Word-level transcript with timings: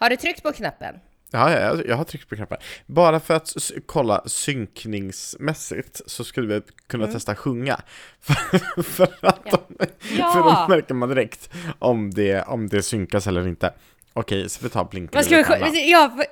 Har 0.00 0.10
du 0.10 0.16
tryckt 0.16 0.42
på 0.42 0.52
knappen? 0.52 0.94
Ja, 1.32 1.50
ja, 1.60 1.76
jag, 1.86 1.96
har 1.96 2.04
tryckt 2.04 2.28
på 2.28 2.36
knappen. 2.36 2.58
Bara 2.86 3.20
för 3.20 3.34
att 3.34 3.52
kolla 3.86 4.22
synkningsmässigt 4.26 6.00
så 6.06 6.24
skulle 6.24 6.54
vi 6.54 6.60
kunna 6.86 7.06
testa 7.06 7.34
sjunga. 7.36 7.80
För, 8.20 8.82
för, 8.82 9.04
att 9.22 9.40
Ja. 9.44 9.60
de, 9.68 9.86
Ja. 10.18 10.32
för 10.32 10.38
då 10.42 10.66
märker 10.76 10.94
man 10.94 11.08
direkt 11.08 11.50
om 11.78 12.10
det, 12.10 12.42
om 12.42 12.68
det 12.68 12.82
synkas 12.82 13.26
eller 13.26 13.48
inte. 13.48 13.72
Okej, 14.12 14.48
så 14.48 14.60
vi 14.62 14.68
tar 14.68 14.84
blinka 14.84 15.10
Vad 15.18 15.24
ska 15.24 15.36
vi 15.36 15.44
sjunga? 15.44 15.66
Ja, 15.68 16.12
vad- 16.16 16.26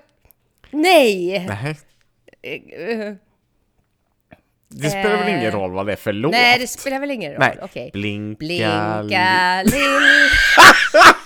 nej! 0.70 1.46
Nej, 1.48 1.76
Eh, 2.42 3.14
det 4.68 4.90
spelar 4.90 5.10
väl 5.16 5.28
Eh, 5.28 5.38
ingen 5.38 5.50
roll 5.52 5.70
vad 5.72 5.86
det 5.86 5.92
är 5.92 5.96
för 5.96 6.12
låt? 6.12 6.32
Nej, 6.32 6.58
det 6.58 6.66
spelar 6.66 7.00
väl 7.00 7.10
ingen 7.10 7.30
roll? 7.32 7.40
Nej. 7.40 7.58
Okej. 7.62 7.90
Blinka, 7.92 8.38
Blinka 8.38 9.62
lill... 9.62 9.72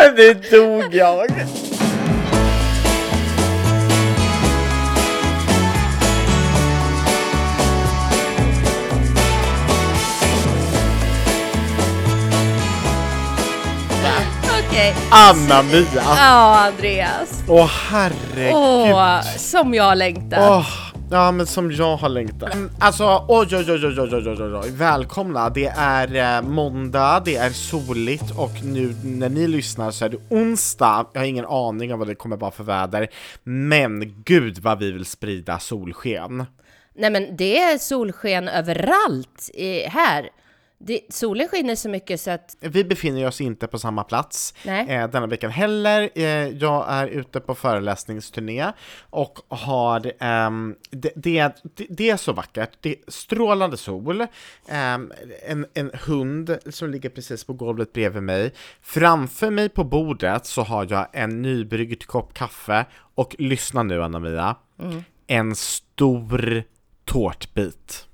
Det 0.00 0.50
dog 0.50 0.94
jag! 0.94 1.26
Okej. 14.70 14.94
Anna-Mia! 15.10 15.84
Ja, 15.94 16.66
Andreas. 16.66 17.42
Åh 17.48 17.70
herregud! 17.90 18.54
Åh, 18.54 19.20
som 19.36 19.74
jag 19.74 19.98
längtar. 19.98 20.50
Åh, 20.50 20.66
ja 21.10 21.32
men 21.32 21.46
som 21.46 21.72
jag 21.72 21.96
har 21.96 22.08
längtat. 22.08 22.54
Mm, 22.54 22.70
Alltså 22.78 23.24
oj 23.28 23.56
oj 23.56 23.72
oj 23.72 23.86
oj 23.86 24.00
oj 24.00 24.14
oj 24.14 24.28
oj 24.28 24.42
oj 24.42 24.54
oj 24.54 24.70
välkomna. 24.70 25.50
Det 25.50 25.66
är 25.76 26.36
eh, 26.36 26.42
måndag, 26.48 27.22
det 27.24 27.36
är 27.36 27.50
soligt 27.50 28.24
och 28.36 28.50
nu 28.64 28.94
när 29.04 29.28
ni 29.28 29.46
lyssnar 29.48 29.90
så 29.90 30.04
är 30.04 30.08
det 30.08 30.18
onsdag. 30.28 31.06
Jag 31.12 31.20
har 31.20 31.26
ingen 31.26 31.46
aning 31.46 31.92
om 31.92 31.98
vad 31.98 32.08
det 32.08 32.14
kommer 32.14 32.36
vara 32.36 32.50
för 32.50 32.64
väder. 32.64 33.08
Men 33.42 34.22
gud 34.24 34.58
vad 34.58 34.78
vi 34.78 34.92
vill 34.92 35.04
sprida 35.04 35.58
solsken. 35.58 36.44
Nej 36.94 37.10
men 37.10 37.36
det 37.36 37.58
är 37.58 37.78
solsken 37.78 38.48
överallt 38.48 39.50
i, 39.54 39.82
här. 39.88 40.28
Det, 40.82 41.00
solen 41.08 41.48
skiner 41.48 41.74
så 41.74 41.88
mycket 41.88 42.20
så 42.20 42.30
att... 42.30 42.56
Vi 42.60 42.84
befinner 42.84 43.26
oss 43.26 43.40
inte 43.40 43.66
på 43.66 43.78
samma 43.78 44.04
plats 44.04 44.54
Nej. 44.64 44.88
eh, 44.88 45.10
denna 45.10 45.26
veckan 45.26 45.50
heller. 45.50 46.10
Eh, 46.14 46.48
jag 46.48 46.84
är 46.88 47.06
ute 47.06 47.40
på 47.40 47.54
föreläsningsturné 47.54 48.72
och 49.10 49.38
har, 49.48 50.12
ehm, 50.20 50.76
det, 50.90 51.12
det, 51.16 51.62
det, 51.88 52.10
är 52.10 52.16
så 52.16 52.32
vackert, 52.32 52.70
det 52.80 52.90
är 52.90 52.96
strålande 53.08 53.76
sol, 53.76 54.26
ehm, 54.68 55.12
en, 55.46 55.66
en 55.74 55.90
hund 56.06 56.58
som 56.66 56.90
ligger 56.90 57.10
precis 57.10 57.44
på 57.44 57.52
golvet 57.52 57.92
bredvid 57.92 58.22
mig. 58.22 58.52
Framför 58.82 59.50
mig 59.50 59.68
på 59.68 59.84
bordet 59.84 60.46
så 60.46 60.62
har 60.62 60.86
jag 60.90 61.06
en 61.12 61.42
nybryggd 61.42 62.04
kopp 62.06 62.34
kaffe 62.34 62.86
och 63.14 63.36
lyssna 63.38 63.82
nu 63.82 64.02
Anna-Mia, 64.02 64.56
en 65.26 65.54
stor 65.54 66.64
tårtbit. 67.04 68.06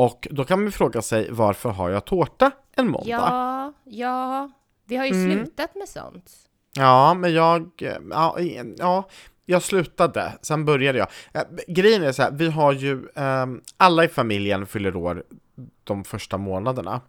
Och 0.00 0.28
då 0.30 0.44
kan 0.44 0.62
man 0.62 0.72
fråga 0.72 1.02
sig 1.02 1.30
varför 1.30 1.68
har 1.70 1.90
jag 1.90 2.04
tårta 2.04 2.50
en 2.76 2.88
måndag? 2.90 3.08
Ja, 3.10 3.72
ja. 3.84 4.50
Vi 4.86 4.96
har 4.96 5.04
ju 5.06 5.12
Mm. 5.12 5.32
slutat 5.44 5.74
med 5.74 5.88
sånt. 5.88 6.30
Ja, 6.76 7.14
men 7.14 7.32
jag, 7.32 7.70
ja, 8.10 8.36
ja, 8.78 9.08
jag 9.46 9.62
slutade, 9.62 10.32
sen 10.42 10.64
började 10.64 10.98
jag. 10.98 11.08
Eh, 11.34 11.42
Grejen 11.68 12.02
är 12.02 12.12
så 12.12 12.22
här, 12.22 12.30
vi 12.30 12.50
har 12.50 12.72
ju, 12.72 13.08
ehm, 13.14 13.60
alla 13.76 14.04
i 14.04 14.08
familjen 14.08 14.66
fyller 14.66 14.96
år 14.96 15.24
de 15.84 16.04
första 16.04 16.38
månaderna. 16.38 17.00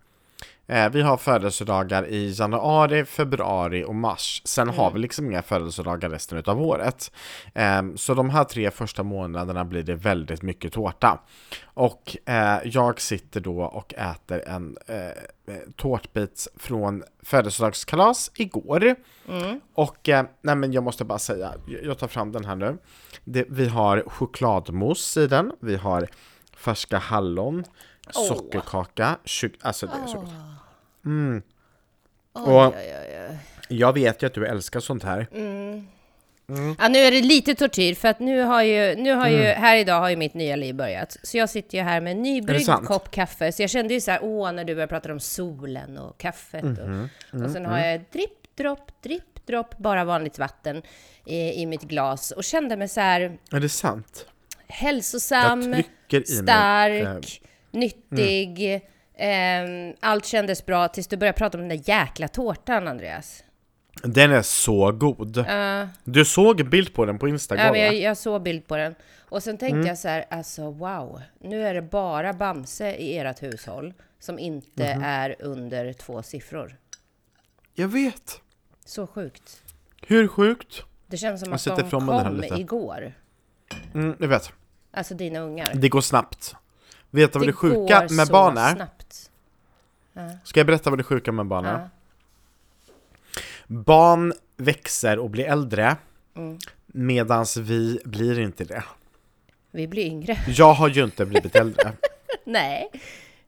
Eh, 0.68 0.90
vi 0.90 1.02
har 1.02 1.18
födelsedagar 1.18 2.08
i 2.08 2.32
januari, 2.32 3.06
februari 3.06 3.84
och 3.84 3.96
mars. 3.96 4.42
Sen 4.46 4.70
har 4.70 4.92
vi 4.92 5.00
liksom 5.00 5.26
inga 5.26 5.42
födelsedagar 5.42 6.10
resten 6.10 6.38
utav 6.38 6.62
året. 6.62 7.12
Ehm, 7.54 7.98
så 7.98 8.14
de 8.14 8.30
här 8.30 8.44
tre 8.44 8.72
första 8.72 9.04
månaderna 9.04 9.66
blir 9.66 9.84
det 9.84 9.96
väldigt 9.96 10.42
mycket 10.42 10.74
tårta. 10.74 11.20
Och 11.64 12.18
eh, 12.26 12.60
jag 12.64 13.02
sitter 13.02 13.40
då 13.42 13.62
och 13.62 13.94
äter 13.94 14.48
en 14.48 14.78
eh, 14.88 15.56
tårtbit 15.76 16.48
från 16.56 17.04
födelsedagskalas 17.24 18.32
igår. 18.36 18.96
Och 19.74 20.10
eh, 20.10 20.26
nej 20.42 20.56
men 20.56 20.74
jag 20.74 20.84
måste 20.84 21.06
bara 21.06 21.20
säga, 21.20 21.54
jag 21.84 21.98
tar 21.98 22.08
fram 22.08 22.32
den 22.32 22.46
här 22.46 22.56
nu. 22.56 22.78
Det, 23.24 23.46
vi 23.50 23.68
har 23.68 24.04
chokladmousse 24.08 25.22
i 25.22 25.28
den, 25.28 25.52
vi 25.60 25.76
har 25.76 26.08
färska 26.58 26.98
hallon, 26.98 27.64
sockerkaka, 28.12 29.18
alltså 29.62 29.86
det 29.86 29.94
är 30.04 30.08
så 30.08 30.20
gott. 30.20 30.30
Oj, 31.06 31.42
Och- 32.34 32.68
oj, 32.68 32.96
oj. 33.30 33.38
Jag 33.70 33.94
vet 33.94 34.24
ju 34.24 34.28
att 34.28 34.34
du 34.34 34.48
älskar 34.48 34.80
sånt 34.80 35.04
här. 35.04 35.28
Ja, 36.80 36.88
nu 36.88 37.00
är 37.00 37.12
det 37.12 37.22
lite 37.22 37.56
tortyr 37.56 37.96
för 37.96 38.08
att 38.08 38.20
nu 38.20 38.42
har 38.42 38.64
ju, 38.64 38.96
nu 38.96 39.14
har 39.14 39.28
ju, 39.28 39.44
Mm. 39.44 39.62
här 39.62 39.76
idag 39.78 40.00
har 40.00 40.10
ju 40.10 40.16
mitt 40.16 40.34
nya 40.34 40.56
liv 40.56 40.76
börjat. 40.76 41.18
Så 41.24 41.38
jag 41.38 41.50
sitter 41.50 41.78
ju 41.78 41.84
här 41.84 42.02
med 42.02 42.12
en 42.12 42.22
nybryggd 42.22 42.66
kopp 42.86 43.12
kaffe. 43.12 43.52
Så 43.52 43.62
jag 43.64 43.70
kände 43.70 43.94
ju 43.94 44.02
så 44.02 44.12
här, 44.12 44.20
åh, 44.24 44.52
när 44.52 44.64
du 44.64 44.74
började 44.76 44.90
prata 44.90 45.12
om 45.12 45.20
solen 45.20 45.98
och 45.98 46.18
kaffet. 46.18 46.64
Mhm, 46.64 47.10
och, 47.34 47.42
och 47.42 47.52
sen 47.52 47.66
har 47.66 47.80
jag 47.80 48.02
dripp, 48.12 48.56
dropp, 48.58 48.92
dripp, 49.04 49.46
dropp, 49.48 49.78
bara 49.78 50.04
vanligt 50.04 50.40
vatten 50.40 50.82
i, 51.26 51.62
i 51.62 51.66
mitt 51.66 51.82
glas. 51.82 52.32
Och 52.32 52.44
kände 52.44 52.78
mig 52.78 52.88
så 52.88 53.00
här 53.02 53.38
Är 53.52 53.60
det 53.60 53.70
sant? 53.70 54.26
hälsosam, 54.68 55.62
i 55.64 55.68
mig, 55.68 55.86
stark, 56.26 57.42
eh, 59.24 59.96
allt 60.00 60.26
kändes 60.26 60.66
bra 60.66 60.88
tills 60.88 61.08
du 61.08 61.18
började 61.18 61.38
prata 61.38 61.58
om 61.58 61.68
den 61.70 61.78
där 61.78 61.90
jäkla 61.90 62.28
tårtan, 62.28 62.88
Andreas. 62.88 63.44
Den 64.04 64.32
är 64.32 64.42
så 64.42 64.92
god. 64.92 65.38
Uh, 65.38 65.86
Du 66.04 66.26
såg 66.26 66.70
bild 66.70 66.94
på 66.94 67.06
den 67.06 67.20
på 67.20 67.28
Instagram 67.28 67.66
Ja, 67.66 67.72
men 67.72 67.82
jag, 67.82 67.96
jag 67.96 68.18
såg 68.18 68.42
bild 68.42 68.68
på 68.68 68.78
den. 68.78 68.96
Och 69.30 69.44
sen 69.44 69.58
tänkte 69.58 69.76
Mm. 69.76 69.88
jag 69.88 69.98
så 69.98 70.08
här, 70.08 70.26
alltså 70.30 70.72
wow, 70.72 71.22
nu 71.40 71.68
är 71.68 71.74
det 71.74 71.82
bara 71.82 72.34
Bamse 72.34 72.96
i 72.96 73.18
ert 73.18 73.44
hushåll 73.44 73.94
som 74.20 74.40
inte 74.40 74.94
Mhm. 74.96 75.04
är 75.04 75.36
under 75.40 75.94
två 75.94 76.24
siffror. 76.24 76.78
Jag 77.74 77.88
vet. 77.88 78.42
Så 78.86 79.08
sjukt. 79.08 79.62
Hur 80.08 80.28
sjukt? 80.28 80.84
Det 81.08 81.18
känns 81.18 81.42
som 81.42 81.50
Jag 81.52 81.74
att 81.80 81.90
de 81.92 82.08
kom 82.08 82.44
igår. 82.44 83.14
Mm, 83.94 84.16
jag 84.20 84.28
vet. 84.28 84.52
Alltså 84.92 85.14
dina 85.16 85.40
ungar. 85.40 85.72
Det 85.74 85.90
går 85.90 86.02
snabbt. 86.02 86.56
Vet 87.10 87.34
du 87.34 87.40
vad 87.40 87.48
det, 87.48 87.54
sjuka 87.54 88.08
med 88.10 88.28
barn 88.28 88.58
är? 88.58 88.76
snabbt. 88.76 89.01
Ska 90.44 90.60
jag 90.60 90.68
berätta 90.68 90.90
vad 90.90 91.00
det 91.00 91.04
sjuka 91.04 91.32
med 91.32 91.46
barn 91.46 91.66
är? 91.66 91.80
Ja. 91.80 91.90
Barn 93.68 94.34
växer 94.58 95.20
och 95.20 95.30
blir 95.30 95.46
äldre 95.46 95.96
Mm. 96.36 96.60
medans 96.88 97.58
vi 97.58 98.00
blir 98.06 98.40
inte 98.40 98.64
det. 98.64 98.84
Vi 99.72 99.88
blir 99.88 100.06
yngre. 100.06 100.38
Jag 100.48 100.74
har 100.74 100.90
ju 100.90 101.04
inte 101.04 101.26
blivit 101.26 101.56
äldre. 101.56 101.92
Nej, 102.44 102.90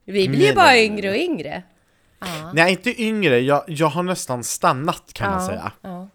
vi 0.04 0.28
blir 0.28 0.48
ju 0.48 0.54
bara 0.54 0.78
yngre 0.78 1.08
och 1.10 1.16
yngre. 1.16 1.62
Ja. 2.18 2.52
Nej, 2.54 2.70
inte 2.72 3.02
yngre. 3.02 3.40
Jag, 3.40 3.64
jag 3.66 3.86
har 3.86 4.02
nästan 4.02 4.44
stannat 4.44 5.12
kan 5.12 5.30
man 5.30 5.46
säga. 5.46 5.72
Ja. 5.82 6.08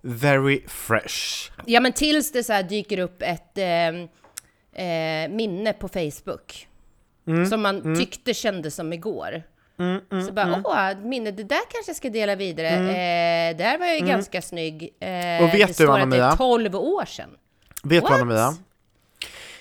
Very 0.00 0.62
fresh. 0.68 1.50
ja, 1.66 1.80
men 1.80 1.92
tills 1.92 2.32
det 2.32 2.44
så 2.44 2.62
dyker 2.62 2.98
upp 2.98 3.22
ett 3.22 3.52
ehm, 3.58 4.08
eh, 4.72 5.34
minne 5.36 5.72
på 5.72 5.88
Facebook. 5.88 6.68
Mm, 7.26 7.46
Som 7.46 7.62
man 7.62 7.96
tyckte 7.96 8.34
kändes 8.34 8.74
som 8.74 8.92
igår. 8.92 9.42
så 10.26 10.32
bara, 10.32 10.62
åh, 10.64 10.98
minne, 11.06 11.30
det 11.30 11.44
där 11.44 11.60
kanske 11.72 11.90
jag 11.90 11.96
ska 11.96 12.10
dela 12.10 12.34
vidare. 12.36 12.68
Eh, 12.68 13.56
där 13.56 13.78
var 13.78 13.86
jag 13.86 13.98
ju 13.98 14.06
ganska 14.06 14.42
snygg. 14.42 14.82
Eh, 15.00 15.08
Mm. 15.08 15.44
Och 15.44 15.54
vet 15.54 15.60
det 15.60 15.66
du, 15.66 15.72
står 15.84 15.98
att 16.00 16.10
det 16.10 16.16
är 16.16 16.36
12 16.36 16.74
år 16.76 17.04
sedan. 17.04 17.30
Vet 17.84 18.02
du 18.04 18.08
What? 18.10 18.20
Anna-Mia? 18.20 18.54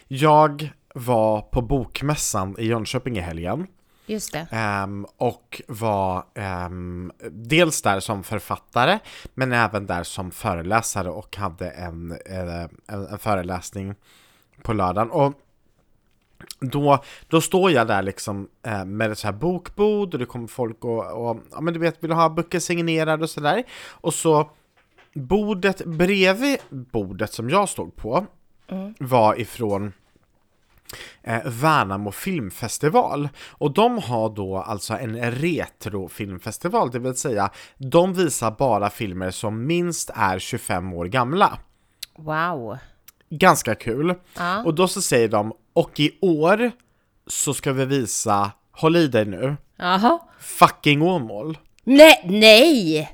Jag 0.07 0.69
var 0.95 1.41
på 1.41 1.61
bokmässan 1.61 2.55
i 2.59 2.65
Jönköping 2.65 3.17
i 3.17 3.21
helgen. 3.21 3.67
Just 4.05 4.33
det. 4.33 4.47
Ehm, 4.51 5.05
och 5.17 5.61
var 5.67 6.23
ehm, 6.35 7.11
dels 7.31 7.81
där 7.81 7.99
som 7.99 8.23
författare 8.23 8.99
men 9.33 9.53
även 9.53 9.85
där 9.85 10.03
som 10.03 10.31
föreläsare 10.31 11.09
och 11.09 11.35
hade 11.37 11.69
en, 11.69 12.11
eh, 12.11 12.63
en, 12.87 13.07
en 13.11 13.19
föreläsning 13.19 13.95
på 14.61 14.73
lördagen. 14.73 15.11
Och 15.11 15.33
då, 16.59 17.03
då 17.27 17.41
står 17.41 17.71
jag 17.71 17.87
där 17.87 18.01
liksom 18.01 18.47
eh, 18.65 18.85
med 18.85 19.11
ett 19.11 19.19
så 19.19 19.27
här 19.27 19.33
bokbord 19.33 20.13
och 20.13 20.19
det 20.19 20.25
kommer 20.25 20.47
folk 20.47 20.85
och, 20.85 21.29
och 21.29 21.39
ja 21.51 21.61
men 21.61 21.73
du 21.73 21.79
vet, 21.79 22.03
vill 22.03 22.09
du 22.09 22.15
ha 22.15 22.29
böcker 22.29 22.59
signerade 22.59 23.23
och 23.23 23.29
sådär. 23.29 23.63
Och 23.89 24.13
så 24.13 24.49
bordet 25.13 25.85
bredvid 25.85 26.57
bordet 26.69 27.33
som 27.33 27.49
jag 27.49 27.69
stod 27.69 27.95
på 27.95 28.25
var 28.99 29.39
ifrån 29.39 29.93
eh, 31.21 31.41
Värnamo 31.45 32.11
filmfestival. 32.11 33.29
Och 33.49 33.71
de 33.71 33.97
har 33.97 34.29
då 34.29 34.57
alltså 34.57 34.93
en 34.93 35.31
retrofilmfestival, 35.31 36.91
det 36.91 36.99
vill 36.99 37.15
säga 37.15 37.49
de 37.77 38.13
visar 38.13 38.51
bara 38.51 38.89
filmer 38.89 39.31
som 39.31 39.65
minst 39.65 40.11
är 40.15 40.39
25 40.39 40.93
år 40.93 41.05
gamla. 41.05 41.59
Wow. 42.15 42.77
Ganska 43.37 43.75
kul. 43.75 44.13
Ja. 44.37 44.63
Och 44.63 44.73
då 44.73 44.87
så 44.87 45.01
säger 45.01 45.27
de, 45.27 45.53
och 45.73 45.99
i 45.99 46.11
år 46.21 46.71
så 47.27 47.53
ska 47.53 47.73
vi 47.73 47.85
visa, 47.85 48.51
håll 48.71 48.95
i 48.95 49.07
dig 49.07 49.25
nu, 49.25 49.55
Jaha. 49.77 50.19
fucking 50.39 51.01
Åmål. 51.01 51.57
Nej, 51.83 52.21
nej! 52.25 53.09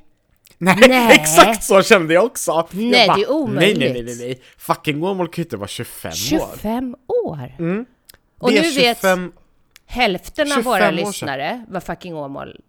Nej, 0.57 0.75
Nej. 0.89 1.16
exakt 1.19 1.63
så 1.63 1.81
kände 1.81 2.13
jag 2.13 2.25
också! 2.25 2.68
Nej, 2.71 3.06
jag 3.07 3.18
det 3.18 3.24
är 3.24 3.31
omöjligt. 3.31 3.80
Nej, 3.80 3.94
nej, 3.94 4.04
nej, 4.04 4.16
nej. 4.19 4.42
Fucking 4.57 5.04
Åmål 5.04 5.27
kan 5.27 5.42
ju 5.42 5.44
inte 5.45 5.57
vara 5.57 5.68
25, 5.68 6.10
år. 6.10 6.13
25 6.16 6.95
år! 7.25 7.56
Mm. 7.60 7.86
Och 8.39 8.51
nu 8.51 8.62
vet 8.62 8.74
25, 8.98 9.31
hälften 9.86 10.51
av 10.51 10.56
25 10.56 10.63
våra 10.63 10.92
lyssnare 10.92 11.66
vad 11.69 11.83
fucking 11.83 12.16
Åmål 12.16 12.62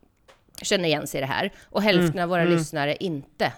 känner 0.63 0.85
igen 0.85 1.07
sig 1.07 1.19
i 1.19 1.21
det 1.21 1.27
här. 1.27 1.53
Och 1.71 1.83
hälften 1.83 2.11
Mm, 2.11 2.23
av 2.23 2.29
våra 2.29 2.45
lyssnare 2.45 2.97
inte. 3.01 3.53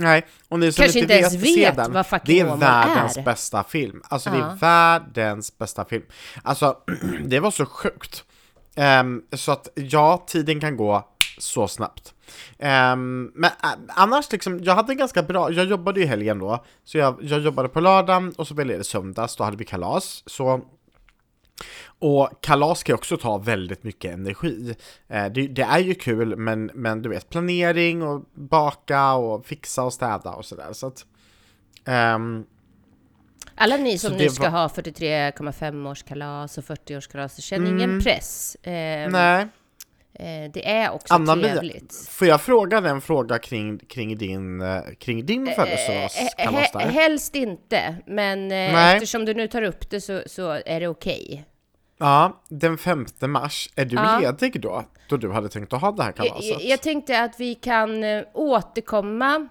Nej, 0.00 0.26
och 0.48 0.58
ni 0.58 0.72
som 0.72 0.82
Kanske 0.82 0.98
inte 1.00 1.14
ens 1.14 1.34
vet, 1.34 1.56
vet 1.56 1.76
den, 1.76 1.92
vad 1.92 2.06
fucking 2.06 2.34
det 2.34 2.40
är 2.40 2.44
Åmål 2.46 2.58
världens 2.58 3.16
är. 3.16 3.22
bästa 3.22 3.64
film. 3.64 4.02
Alltså 4.08 4.30
det 4.30 4.38
Ja. 4.38 4.50
är 4.50 4.54
världens 4.56 5.58
bästa 5.58 5.84
film. 5.84 6.04
Alltså, 6.42 6.76
det 7.24 7.40
var 7.40 7.50
så 7.50 7.66
sjukt. 7.66 8.24
Ehm, 8.76 9.22
så 9.32 9.52
att 9.52 9.68
ja, 9.74 10.24
tiden 10.26 10.60
kan 10.60 10.76
gå 10.76 11.08
så 11.38 11.68
snabbt. 11.68 12.14
Ehm, 12.58 13.30
men 13.34 13.50
äh, 13.62 13.68
annars 13.88 14.32
liksom, 14.32 14.60
jag 14.64 14.74
hade 14.74 14.94
ganska 14.94 15.22
bra, 15.22 15.52
jag 15.52 15.66
jobbade 15.66 16.00
ju 16.00 16.06
helgen 16.06 16.38
då, 16.38 16.64
så 16.84 16.98
jag, 16.98 17.18
jag 17.22 17.40
jobbade 17.40 17.68
på 17.68 17.80
lördagen 17.80 18.32
och 18.36 18.48
så 18.48 18.54
jag 18.56 18.66
ledig 18.66 18.86
söndags, 18.86 19.36
då 19.36 19.44
hade 19.44 19.56
vi 19.56 19.64
kalas. 19.64 20.22
Så 20.26 20.60
och 21.98 22.30
kalas 22.40 22.82
kan 22.82 22.92
ju 22.92 22.96
också 22.96 23.16
ta 23.16 23.38
väldigt 23.38 23.84
mycket 23.84 24.12
energi. 24.14 24.74
Eh, 25.08 25.26
det, 25.26 25.46
det 25.48 25.62
är 25.62 25.78
ju 25.78 25.94
kul, 25.94 26.36
men, 26.36 26.70
men 26.74 27.02
du 27.02 27.08
vet, 27.08 27.28
planering 27.30 28.02
och 28.02 28.24
baka 28.34 29.12
och 29.12 29.46
fixa 29.46 29.82
och 29.84 29.92
städa 29.92 30.30
och 30.32 30.44
sådär. 30.44 30.72
Så 30.72 30.86
att, 30.86 31.06
ehm, 31.84 32.44
Alla 33.60 33.76
ni 33.76 33.98
som 33.98 34.12
nu 34.12 34.28
ska 34.28 34.42
var- 34.50 34.50
ha 34.50 34.68
43,5-årskalas 34.68 36.58
och 36.58 36.64
40-årskalas, 36.64 37.40
känn 37.40 37.66
ingen 37.66 38.00
press. 38.00 38.56
Eh, 38.62 38.72
Mm. 38.72 39.12
nej. 39.12 39.48
Eh, 40.18 40.50
det 40.52 40.68
är 40.70 40.90
också 40.90 41.14
Anna-Mia, 41.14 41.48
trevligt. 41.52 42.08
får 42.10 42.28
jag 42.28 42.40
fråga 42.40 42.78
en 42.78 43.00
fråga 43.00 43.38
kring, 43.38 43.78
kring 43.78 44.18
din, 44.18 44.60
eh, 44.60 44.80
kring 44.98 45.26
din 45.26 45.46
födelsedagskalas 45.46 46.74
Eh, 46.74 46.80
där? 46.80 46.88
helst 46.90 47.34
inte, 47.34 47.96
men 48.06 48.48
Nej. 48.48 48.94
eftersom 48.96 49.24
du 49.24 49.34
nu 49.34 49.48
tar 49.48 49.62
upp 49.62 49.90
det 49.90 50.00
så, 50.00 50.22
så 50.26 50.50
är 50.66 50.80
det 50.80 50.88
okej. 50.88 51.44
Ja, 51.98 52.42
den 52.48 52.78
5 52.78 53.06
mars, 53.20 53.70
är 53.76 53.84
du 53.84 53.96
Ja. 53.96 54.18
ledig 54.22 54.60
då? 54.60 54.84
Då 55.08 55.16
du 55.16 55.32
hade 55.32 55.48
tänkt 55.48 55.72
att 55.72 55.80
ha 55.80 55.92
det 55.92 56.02
här 56.02 56.12
Jag, 56.16 56.26
kalaset? 56.26 56.50
jag, 56.50 56.62
jag 56.64 56.80
tänkte 56.82 57.20
att 57.20 57.40
vi 57.40 57.54
kan 57.54 58.04
återkomma. 58.32 59.48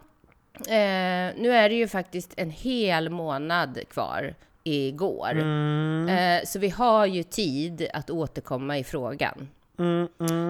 Eh, 0.68 1.36
nu 1.38 1.52
är 1.52 1.70
det 1.70 1.76
ju 1.76 1.88
faktiskt 1.88 2.34
en 2.38 2.50
hel 2.52 3.10
månad 3.10 3.80
kvar 3.90 4.34
igår. 4.64 5.32
Mm. 5.32 6.10
Eh, 6.10 6.46
så 6.46 6.60
vi 6.60 6.70
har 6.70 7.06
ju 7.06 7.24
tid 7.24 7.88
att 7.94 8.10
återkomma 8.10 8.78
i 8.78 8.84
frågan. 8.84 9.48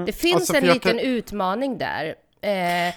Det 0.05 0.11
finns 0.11 0.35
Alltså, 0.35 0.55
en 0.55 0.63
liten 0.65 0.79
kan- 0.97 0.99
utmaning 0.99 1.77
där. 1.77 2.15
Eh, 2.41 2.93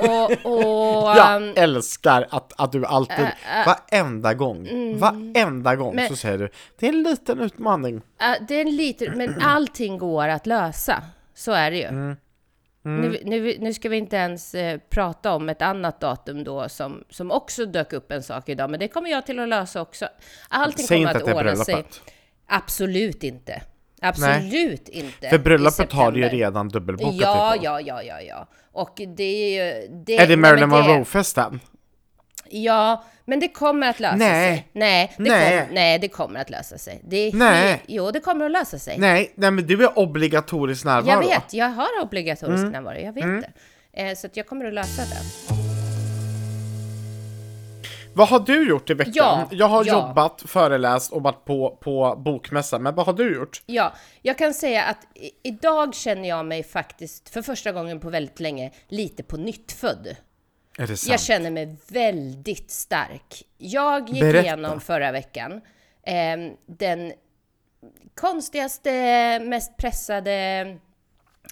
och, 0.00 0.30
och, 0.44 1.16
Jag 1.16 1.36
ehm, 1.36 1.52
älskar 1.56 2.26
att, 2.30 2.52
att 2.56 2.72
du 2.72 2.86
alltid, 2.86 3.18
Äh, 3.24 3.60
äh, 3.60 3.66
varenda 3.90 4.34
gång, 4.34 4.68
varenda 4.98 5.76
gång 5.76 5.94
Men- 5.96 6.08
så 6.08 6.16
säger 6.16 6.38
du 6.38 6.48
det 6.78 6.86
är 6.86 6.92
en 6.92 7.02
liten 7.02 7.40
utmaning. 7.40 7.96
äh, 8.20 8.46
det 8.48 8.54
är 8.54 8.60
en 8.60 8.76
liten, 8.76 9.18
men 9.18 9.34
allting 9.42 9.98
går 9.98 10.28
att 10.28 10.46
lösa. 10.46 11.02
Så 11.34 11.52
är 11.52 11.70
det 11.70 11.76
ju. 11.76 11.84
Mm. 11.84 12.16
Nu, 12.82 13.20
nu, 13.24 13.56
nu 13.60 13.74
ska 13.74 13.88
vi 13.88 13.96
inte 13.96 14.16
ens 14.16 14.54
eh, 14.54 14.78
prata 14.90 15.32
om 15.34 15.48
ett 15.48 15.62
annat 15.62 16.00
datum 16.00 16.44
då 16.44 16.68
som, 16.68 17.04
som 17.10 17.30
också 17.30 17.66
dök 17.66 17.92
upp 17.92 18.12
en 18.12 18.22
sak 18.22 18.48
idag, 18.48 18.70
men 18.70 18.80
det 18.80 18.88
kommer 18.88 19.10
jag 19.10 19.26
till 19.26 19.38
att 19.38 19.48
lösa 19.48 19.80
också. 19.80 20.08
Allting 20.48 20.86
Säg 20.86 20.98
kommer 20.98 21.08
inte 21.10 21.16
att 21.16 21.22
att 21.22 21.26
det 21.26 21.32
är 21.32 21.36
ordna 21.52 21.64
sig. 21.64 21.74
bröllopet. 21.74 22.00
Absolut 22.46 23.22
inte. 23.24 23.62
Absolut 24.00 24.88
inte. 24.88 25.28
För 25.28 25.38
bröllopet 25.38 25.92
har 25.92 26.12
ju 26.12 26.28
redan 26.28 26.68
dubbelbokat 26.68 27.14
Ja, 27.14 27.54
på. 27.58 27.64
ja, 27.64 27.80
ja, 27.80 28.02
ja, 28.02 28.20
ja. 28.20 28.46
Och 28.72 29.00
det 29.16 29.22
är 29.24 29.50
ju... 29.82 29.88
Det, 30.06 30.16
Är 30.16 30.20
det 30.20 30.26
nej, 30.26 30.36
Marilyn 30.36 30.68
Monroe-festen? 30.68 31.60
Ja, 32.50 33.04
men 33.24 33.40
det 33.40 33.48
kommer 33.48 33.88
att 33.90 34.00
lösa 34.00 34.16
Nej. 34.16 34.56
sig. 34.56 34.68
Nej, 34.72 35.12
det 35.16 35.22
Nej. 35.22 35.60
Kom, 35.66 35.74
nej, 35.74 35.98
det 35.98 36.08
kommer 36.08 36.40
att 36.40 36.50
lösa 36.50 36.78
sig. 36.78 37.00
Det 37.04 37.16
är 37.16 37.32
Nej. 37.32 37.68
Helt, 37.68 37.82
jo, 37.86 38.10
det 38.10 38.20
kommer 38.20 38.44
att 38.44 38.50
lösa 38.52 38.78
sig. 38.78 38.98
Nej, 38.98 39.32
nej 39.34 39.50
men 39.50 39.66
du 39.66 39.84
är 39.84 39.98
obligatorisk 39.98 40.84
närvaro. 40.84 41.10
Jag 41.22 41.28
vet, 41.28 41.52
jag 41.54 41.68
har 41.68 41.88
obligatorisk 42.02 42.60
Mm. 42.60 42.72
närvaro, 42.72 42.98
jag 42.98 43.12
vet 43.12 43.24
det. 43.24 44.02
Eh, 44.02 44.14
så 44.14 44.26
att 44.26 44.36
jag 44.36 44.46
kommer 44.46 44.64
att 44.64 44.74
lösa 44.74 45.02
det. 45.02 45.65
Vad 48.16 48.28
har 48.28 48.40
du 48.40 48.68
gjort 48.68 48.90
i 48.90 48.94
veckan? 48.94 49.12
Ja, 49.14 49.48
jag 49.50 49.66
har 49.66 49.84
ja. 49.84 50.08
jobbat, 50.08 50.42
föreläst 50.46 51.12
och 51.12 51.22
varit 51.22 51.44
på, 51.44 51.78
på 51.80 52.16
bokmässa, 52.18 52.78
men 52.78 52.94
vad 52.94 53.06
har 53.06 53.12
du 53.12 53.34
gjort? 53.34 53.62
Ja, 53.66 53.92
jag 54.22 54.38
kan 54.38 54.54
säga 54.54 54.82
att 54.84 55.06
i, 55.14 55.30
idag 55.42 55.94
känner 55.94 56.28
jag 56.28 56.46
mig 56.46 56.62
faktiskt 56.62 57.28
för 57.28 57.42
första 57.42 57.72
gången 57.72 58.00
på 58.00 58.10
väldigt 58.10 58.40
länge 58.40 58.70
lite 58.88 59.22
på 59.22 59.36
nyttfödd. 59.36 60.16
Är 60.78 60.86
det 60.86 60.96
sant? 60.96 61.10
Jag 61.10 61.20
känner 61.20 61.50
mig 61.50 61.76
väldigt 61.88 62.70
stark. 62.70 63.42
Jag 63.58 64.08
gick 64.08 64.20
Berätta. 64.20 64.46
igenom 64.46 64.80
förra 64.80 65.12
veckan 65.12 65.60
eh, 66.02 66.36
den 66.66 67.12
konstigaste, 68.14 68.90
mest 69.40 69.76
pressade... 69.76 70.76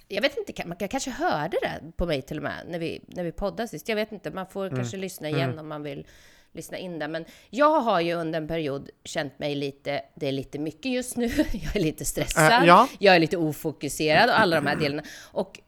Jag 0.08 0.22
vet 0.22 0.37
inte, 0.37 0.67
man 0.67 0.76
kanske 0.76 1.10
hörde 1.10 1.56
det 1.62 1.93
på 1.96 2.06
mig 2.06 2.22
till 2.22 2.37
och 2.37 2.43
med 2.43 2.64
när 2.69 2.78
vi, 2.78 3.00
när 3.06 3.25
vi 3.25 3.32
poddade 3.32 3.69
sist. 3.69 3.88
Jag 3.88 3.96
vet 3.96 4.12
inte, 4.12 4.31
man 4.31 4.46
får 4.46 4.67
Mm. 4.67 4.76
kanske 4.76 4.96
lyssna 4.96 5.28
igen 5.28 5.58
om 5.58 5.69
man 5.69 5.82
vill 5.82 6.06
lyssna 6.54 6.78
in 6.78 6.98
det. 6.98 7.08
Men 7.08 7.24
jag 7.50 7.80
har 7.80 8.00
ju 8.00 8.14
under 8.14 8.40
en 8.40 8.48
period 8.48 8.90
känt 9.04 9.38
mig 9.38 9.54
lite, 9.54 10.02
det 10.14 10.28
är 10.28 10.32
lite 10.32 10.58
mycket 10.58 10.92
just 10.92 11.16
nu. 11.16 11.26
Jag 11.52 11.76
är 11.76 11.80
lite 11.80 12.04
stressad, 12.04 12.52
Äh, 12.62 12.66
ja. 12.68 12.88
jag 12.98 13.14
är 13.14 13.18
lite 13.18 13.36
ofokuserad 13.36 14.30
och 14.30 14.40
alla 14.40 14.56
de 14.56 14.66
här 14.66 14.76
delarna. 14.76 15.02
Och 15.32 15.60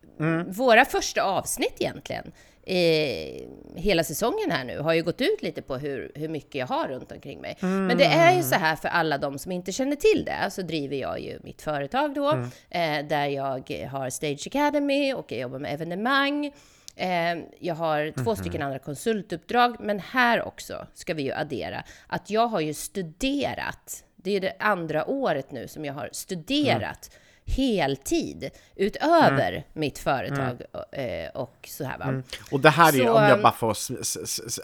våra 0.47 0.85
första 0.85 1.23
avsnitt 1.23 1.75
egentligen, 1.79 2.33
eh, 2.63 3.47
hela 3.77 4.05
säsongen 4.05 4.51
här 4.51 4.65
nu, 4.65 4.79
har 4.79 4.93
ju 4.93 5.03
gått 5.03 5.21
ut 5.21 5.43
lite 5.43 5.63
på 5.63 5.77
hur, 5.77 6.13
hur 6.15 6.29
mycket 6.29 6.55
jag 6.55 6.67
har 6.67 6.89
runt 6.89 7.13
omkring 7.13 7.41
mig. 7.41 7.57
Men 7.61 7.99
det 7.99 8.05
är 8.05 8.37
ju 8.37 8.43
så 8.43 8.55
här 8.55 8.77
för 8.77 8.89
alla 8.89 9.19
de 9.19 9.39
som 9.39 9.53
inte 9.53 9.73
känner 9.73 9.97
till 9.97 10.25
det, 10.25 10.51
så 10.51 10.63
driver 10.63 10.97
jag 10.97 11.21
ju 11.21 11.39
mitt 11.45 11.63
företag 11.63 12.15
då, 12.15 12.31
eh, 12.71 13.07
där 13.09 13.27
jag 13.27 13.71
har 13.91 14.11
Stage 14.11 14.47
Academy 14.47 15.13
och 15.13 15.33
jag 15.33 15.41
jobbar 15.41 15.59
med 15.59 15.75
evenemang. 15.75 16.53
Eh, 16.97 17.39
jag 17.61 17.75
har 17.75 18.25
två 18.25 18.37
stycken 18.37 18.63
andra 18.63 18.79
konsultuppdrag, 18.79 19.77
men 19.81 20.01
här 20.01 20.43
också 20.43 20.87
ska 20.95 21.15
vi 21.15 21.23
ju 21.23 21.33
addera 21.33 21.85
att 22.07 22.31
jag 22.31 22.47
har 22.47 22.61
ju 22.61 22.75
studerat. 22.75 24.05
Det 24.17 24.31
är 24.31 24.41
det 24.41 24.57
andra 24.59 25.07
året 25.07 25.51
nu 25.51 25.69
som 25.69 25.85
jag 25.85 25.95
har 25.95 26.09
studerat 26.13 27.11
heltid 27.47 28.51
utöver 28.77 29.65
mitt 29.73 29.99
företag 29.99 30.63
eh, 30.93 31.31
och 31.35 31.69
så 31.69 31.85
här 31.85 31.99
va. 31.99 32.23
Och 32.51 32.61
det 32.61 32.71
här 32.71 32.93
är 32.93 32.97
ju, 32.97 33.09
om 33.09 33.23
jag 33.23 33.31
ehm, 33.31 33.43
bara 33.43 33.53
får 33.53 33.77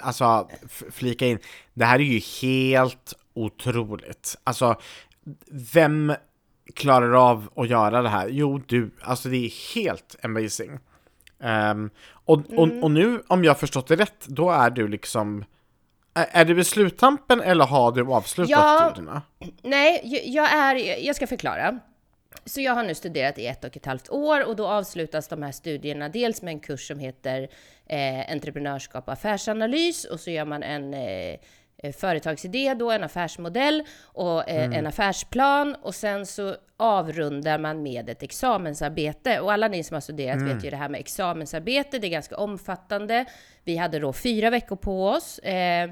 alltså, 0.00 0.48
flika 0.90 1.26
in, 1.26 1.38
det 1.74 1.84
här 1.84 1.98
är 1.98 2.04
ju 2.04 2.20
helt 2.42 3.14
otroligt. 3.34 4.38
Alltså, 4.44 4.80
vem 5.74 6.14
klarar 6.74 7.30
av 7.30 7.48
att 7.56 7.68
göra 7.68 8.02
det 8.02 8.08
här? 8.08 8.28
Jo, 8.28 8.60
du, 8.66 8.90
alltså 9.00 9.28
det 9.28 9.36
är 9.36 9.74
helt 9.74 10.16
amazing. 10.22 10.78
Ehm, 11.42 11.90
och, 12.24 12.38
och, 12.56 12.64
Mm. 12.68 12.82
och 12.84 12.90
nu, 12.90 13.22
om 13.28 13.44
jag 13.44 13.50
har 13.50 13.58
förstått 13.58 13.88
det 13.88 13.96
rätt, 13.96 14.26
då 14.26 14.50
är 14.50 14.70
du 14.70 14.88
liksom, 14.88 15.44
är, 16.14 16.26
är 16.30 16.44
du 16.44 16.54
vid 16.54 16.66
sluttampen 16.66 17.40
eller 17.40 17.64
har 17.64 17.92
du 17.92 18.06
avslutat 18.12 18.50
Ja. 18.50 18.88
studierna? 18.92 19.22
Nej, 19.62 20.00
jag- 20.04 20.26
jag 20.26 20.52
är, 20.52 21.04
jag 21.06 21.16
ska 21.16 21.26
förklara. 21.26 21.78
Så 22.44 22.60
jag 22.60 22.74
har 22.74 22.82
nu 22.84 22.94
studerat 22.94 23.38
i 23.38 23.46
ett 23.46 23.64
och 23.64 23.76
ett 23.76 23.86
halvt 23.86 24.10
år 24.10 24.48
och 24.48 24.56
då 24.56 24.66
avslutas 24.68 25.28
de 25.28 25.42
här 25.42 25.52
studierna 25.52 26.08
dels 26.08 26.42
med 26.42 26.52
en 26.52 26.60
kurs 26.60 26.88
som 26.88 26.98
heter 26.98 27.48
eh, 27.86 28.32
entreprenörskap 28.32 29.06
och 29.06 29.12
affärsanalys 29.12 30.04
och 30.04 30.20
så 30.20 30.30
gör 30.30 30.44
man 30.44 30.62
en 30.62 30.94
eh, 30.94 31.36
företagsidé 31.96 32.74
då, 32.74 32.90
en 32.90 33.04
affärsmodell 33.04 33.82
och 34.02 34.48
eh, 34.48 34.78
en 34.78 34.86
affärsplan 34.86 35.74
och 35.82 35.94
sen 35.94 36.26
så 36.26 36.56
avrundar 36.76 37.58
man 37.58 37.82
med 37.82 38.08
ett 38.08 38.22
examensarbete. 38.22 39.40
Och 39.40 39.52
alla 39.52 39.68
ni 39.68 39.84
som 39.84 39.94
har 39.94 40.00
studerat 40.00 40.42
vet 40.42 40.64
ju 40.64 40.70
det 40.70 40.76
här 40.76 40.88
med 40.88 41.00
examensarbete, 41.00 41.98
det 41.98 42.06
är 42.06 42.10
ganska 42.10 42.36
omfattande. 42.36 43.24
Vi 43.64 43.76
hade 43.76 43.98
då 43.98 44.12
fyra 44.12 44.50
veckor 44.50 44.76
på 44.76 45.08
oss. 45.08 45.38
Eh, 45.38 45.90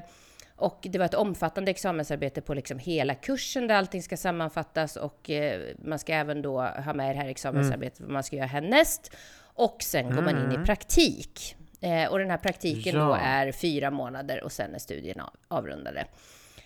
och 0.55 0.87
det 0.89 0.99
var 0.99 1.05
ett 1.05 1.13
omfattande 1.13 1.71
examensarbete 1.71 2.41
på 2.41 2.53
liksom 2.53 2.79
hela 2.79 3.15
kursen 3.15 3.67
där 3.67 3.75
allting 3.75 4.03
ska 4.03 4.17
sammanfattas 4.17 4.95
och 4.95 5.29
eh, 5.29 5.61
man 5.83 5.99
ska 5.99 6.13
även 6.13 6.41
då 6.41 6.61
ha 6.61 6.93
med 6.93 7.15
det 7.15 7.19
här 7.21 7.29
examensarbetet 7.29 8.01
vad 8.01 8.09
man 8.09 8.23
ska 8.23 8.35
göra 8.35 8.47
härnäst. 8.47 9.15
Och 9.53 9.77
sen 9.83 10.15
går 10.15 10.21
man 10.21 10.37
in 10.37 10.61
i 10.61 10.65
praktik. 10.65 11.55
Eh, 11.81 12.11
och 12.11 12.19
den 12.19 12.29
här 12.29 12.37
praktiken 12.37 12.95
då 12.95 13.01
Ja. 13.01 13.17
är 13.17 13.51
fyra 13.51 13.91
månader 13.91 14.43
och 14.43 14.51
sen 14.51 14.75
är 14.75 14.79
studierna 14.79 15.23
av, 15.23 15.57
avrundade. 15.57 16.05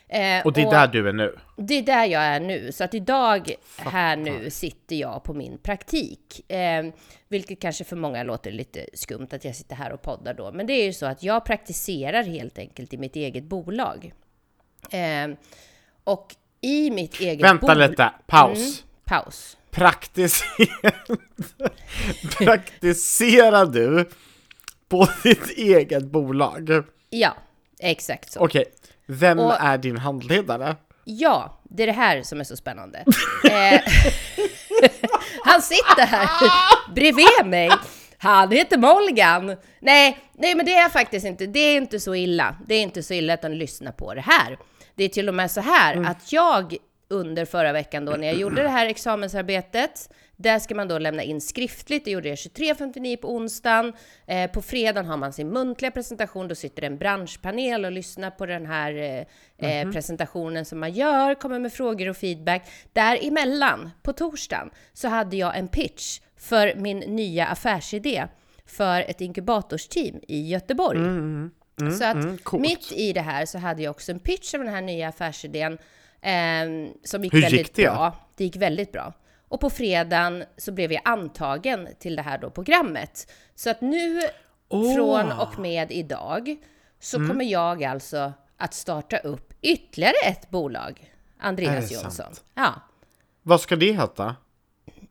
Eh, 0.08 0.46
Och 0.46 0.54
det 0.54 0.62
är 0.62 0.72
där 0.72 0.88
du 0.88 1.10
är 1.10 1.14
nu? 1.14 1.38
det 1.58 1.74
är 1.74 1.82
där 1.84 2.06
jag 2.06 2.22
är 2.22 2.40
nu. 2.40 2.72
Så 2.72 2.84
att 2.84 2.94
idag, 2.94 3.52
här 3.78 4.16
nu, 4.16 4.50
sitter 4.50 4.96
jag 4.96 5.24
på 5.24 5.34
min 5.34 5.58
praktik. 5.58 6.52
Eh, 6.52 6.86
vilket 7.28 7.62
kanske 7.62 7.84
för 7.84 7.96
många 7.96 8.24
låter 8.24 8.52
lite 8.52 8.86
skumt 8.94 9.28
att 9.32 9.46
jag 9.46 9.56
sitter 9.56 9.76
här 9.76 9.92
och 9.92 10.02
poddar 10.02 10.34
då. 10.34 10.52
Men 10.52 10.68
det 10.68 10.74
är 10.74 10.86
ju 10.86 10.94
så 10.94 11.06
att 11.06 11.24
jag 11.24 11.46
praktiserar 11.46 12.24
helt 12.24 12.58
enkelt 12.58 12.94
i 12.94 12.98
mitt 12.98 13.16
eget 13.16 13.44
bolag. 13.44 14.14
Eh, 14.92 15.28
och 16.04 16.36
i 16.62 16.92
mitt 16.92 17.20
eget 17.20 17.44
Vänta 17.46 17.68
bol- 17.76 17.90
lite, 17.90 18.14
paus. 18.28 18.58
Mm, 18.58 18.72
paus. 19.06 19.58
Praktiserar, 19.72 21.06
praktiserar 22.46 23.66
du 23.66 24.10
på 24.90 25.08
ditt 25.24 25.50
eget 25.58 26.04
bolag. 26.06 26.84
Ja, 27.10 27.36
exakt 27.80 28.32
så. 28.32 28.40
Okej, 28.40 28.66
vem 29.06 29.40
Och- 29.40 29.54
är 29.60 29.78
din 29.78 29.98
handledare? 29.98 30.76
Ja, 31.04 31.60
det 31.64 31.84
är 31.84 31.88
det 31.88 31.94
här 31.94 32.24
som 32.24 32.40
är 32.40 32.44
så 32.44 32.56
spännande. 32.58 32.98
eh, 33.52 33.82
han 35.46 35.62
sitter 35.62 36.06
här 36.06 36.30
bredvid 36.96 37.46
mig. 37.46 37.70
Han 38.18 38.52
heter 38.52 38.78
Molgan. 38.78 39.56
Nej, 39.80 40.18
nej, 40.34 40.56
men 40.56 40.66
det 40.66 40.74
är 40.76 40.90
faktiskt 40.90 41.26
inte. 41.26 41.46
Det 41.46 41.60
är 41.60 41.78
inte 41.78 42.00
så 42.00 42.16
illa. 42.16 42.56
Det 42.68 42.76
är 42.76 42.82
inte 42.82 43.04
så 43.04 43.14
illa 43.14 43.34
att 43.34 43.44
han 43.44 43.58
lyssnar 43.58 43.92
på 43.92 44.14
det 44.14 44.22
här. 44.22 44.58
Det 44.96 45.04
är 45.04 45.10
till 45.10 45.28
och 45.30 45.36
med 45.36 45.52
så 45.52 45.62
här 45.62 46.04
att 46.06 46.32
jag 46.32 46.76
under 47.16 47.46
förra 47.46 47.72
veckan 47.72 48.06
då 48.06 48.12
när 48.12 48.28
jag 48.28 48.36
gjorde 48.36 48.64
det 48.64 48.70
här 48.70 48.86
examensarbetet, 48.86 50.10
där 50.36 50.60
ska 50.60 50.76
man 50.76 50.88
då 50.88 51.00
lämna 51.00 51.24
in 51.24 51.42
skriftligt. 51.42 52.06
Det 52.06 52.12
gjorde 52.12 52.30
jag 52.30 52.36
23.59 52.36 53.18
på 53.18 53.36
onsdagen. 53.36 53.94
Eh, 54.28 54.52
på 54.52 54.62
fredagen 54.62 55.06
har 55.06 55.18
man 55.18 55.34
sin 55.34 55.50
muntliga 55.50 55.92
presentation. 55.92 56.48
Då 56.48 56.56
sitter 56.56 56.84
en 56.84 56.98
branschpanel 56.98 57.86
och 57.86 57.92
lyssnar 57.92 58.32
på 58.32 58.46
den 58.46 58.66
här 58.66 59.26
eh, 59.58 59.70
eh, 59.70 59.92
presentationen 59.92 60.66
som 60.66 60.80
man 60.80 60.92
gör, 60.92 61.36
kommer 61.36 61.60
med 61.60 61.74
frågor 61.74 62.10
och 62.10 62.18
feedback. 62.18 62.62
Däremellan, 62.94 63.90
på 64.04 64.14
torsdagen, 64.14 64.70
så 64.94 65.08
hade 65.08 65.38
jag 65.38 65.58
en 65.58 65.68
pitch 65.68 66.20
för 66.38 66.76
min 66.76 67.00
nya 67.00 67.46
affärsidé 67.46 68.28
för 68.66 69.02
ett 69.02 69.22
inkubatorsteam 69.22 70.20
i 70.28 70.48
Göteborg. 70.50 71.00
så 71.98 72.06
att 72.06 72.16
mm, 72.16 72.38
coolt. 72.38 72.62
mitt 72.62 72.92
i 72.92 73.14
det 73.14 73.22
här 73.22 73.46
så 73.46 73.58
hade 73.58 73.84
jag 73.84 73.92
också 73.92 74.12
en 74.12 74.20
pitch 74.20 74.54
av 74.54 74.60
den 74.60 74.74
här 74.74 74.82
nya 74.82 75.08
affärsidén 75.08 75.78
ehm, 76.26 76.94
som 77.04 77.24
gick 77.24 77.34
Hur 77.34 77.40
gick 77.40 77.52
väldigt 77.52 77.76
det? 77.76 77.84
bra. 77.84 78.16
Det 78.36 78.44
gick 78.44 78.56
väldigt 78.56 78.92
bra. 78.92 79.14
Och 79.48 79.60
på 79.60 79.70
fredagen 79.70 80.44
så 80.58 80.72
blev 80.72 80.92
jag 80.94 81.02
antagen 81.06 81.88
till 82.00 82.16
det 82.16 82.22
här 82.22 82.38
då 82.38 82.50
programmet. 82.50 83.32
Så 83.56 83.70
att 83.70 83.82
nu 83.82 84.22
från 84.70 85.32
och 85.32 85.60
med 85.60 85.92
idag 85.92 86.56
så 87.00 87.18
Mm. 87.18 87.30
kommer 87.30 87.46
jag 87.46 87.84
alltså 87.84 88.34
att 88.58 88.74
starta 88.74 89.18
upp 89.18 89.54
ytterligare 89.62 90.14
ett 90.28 90.50
bolag. 90.50 91.12
Andreas 91.40 91.92
Jonsson. 91.92 92.12
sant? 92.12 92.44
Ja. 92.54 92.74
Vad 93.42 93.62
ska 93.62 93.76
det 93.76 93.92
heta? 93.92 94.36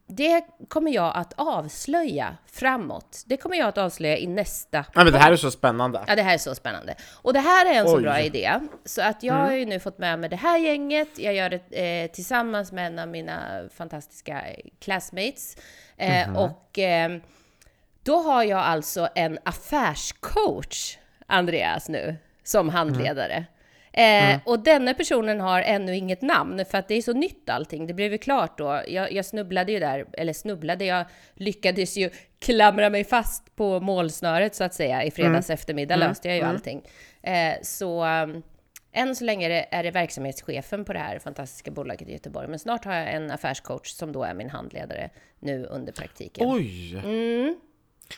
Det 0.06 0.44
kommer 0.68 0.90
jag 0.90 1.16
att 1.16 1.32
avslöja 1.36 2.36
framåt. 2.46 3.22
Det 3.26 3.36
kommer 3.36 3.56
jag 3.56 3.68
att 3.68 3.78
avslöja 3.78 4.18
i 4.18 4.26
nästa 4.26 4.84
Nej 4.94 5.04
men 5.04 5.12
det 5.12 5.18
här 5.18 5.32
är 5.32 5.36
så 5.36 5.50
spännande. 5.50 6.04
Ja, 6.06 6.16
det 6.16 6.22
här 6.22 6.34
är 6.34 6.38
så 6.38 6.54
spännande. 6.54 6.94
Och 7.22 7.32
det 7.32 7.40
här 7.40 7.74
är 7.74 7.78
en 7.80 7.86
så 7.86 7.96
Oj. 7.96 8.02
bra 8.02 8.20
idé, 8.20 8.60
så 8.84 9.02
att 9.02 9.22
jag 9.22 9.34
har 9.34 9.52
ju 9.52 9.64
nu 9.64 9.80
fått 9.80 9.98
med 9.98 10.18
mig 10.18 10.30
det 10.30 10.36
här 10.36 10.58
gänget. 10.58 11.08
Jag 11.18 11.34
gör 11.34 11.50
det 11.50 12.02
eh, 12.04 12.10
tillsammans 12.10 12.72
med 12.72 12.86
en 12.86 12.98
av 12.98 13.08
mina 13.08 13.62
fantastiska 13.74 14.42
classmates. 14.80 15.56
Eh, 15.96 16.36
Och 16.36 16.78
eh, 16.78 17.18
då 18.02 18.16
har 18.16 18.42
jag 18.42 18.60
alltså 18.60 19.08
en 19.14 19.38
affärscoach, 19.44 20.96
Andreas, 21.26 21.88
nu, 21.88 22.16
som 22.44 22.68
handledare. 22.68 23.44
Eh, 23.96 24.40
Och 24.44 24.60
denna 24.60 24.94
personen 24.94 25.40
har 25.40 25.62
ännu 25.62 25.96
inget 25.96 26.22
namn, 26.22 26.64
för 26.70 26.78
att 26.78 26.88
det 26.88 26.94
är 26.94 27.02
så 27.02 27.12
nytt 27.12 27.50
allting. 27.50 27.86
Det 27.86 27.94
blev 27.94 28.12
ju 28.12 28.18
klart 28.18 28.58
då. 28.58 28.82
Jag, 28.88 29.12
jag 29.12 29.24
snubblade 29.24 29.72
ju 29.72 29.78
där, 29.78 30.06
eller 30.12 30.32
snubblade, 30.32 30.84
jag 30.84 31.06
lyckades 31.34 31.96
ju 31.96 32.10
klamra 32.38 32.90
mig 32.90 33.04
fast 33.04 33.56
på 33.56 33.80
målsnöret 33.80 34.54
så 34.54 34.64
att 34.64 34.74
säga. 34.74 35.04
I 35.04 35.10
fredags 35.10 35.50
eftermiddag 35.50 35.96
löste 35.96 36.28
jag 36.28 36.36
ju 36.36 36.42
allting. 36.42 36.82
Eh, 37.22 37.54
så 37.62 38.04
um, 38.04 38.42
än 38.92 39.16
så 39.16 39.24
länge 39.24 39.46
är 39.46 39.50
det, 39.50 39.66
är 39.70 39.82
det 39.82 39.90
verksamhetschefen 39.90 40.84
på 40.84 40.92
det 40.92 40.98
här 40.98 41.18
fantastiska 41.18 41.70
bolaget 41.70 42.08
i 42.08 42.12
Göteborg. 42.12 42.48
Men 42.48 42.58
snart 42.58 42.84
har 42.84 42.94
jag 42.94 43.12
en 43.14 43.30
affärscoach 43.30 43.88
som 43.88 44.12
då 44.12 44.22
är 44.22 44.34
min 44.34 44.50
handledare 44.50 45.10
nu 45.40 45.64
under 45.64 45.92
praktiken. 45.92 46.48
Oj! 46.48 46.94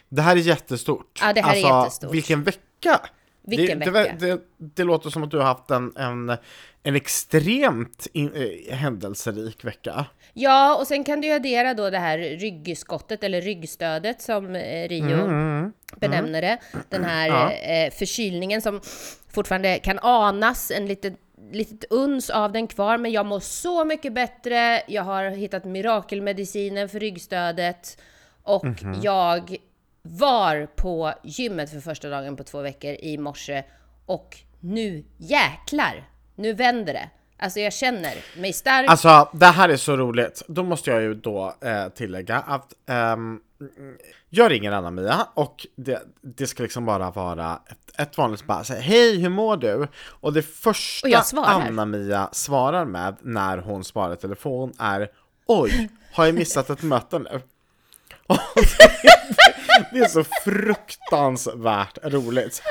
Det 0.09 0.23
här 0.23 0.37
är 0.37 0.40
jättestort. 0.40 1.21
Mm. 1.21 1.28
Ja, 1.28 1.33
det 1.33 1.40
här 1.40 1.56
är 1.56 1.56
alltså, 1.56 1.85
jättestort. 1.85 2.14
Vilken 2.14 2.42
vecka! 2.42 3.00
Vilken 3.46 3.78
det, 3.78 3.90
vecka. 3.90 4.16
Det, 4.18 4.26
det, 4.26 4.40
det 4.58 4.84
låter 4.84 5.10
som 5.10 5.22
att 5.22 5.30
du 5.30 5.36
har 5.36 5.44
haft 5.44 5.70
en, 5.70 5.92
en, 5.96 6.36
en 6.82 6.96
extremt 6.96 8.06
in, 8.12 8.32
eh, 8.34 8.74
händelserik 8.76 9.64
vecka. 9.64 10.06
Ja, 10.32 10.76
och 10.76 10.86
sen 10.86 11.04
kan 11.04 11.20
du 11.20 11.32
addera 11.32 11.74
då 11.74 11.90
det 11.90 11.98
här 11.98 12.18
ryggskottet 12.18 13.24
eller 13.24 13.40
ryggstödet 13.40 14.22
som 14.22 14.54
eh, 14.54 14.88
Rio 14.88 15.16
benämner 15.96 16.42
det. 16.42 16.58
Den 16.88 17.04
här 17.04 17.28
Ja. 17.28 17.52
eh, 17.52 17.90
förkylningen 17.92 18.62
som 18.62 18.80
fortfarande 19.32 19.78
kan 19.78 19.98
anas, 19.98 20.70
en 20.70 20.86
litet, 20.86 21.14
litet 21.52 21.84
uns 21.90 22.30
av 22.30 22.52
den 22.52 22.66
kvar, 22.66 22.98
men 22.98 23.12
jag 23.12 23.26
mår 23.26 23.40
så 23.40 23.84
mycket 23.84 24.12
bättre. 24.12 24.82
Jag 24.86 25.02
har 25.02 25.30
hittat 25.30 25.64
mirakelmedicinen 25.64 26.88
för 26.88 27.00
ryggstödet 27.00 27.98
och 28.42 28.66
jag 29.02 29.56
var 30.10 30.66
på 30.66 31.12
gymmet 31.25 31.70
för 31.70 31.80
första 31.80 32.08
dagen 32.08 32.36
på 32.36 32.44
två 32.44 32.60
veckor 32.60 32.90
i 32.90 33.18
morse 33.18 33.64
och 34.06 34.36
nu 34.60 35.04
jäklar, 35.16 36.08
nu 36.34 36.52
vänder 36.52 36.92
det. 36.92 37.10
Alltså 37.38 37.60
jag 37.60 37.72
känner 37.72 38.14
mig 38.36 38.52
stark. 38.52 38.90
Alltså, 38.90 39.28
det 39.32 39.46
här 39.46 39.68
är 39.68 39.76
så 39.76 39.96
roligt. 39.96 40.42
Då 40.48 40.62
måste 40.62 40.90
jag 40.90 41.02
ju 41.02 41.14
då 41.14 41.54
eh, 41.60 41.88
tillägga 41.88 42.36
att 42.36 42.72
ehm, 42.86 43.40
jag 44.30 44.50
ringer 44.50 44.72
Anna-Mia 44.72 45.26
och 45.34 45.66
det, 45.76 46.02
det 46.22 46.46
ska 46.46 46.62
liksom 46.62 46.84
bara 46.84 47.10
vara 47.10 47.60
ett, 47.66 48.00
ett 48.00 48.18
vanligt 48.18 48.46
bara 48.46 48.64
säga 48.64 48.80
hej, 48.80 49.20
hur 49.20 49.28
mår 49.28 49.56
du? 49.56 49.88
Och 50.20 50.32
det 50.32 50.42
första. 50.42 51.22
Anna-Mia 51.36 52.28
svarar 52.32 52.84
med 52.84 53.16
när 53.22 53.58
hon 53.58 53.84
svarar 53.84 54.16
telefon 54.16 54.72
är 54.78 55.08
oj, 55.46 55.88
har 56.12 56.26
jag 56.26 56.34
missat 56.34 56.70
ett 56.70 56.82
möte 56.82 57.18
nu? 57.18 57.40
Det- 59.92 59.99
är 59.99 60.09
så 60.09 60.25
fruktansvärt 60.45 61.99
roligt. 62.02 62.62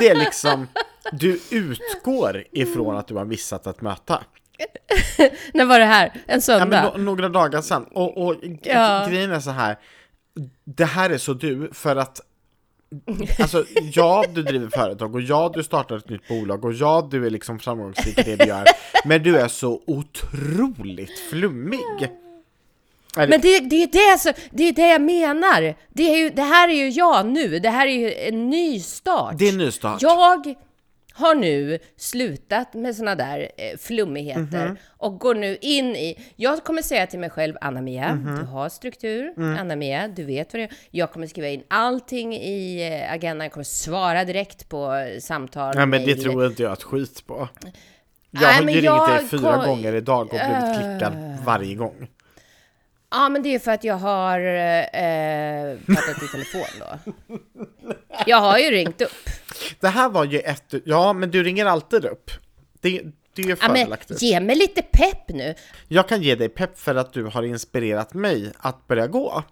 Det 0.00 0.08
är 0.08 0.14
liksom, 0.14 0.68
du 1.12 1.40
utgår 1.50 2.44
ifrån 2.52 2.96
att 2.96 3.08
du 3.08 3.14
har 3.14 3.24
missat 3.24 3.66
ett 3.66 3.80
möte. 3.80 4.18
När 5.54 5.64
var 5.64 5.78
det 5.78 5.84
här? 5.84 6.06
En 6.14 6.20
Ja, 6.26 6.40
söndag? 6.40 6.66
men 6.96 7.02
no- 7.02 7.04
några 7.04 7.28
dagar 7.28 7.60
sedan. 7.60 7.84
Och, 7.92 8.26
och 8.26 8.34
Ja. 8.62 9.06
grejen 9.10 9.32
är 9.32 9.40
så 9.40 9.50
här. 9.50 9.76
Det 10.64 10.84
här 10.84 11.10
är 11.10 11.18
så 11.18 11.32
du, 11.32 11.70
för 11.72 11.96
att 11.96 12.20
Alltså, 13.40 13.64
ja, 13.92 14.24
du 14.34 14.42
driver 14.42 14.68
företag 14.68 15.14
och 15.14 15.20
ja, 15.20 15.50
du 15.54 15.62
startar 15.62 15.96
ett 15.96 16.08
nytt 16.08 16.28
bolag 16.28 16.64
och 16.64 16.72
ja, 16.72 17.08
du 17.10 17.26
är 17.26 17.30
liksom 17.30 17.58
framgångsrik 17.58 18.18
i 18.18 18.22
det 18.22 18.36
du 18.36 18.44
gör. 18.44 18.64
Men 19.04 19.22
du 19.22 19.36
är 19.38 19.48
så 19.48 19.82
otroligt 19.86 21.18
flummig. 21.30 21.80
Men 23.16 23.40
det, 23.40 23.60
det, 23.60 23.82
är 23.82 24.12
det, 24.12 24.18
så, 24.18 24.32
det 24.50 24.62
är 24.68 24.72
det 24.72 24.88
jag 24.88 25.00
menar! 25.02 25.74
Det, 25.88 26.02
är 26.14 26.16
ju, 26.16 26.30
det 26.30 26.42
här 26.42 26.68
är 26.68 26.72
ju 26.74 26.88
jag 26.88 27.26
nu, 27.26 27.58
det 27.58 27.70
här 27.70 27.86
är 27.86 27.90
ju 27.98 28.12
en 28.14 28.50
ny 28.50 28.80
start. 28.80 29.34
det 29.38 29.44
är 29.48 29.52
en 29.52 29.58
nystart. 29.58 30.02
Jag 30.02 30.54
har 31.18 31.34
nu 31.34 31.78
slutat 31.96 32.74
med 32.74 32.96
såna 32.96 33.14
där 33.14 33.40
eh, 33.56 33.78
flummigheter 33.78 34.66
Mhm. 34.66 34.76
och 34.88 35.18
går 35.18 35.34
nu 35.34 35.58
in 35.60 35.96
i... 35.96 36.18
Jag 36.36 36.64
kommer 36.64 36.82
säga 36.82 37.06
till 37.06 37.18
mig 37.18 37.30
själv, 37.30 37.54
Anna-Mia, 37.60 38.14
Mhm. 38.14 38.36
du 38.36 38.42
har 38.44 38.68
struktur. 38.68 39.32
Mm. 39.36 39.58
Anna-Mia, 39.58 40.08
du 40.08 40.24
vet 40.24 40.52
vad 40.54 40.60
det 40.60 40.64
är. 40.64 40.70
Jag 40.90 41.12
kommer 41.12 41.26
skriva 41.26 41.48
in 41.48 41.62
allting 41.68 42.34
i 42.36 42.88
eh, 43.06 43.12
agendan, 43.12 43.44
jag 43.44 43.52
kommer 43.52 43.64
svara 43.64 44.24
direkt 44.24 44.68
på 44.68 44.94
eh, 44.94 45.18
samtal, 45.20 45.74
Nej, 45.76 45.86
men 45.86 46.00
det 46.00 46.06
mejl. 46.06 46.22
tror 46.22 46.46
inte 46.46 46.62
jag 46.62 46.72
ett 46.72 46.82
skit 46.82 47.26
på. 47.26 47.48
Jag 48.30 48.42
Nej, 48.42 48.54
har 48.54 48.60
ju 48.62 48.66
ringt 48.68 48.84
jag 48.84 49.10
dig 49.10 49.26
fyra 49.28 49.66
gånger 49.66 49.94
idag 49.94 50.20
och 50.22 50.28
blivit 50.28 50.76
klickad 50.78 51.38
varje 51.44 51.74
gång. 51.74 52.08
Ja, 53.16 53.28
men 53.28 53.42
det 53.42 53.54
är 53.54 53.58
för 53.58 53.70
att 53.70 53.84
jag 53.84 53.94
har 53.94 54.40
eh, 54.40 55.78
pratat 55.86 56.22
i 56.22 56.28
telefon 56.28 56.62
då. 56.80 57.12
Jag 58.26 58.36
har 58.40 58.58
ju 58.58 58.70
ringt 58.70 59.00
upp. 59.00 59.10
Det 59.80 59.88
här 59.88 60.08
var 60.08 60.24
ju 60.24 60.38
ett... 60.38 60.74
Ja, 60.84 61.12
men 61.12 61.30
du 61.30 61.42
ringer 61.42 61.66
alltid 61.66 62.04
upp. 62.04 62.30
Det, 62.80 63.02
det 63.34 63.42
är 63.42 63.46
ju 63.46 63.50
Ja, 63.50 63.56
fördelaktigt. 63.56 64.22
ge 64.22 64.40
mig 64.40 64.56
lite 64.56 64.82
pepp 64.82 65.28
nu. 65.28 65.54
Jag 65.88 66.08
kan 66.08 66.22
ge 66.22 66.34
dig 66.34 66.48
pepp 66.48 66.78
för 66.78 66.94
att 66.94 67.12
du 67.12 67.24
har 67.24 67.42
inspirerat 67.42 68.14
mig 68.14 68.52
att 68.58 68.86
börja 68.86 69.06
gå. 69.06 69.42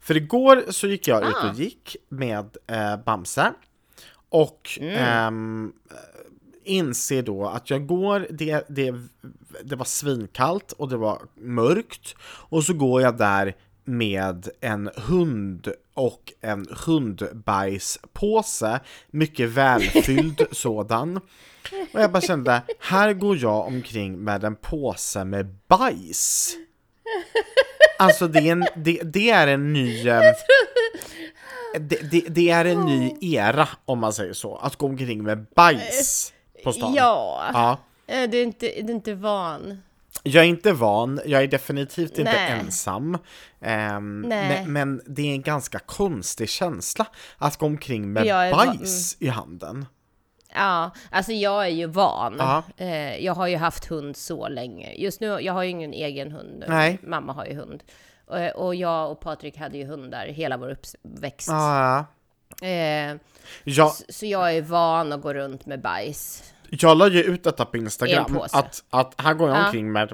För 0.00 0.16
igår 0.16 0.64
så 0.70 0.86
gick 0.86 1.08
jag 1.08 1.28
ut 1.28 1.34
Ah. 1.42 1.48
och 1.50 1.54
gick 1.54 1.96
med 2.08 2.56
eh, 2.70 2.96
Bamse 3.04 3.52
och 4.28 4.78
Mm. 4.80 4.94
ehm, 4.96 5.72
inser 6.64 7.22
då 7.22 7.46
att 7.46 7.70
jag 7.70 7.86
går, 7.86 8.26
det, 8.30 8.64
det, 8.68 8.94
det 9.64 9.76
var 9.76 9.84
svinkallt 9.84 10.72
och 10.72 10.88
det 10.88 10.96
var 10.96 11.22
mörkt 11.34 12.14
och 12.22 12.64
så 12.64 12.74
går 12.74 13.02
jag 13.02 13.16
där 13.18 13.54
med 13.84 14.48
en 14.60 14.90
hund 14.96 15.68
och 15.94 16.32
en 16.40 16.66
hundbajspåse, 16.86 18.80
mycket 19.10 19.48
välfylld 19.48 20.46
sådan. 20.52 21.16
Och 21.94 22.00
jag 22.00 22.12
bara 22.12 22.20
kände, 22.22 22.62
här 22.80 23.12
går 23.12 23.36
jag 23.36 23.66
omkring 23.66 24.18
med 24.24 24.44
en 24.44 24.56
påse 24.56 25.24
med 25.24 25.54
bajs. 25.68 26.54
Alltså 27.98 28.28
det 28.28 28.38
är 28.48 28.52
en, 28.52 28.66
det, 28.76 29.00
det 29.04 29.30
är 29.30 29.46
en 29.46 29.72
ny... 29.72 30.08
eh, 30.08 30.20
Det, 31.80 32.10
det, 32.10 32.20
det 32.28 32.50
är 32.50 32.64
en 32.64 32.80
ny 32.80 33.16
era 33.20 33.68
om 33.84 33.98
man 33.98 34.12
säger 34.12 34.32
så, 34.32 34.56
att 34.56 34.76
gå 34.76 34.86
omkring 34.86 35.22
med 35.22 35.46
bajs 35.56 36.32
på 36.64 36.72
stan. 36.72 36.94
Ja, 36.94 37.50
Ja. 37.52 37.78
Eh, 38.06 38.30
du 38.30 38.38
är 38.38 38.42
inte, 38.42 38.66
du 38.66 38.92
är 38.92 38.94
inte 38.94 39.14
van. 39.14 39.82
Jag 40.22 40.44
är 40.44 40.48
inte 40.48 40.72
van, 40.72 41.20
jag 41.26 41.42
är 41.42 41.46
definitivt 41.46 42.18
inte 42.18 42.32
Nej. 42.32 42.50
ensam. 42.50 43.18
Nej. 43.60 44.22
men, 44.24 44.72
men 44.72 45.02
det 45.06 45.22
är 45.22 45.32
en 45.32 45.42
ganska 45.42 45.78
konstig 45.78 46.48
känsla 46.48 47.06
att 47.38 47.56
gå 47.56 47.66
omkring 47.66 48.12
med 48.12 48.24
va- 48.26 48.44
mm. 48.44 48.56
bajs 48.56 49.16
i 49.20 49.28
handen. 49.28 49.86
Ja, 50.54 50.90
alltså 51.10 51.32
jag 51.32 51.64
är 51.64 51.70
ju 51.70 51.86
van. 51.86 52.36
Ja. 52.38 52.62
Eh, 52.76 53.16
jag 53.24 53.34
har 53.34 53.46
ju 53.46 53.56
haft 53.56 53.84
hund 53.84 54.16
så 54.16 54.48
länge. 54.48 54.94
Just 54.94 55.20
nu, 55.20 55.26
jag 55.26 55.52
har 55.52 55.62
ju 55.62 55.70
ingen 55.70 55.92
egen 55.92 56.32
hund. 56.32 56.64
Nej. 56.68 56.98
Mamma 57.02 57.32
har 57.32 57.46
ju 57.46 57.54
hund. 57.54 57.82
Eh, 58.32 58.46
och 58.48 58.74
jag 58.74 59.10
och 59.10 59.20
Patrik 59.20 59.56
hade 59.58 59.78
ju 59.78 59.84
hundar 59.84 60.26
hela 60.26 60.56
vår 60.56 60.70
uppväxt. 60.70 61.48
Ja, 61.48 62.04
Eh, 62.62 63.16
så, 63.76 63.92
så 64.08 64.26
jag 64.26 64.56
är 64.56 64.62
van 64.62 65.12
att 65.12 65.22
gå 65.22 65.34
runt 65.34 65.66
med 65.66 65.80
bajs. 65.80 66.52
Jag 66.70 66.96
la 66.98 67.08
ju 67.08 67.22
ut 67.22 67.44
detta 67.44 67.64
på 67.64 67.76
Instagram, 67.76 68.38
att, 68.52 68.84
att 68.90 69.14
här 69.20 69.34
går 69.34 69.50
omkring 69.50 69.92
med 69.92 70.12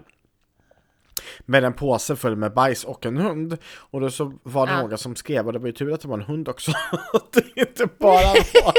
med 1.40 1.64
en 1.64 1.72
påse 1.72 2.16
full 2.16 2.36
med 2.36 2.52
bajs 2.52 2.84
och 2.84 3.06
en 3.06 3.16
hund. 3.16 3.58
Och 3.76 4.00
då 4.00 4.10
så 4.10 4.32
var 4.42 4.66
det 4.66 4.72
Ja. 4.72 4.80
några 4.80 4.96
som 4.96 5.16
skrev, 5.16 5.46
och 5.46 5.52
det 5.52 5.58
var 5.58 5.66
ju 5.66 5.72
tur 5.72 5.92
att 5.94 6.00
det 6.00 6.08
var 6.08 6.18
en 6.18 6.24
hund 6.24 6.48
också, 6.48 6.72
det 7.32 7.60
inte 7.60 7.86
bara 7.98 8.26
var 8.64 8.74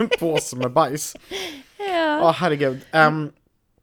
en 0.00 0.08
påse 0.20 0.56
med 0.56 0.72
bajs. 0.72 1.16
Ja. 1.78 1.84
Ja, 2.18 2.30
herregud. 2.30 2.80
Ehm, 2.90 3.30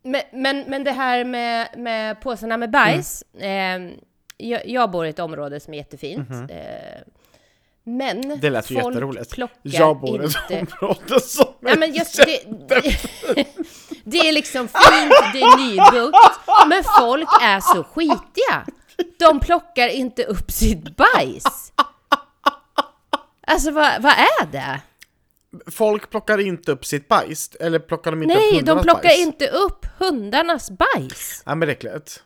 Men, 0.04 0.22
men, 0.34 0.64
men 0.68 0.84
det 0.84 0.92
här 0.92 1.26
med, 1.26 1.68
med 1.78 2.22
påsarna 2.22 2.58
med 2.58 2.72
bajs. 2.72 3.24
Mm. 3.40 3.88
Eh, 3.88 3.94
jag, 4.38 4.68
jag 4.68 4.92
bor 4.92 5.06
i 5.06 5.10
ett 5.10 5.20
område 5.20 5.60
som 5.60 5.74
är 5.74 5.78
jättefint. 5.78 6.30
Eh, 6.30 7.02
men 7.84 8.40
det 8.40 8.50
lät 8.50 8.72
ju 8.72 8.76
folk 8.82 8.94
jätteroligt. 8.96 9.32
plockar 9.32 9.58
Jag 9.62 10.00
bor 10.00 10.22
i 10.22 10.26
inte... 10.26 10.40
ett 10.56 10.82
område 10.82 11.20
som 11.20 11.46
Ja, 11.60 11.76
men 11.76 11.94
just 11.94 12.18
det, 12.18 12.44
det, 12.70 12.98
det 14.04 14.18
är 14.18 14.32
liksom 14.32 14.68
fint, 14.68 15.14
det 15.34 15.42
är 15.42 15.58
nybyggt, 15.58 16.18
men 16.68 16.84
folk 17.00 17.30
är 17.42 17.60
så 17.60 17.84
skitiga. 17.84 18.66
De 19.20 19.40
plockar 19.40 19.88
inte 19.88 20.24
upp 20.24 20.52
sitt 20.52 20.96
bajs. 20.96 21.74
Alltså 23.48 23.72
vad, 23.72 24.02
vad 24.02 24.12
är 24.12 24.46
det? 24.52 24.82
Folk 25.72 26.10
plockar 26.10 26.38
inte 26.38 26.72
upp 26.72 26.86
sitt 26.86 27.08
bajs, 27.08 27.56
eller 27.60 27.80
plockar 27.80 28.12
de 28.12 28.24
inte 28.24 28.36
upp 28.36 28.42
Nej, 28.42 28.52
de 28.52 28.58
hundarnas 28.58 28.84
plockar 28.84 29.04
bajs? 29.04 29.20
inte 29.20 29.48
upp 29.48 29.86
hundarnas 29.98 30.72
bajs. 30.72 31.44
Ja 31.46 31.56
men 31.56 31.60
det 31.60 31.72
är 31.72 31.76
äckligt. 31.76 32.24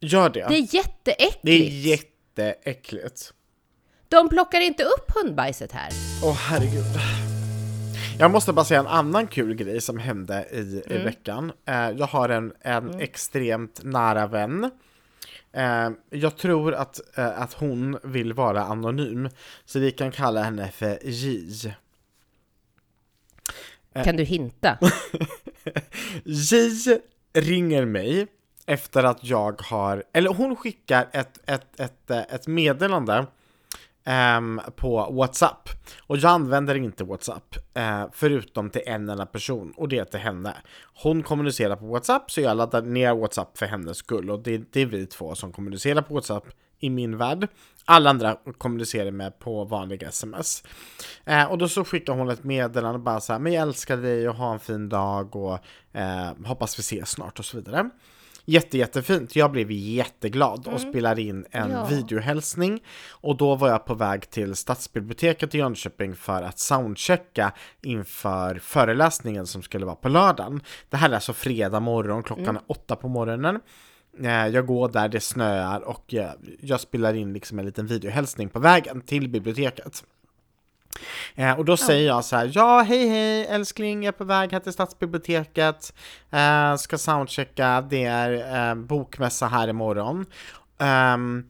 Gör 0.00 0.30
det. 0.30 0.46
Det 0.48 0.54
är 0.54 0.74
jätteäckligt. 0.74 1.38
Det 1.42 1.52
är 1.52 1.70
jätteäckligt. 1.70 3.32
De 4.12 4.28
plockar 4.28 4.60
inte 4.60 4.84
upp 4.84 5.10
hundbajset 5.14 5.72
här. 5.72 5.88
Åh 6.24 6.34
herregud. 6.34 6.84
Jag 8.18 8.30
måste 8.30 8.52
bara 8.52 8.64
säga 8.64 8.80
en 8.80 8.86
annan 8.86 9.26
kul 9.26 9.54
grej 9.54 9.80
som 9.80 9.98
hände 9.98 10.46
i, 10.52 10.56
i 10.58 10.82
Mm. 10.90 11.04
veckan. 11.04 11.52
Eh, 11.66 11.90
jag 11.90 12.06
har 12.06 12.28
en, 12.28 12.52
en 12.60 13.00
extremt 13.00 13.80
nära 13.84 14.26
vän. 14.26 14.70
Eh, 15.52 15.90
jag 16.10 16.36
tror 16.36 16.74
att, 16.74 17.18
eh, 17.18 17.40
att 17.42 17.52
hon 17.52 17.98
vill 18.02 18.32
vara 18.32 18.64
anonym, 18.64 19.28
så 19.64 19.78
vi 19.78 19.90
kan 19.90 20.12
kalla 20.12 20.42
henne 20.42 20.70
för 20.70 20.98
J. 21.02 21.74
Kan 24.04 24.16
du 24.16 24.24
hinta? 24.24 24.78
J 26.24 26.70
ringer 27.32 27.84
mig 27.84 28.26
efter 28.66 29.04
att 29.04 29.24
jag 29.24 29.60
har, 29.62 30.04
eller 30.12 30.30
hon 30.30 30.56
skickar 30.56 31.08
ett, 31.12 31.38
ett, 31.46 31.80
ett, 31.80 32.10
ett 32.10 32.46
meddelande 32.46 33.26
ehm, 34.04 34.60
på 34.76 35.10
WhatsApp. 35.12 35.68
Och 36.06 36.16
jag 36.16 36.30
använder 36.30 36.74
inte 36.74 37.04
WhatsApp, 37.04 37.56
eh, 37.74 38.04
förutom 38.12 38.70
till 38.70 38.82
en 38.86 39.08
enda 39.08 39.26
person, 39.26 39.74
och 39.76 39.88
det 39.88 39.98
är 39.98 40.04
till 40.04 40.20
henne. 40.20 40.54
Hon 41.02 41.22
kommunicerar 41.22 41.76
på 41.76 41.86
WhatsApp, 41.86 42.30
så 42.30 42.40
jag 42.40 42.56
laddar 42.56 42.82
ner 42.82 43.14
WhatsApp 43.14 43.58
för 43.58 43.66
hennes 43.66 43.96
skull, 43.96 44.30
och 44.30 44.42
det, 44.42 44.72
det 44.72 44.80
är 44.80 44.86
vi 44.86 45.06
två 45.06 45.34
som 45.34 45.52
kommunicerar 45.52 46.02
på 46.02 46.14
WhatsApp 46.14 46.44
i 46.78 46.90
min 46.90 47.16
värld. 47.16 47.48
Alla 47.84 48.10
andra 48.10 48.36
kommunicerar 48.58 49.10
med 49.10 49.38
på 49.38 49.64
vanliga 49.64 50.08
sms. 50.08 50.62
Eh, 51.24 51.44
och 51.44 51.58
då 51.58 51.68
så 51.68 51.84
skickar 51.84 52.12
hon 52.12 52.30
ett 52.30 52.44
meddelande 52.44 52.98
bara 52.98 53.20
så 53.20 53.32
här, 53.32 53.40
men 53.40 53.52
jag 53.52 53.62
älskar 53.62 53.96
dig 53.96 54.28
och 54.28 54.34
ha 54.34 54.52
en 54.52 54.60
fin 54.60 54.88
dag 54.88 55.36
och 55.36 55.58
eh, 55.92 56.30
hoppas 56.44 56.78
vi 56.78 56.80
ses 56.80 57.10
snart 57.10 57.38
och 57.38 57.44
så 57.44 57.56
vidare. 57.56 57.90
Jätte, 58.44 58.78
jättefint. 58.78 59.36
Jag 59.36 59.52
blev 59.52 59.70
jätteglad 59.70 60.66
och 60.66 60.80
spelade 60.80 61.22
in 61.22 61.46
en 61.50 61.70
Ja. 61.70 61.84
videohälsning. 61.84 62.82
Och 63.10 63.36
då 63.36 63.54
var 63.54 63.68
jag 63.68 63.84
på 63.86 63.94
väg 63.94 64.30
till 64.30 64.54
Stadsbiblioteket 64.56 65.54
i 65.54 65.58
Jönköping 65.58 66.16
för 66.16 66.42
att 66.42 66.58
soundchecka 66.58 67.52
inför 67.82 68.54
föreläsningen 68.58 69.46
som 69.46 69.62
skulle 69.62 69.86
vara 69.86 69.96
på 69.96 70.08
lördagen. 70.08 70.60
Det 70.90 70.96
här 70.96 71.10
är 71.10 71.14
alltså 71.14 71.32
fredag 71.32 71.80
morgon, 71.80 72.22
klockan 72.22 72.56
är 72.56 72.62
åtta 72.66 72.96
på 72.96 73.08
morgonen. 73.08 73.60
Eh, 74.22 74.46
Jag 74.46 74.66
går 74.66 74.88
där, 74.88 75.08
det 75.08 75.20
snöar 75.20 75.80
och 75.80 76.04
jag, 76.06 76.30
jag 76.60 76.80
spelar 76.80 77.14
in 77.14 77.32
liksom 77.32 77.58
en 77.58 77.66
liten 77.66 77.86
videohälsning 77.86 78.48
på 78.48 78.58
vägen 78.58 79.00
till 79.00 79.28
biblioteket. 79.28 80.04
Eh, 81.34 81.58
och 81.58 81.64
då 81.64 81.76
säger 81.76 82.06
jag 82.06 82.24
så 82.24 82.36
här, 82.36 82.50
ja 82.54 82.82
hej 82.82 83.08
hej 83.08 83.46
älskling, 83.46 84.02
jag 84.02 84.14
är 84.14 84.18
på 84.18 84.24
väg 84.24 84.52
här 84.52 84.60
till 84.60 84.72
stadsbiblioteket, 84.72 85.94
eh, 86.30 86.76
ska 86.76 86.98
soundchecka, 86.98 87.86
det 87.90 88.04
är 88.04 88.70
eh, 88.70 88.74
bokmässa 88.74 89.46
här 89.46 89.68
imorgon. 89.68 90.26
Ehm, 90.78 91.44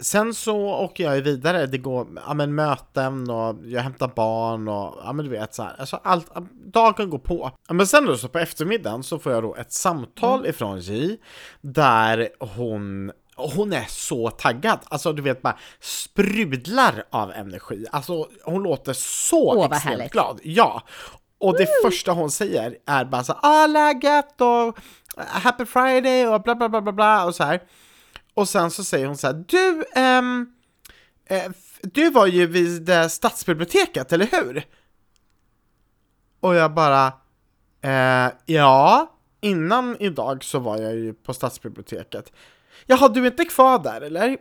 sen 0.00 0.34
så 0.34 0.56
åker 0.58 1.04
jag 1.04 1.22
vidare, 1.22 1.66
det 1.66 1.78
går 1.78 2.06
ja, 2.26 2.34
men, 2.34 2.54
möten 2.54 3.30
och 3.30 3.56
jag 3.64 3.82
hämtar 3.82 4.10
barn 4.16 4.68
och 4.68 4.94
ja 5.04 5.12
men 5.12 5.24
du 5.24 5.30
vet 5.30 5.54
så 5.54 5.62
här, 5.62 5.76
alltså 5.78 6.00
allt, 6.02 6.30
dagen 6.52 7.10
går 7.10 7.18
på. 7.18 7.50
Ja, 7.68 7.74
men 7.74 7.86
sen 7.86 8.06
då 8.06 8.16
så 8.16 8.28
på 8.28 8.38
eftermiddagen 8.38 9.02
så 9.02 9.18
får 9.18 9.32
jag 9.32 9.42
då 9.42 9.54
ett 9.54 9.72
samtal 9.72 10.46
ifrån 10.46 10.80
J 10.80 11.16
där 11.60 12.28
hon 12.40 13.12
hon 13.38 13.72
är 13.72 13.84
så 13.88 14.30
taggad, 14.30 14.78
alltså 14.88 15.12
du 15.12 15.22
vet 15.22 15.42
bara 15.42 15.58
sprudlar 15.80 17.04
av 17.10 17.30
energi. 17.32 17.86
Alltså 17.92 18.28
hon 18.44 18.62
låter 18.62 18.92
så 18.92 19.54
Åh, 19.56 19.64
extremt 19.66 19.82
härligt. 19.98 20.12
glad. 20.12 20.40
Ja. 20.42 20.82
Och 21.38 21.58
det 21.58 21.66
första 21.82 22.12
hon 22.12 22.30
säger 22.30 22.76
är 22.86 23.04
bara 23.04 23.24
så 23.24 23.32
ah 23.32 23.66
läget 23.66 24.40
och 24.40 24.78
happy 25.16 25.64
friday 25.64 26.26
och 26.26 26.42
bla 26.42 26.54
bla 26.54 26.68
bla 26.68 26.80
bla 26.80 26.92
bla 26.92 27.24
och 27.24 27.34
så 27.34 27.44
här. 27.44 27.62
Och 28.34 28.48
sen 28.48 28.70
så 28.70 28.84
säger 28.84 29.06
hon 29.06 29.16
så 29.16 29.26
här, 29.26 29.44
du, 29.48 29.84
ehm, 29.94 30.46
eh, 31.26 31.44
f- 31.44 31.78
du 31.82 32.10
var 32.10 32.26
ju 32.26 32.46
vid 32.46 32.90
eh, 32.90 33.06
stadsbiblioteket, 33.08 34.12
eller 34.12 34.26
hur? 34.32 34.64
Och 36.40 36.54
jag 36.54 36.74
bara, 36.74 37.06
eh, 37.82 38.32
ja, 38.46 39.12
innan 39.40 39.96
idag 40.00 40.44
så 40.44 40.58
var 40.58 40.78
jag 40.78 40.94
ju 40.94 41.14
på 41.14 41.34
stadsbiblioteket. 41.34 42.32
Jaha, 42.86 43.08
du 43.08 43.22
är 43.22 43.26
inte 43.26 43.44
kvar 43.44 43.78
där 43.78 44.00
eller? 44.00 44.36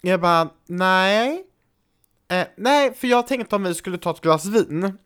Jag 0.00 0.20
bara, 0.20 0.48
nej. 0.66 1.44
Eh, 2.28 2.46
nej, 2.56 2.94
för 2.94 3.08
jag 3.08 3.26
tänkte 3.26 3.56
om 3.56 3.64
vi 3.64 3.74
skulle 3.74 3.98
ta 3.98 4.10
ett 4.10 4.20
glas 4.20 4.46
vin. 4.46 4.98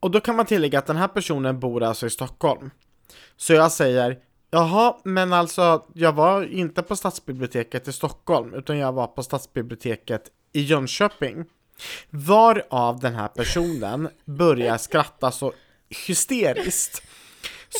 Och 0.00 0.10
då 0.10 0.20
kan 0.20 0.36
man 0.36 0.46
tillägga 0.46 0.78
att 0.78 0.86
den 0.86 0.96
här 0.96 1.08
personen 1.08 1.60
bor 1.60 1.82
alltså 1.82 2.06
i 2.06 2.10
Stockholm. 2.10 2.70
Så 3.36 3.52
jag 3.52 3.72
säger, 3.72 4.18
jaha, 4.50 4.96
men 5.04 5.32
alltså 5.32 5.86
jag 5.94 6.12
var 6.12 6.42
inte 6.42 6.82
på 6.82 6.96
stadsbiblioteket 6.96 7.88
i 7.88 7.92
Stockholm, 7.92 8.54
utan 8.54 8.78
jag 8.78 8.92
var 8.92 9.06
på 9.06 9.22
stadsbiblioteket 9.22 10.30
i 10.52 10.60
Jönköping. 10.60 11.44
Varav 12.10 13.00
den 13.00 13.14
här 13.14 13.28
personen 13.28 14.08
börjar 14.24 14.78
skratta 14.78 15.30
så 15.30 15.52
hysteriskt. 16.06 17.02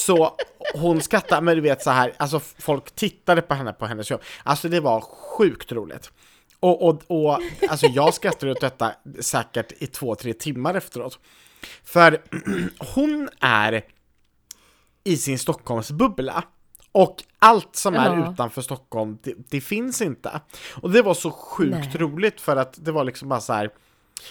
Så 0.01 0.37
hon 0.75 1.01
skrattar, 1.01 1.41
men 1.41 1.55
du 1.57 1.61
vet 1.61 1.83
så 1.83 1.91
här, 1.91 2.13
alltså 2.17 2.41
folk 2.41 2.95
tittade 2.95 3.43
på 3.43 3.55
henne 3.55 3.73
på 3.73 3.87
hennes 3.87 4.11
jobb. 4.11 4.23
Alltså 4.43 4.69
det 4.69 4.81
var 4.81 5.01
sjukt 5.01 5.73
roligt. 5.73 6.11
Och, 6.61 6.83
och, 6.89 7.03
och 7.07 7.41
alltså 7.69 7.87
jag 7.87 8.15
skrattade 8.15 8.53
åt 8.53 8.61
detta 8.61 8.93
säkert 9.21 9.73
i 9.79 9.87
två, 9.87 10.15
tre 10.15 10.33
timmar 10.33 10.75
efteråt. 10.75 11.19
För 11.85 12.23
hon 12.95 13.29
är 13.41 13.85
i 15.05 15.17
sin 15.17 15.39
Stockholmsbubbla. 15.39 16.45
Och 16.93 17.23
allt 17.39 17.77
som 17.77 17.95
är 17.95 18.17
Ja. 18.17 18.33
utanför 18.33 18.63
Stockholm, 18.63 19.19
det, 19.23 19.35
det 19.51 19.61
finns 19.61 20.03
inte. 20.03 20.41
Och 20.75 20.91
det 20.91 21.03
var 21.03 21.15
så 21.15 21.31
sjukt 21.31 21.71
Nej. 21.73 21.97
roligt 21.99 22.41
för 22.41 22.57
att 22.57 22.85
det 22.85 22.93
var 22.93 23.05
liksom 23.05 23.29
bara 23.29 23.41
så 23.41 23.53
här. 23.53 23.71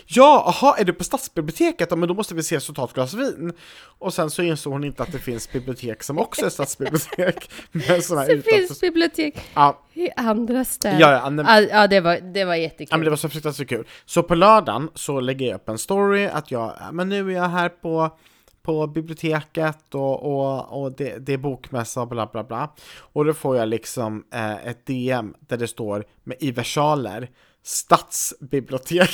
Ja, 0.06 0.44
aha, 0.48 0.76
är 0.80 0.84
du 0.84 0.94
på 0.94 1.04
stadsbiblioteket? 1.04 1.88
Ja, 1.92 1.96
men 1.96 2.08
då 2.10 2.14
måste 2.14 2.36
vi 2.36 2.44
ta 2.44 2.86
ett 2.86 2.94
glas 2.94 3.14
vin. 3.14 3.54
Och 4.00 4.14
sen 4.14 4.30
så 4.30 4.42
insåg 4.42 4.74
hon 4.74 4.84
inte 4.84 5.04
att 5.04 5.12
det 5.12 5.20
finns 5.20 5.52
bibliotek 5.52 6.04
som 6.04 6.18
också 6.20 6.46
är 6.46 6.50
stadsbibliotek. 6.50 7.52
Men 7.72 8.02
såna 8.02 8.22
Det 8.26 8.34
utanför... 8.34 8.58
finns 8.58 8.82
bibliotek 8.82 9.40
Ja, 9.54 9.80
i 9.94 10.10
andra 10.12 10.66
städer. 10.66 11.00
ja, 11.00 11.12
ja, 11.12 11.30
nej, 11.30 11.46
Ja, 11.48 11.62
ja 11.82 11.88
det, 11.88 12.00
var, 12.00 12.34
det 12.34 12.46
var 12.46 12.56
jättekul. 12.56 12.88
Ja 12.92 12.98
men 12.98 13.04
det 13.04 13.10
var 13.10 13.18
så 13.18 13.30
fruktansvärt 13.30 13.70
kul. 13.70 13.88
Så 14.06 14.24
på 14.24 14.36
lördagen 14.36 14.90
så 14.96 15.20
lägger 15.20 15.46
jag 15.48 15.56
upp 15.56 15.70
en 15.70 15.78
story 15.78 16.26
att 16.26 16.52
jag, 16.52 16.74
ja, 16.80 16.92
men 16.92 17.10
nu 17.10 17.32
är 17.32 17.36
jag 17.36 17.50
här 17.50 17.70
på, 17.70 18.18
på 18.64 18.88
biblioteket 18.88 19.96
och, 19.96 20.24
och, 20.24 20.82
och 20.84 20.92
det, 20.92 21.18
det 21.18 21.34
är 21.34 21.38
bokmässa 21.38 22.02
och 22.02 22.08
bla 22.08 22.30
bla 22.32 22.44
bla. 22.44 22.74
Och 23.00 23.26
då 23.26 23.34
får 23.34 23.58
jag 23.58 23.68
liksom 23.70 24.24
eh, 24.34 24.68
ett 24.68 24.86
DM 24.86 25.34
där 25.40 25.58
det 25.58 25.68
står 25.68 26.06
med 26.24 26.38
i 26.40 26.52
versaler 26.52 27.30
Stadsbiblioteket. 27.64 29.10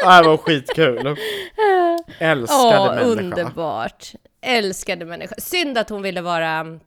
det 0.00 0.06
här 0.06 0.24
var 0.24 0.36
skitkul. 0.36 1.16
Älskade 2.18 2.78
Åh, 2.78 2.94
människa. 2.94 3.06
underbart! 3.06 4.12
Älskade 4.40 5.04
människa. 5.04 5.34
Synd 5.38 5.78
att 5.78 5.90
hon 5.90 6.02
ville 6.02 6.20
vara... 6.20 6.78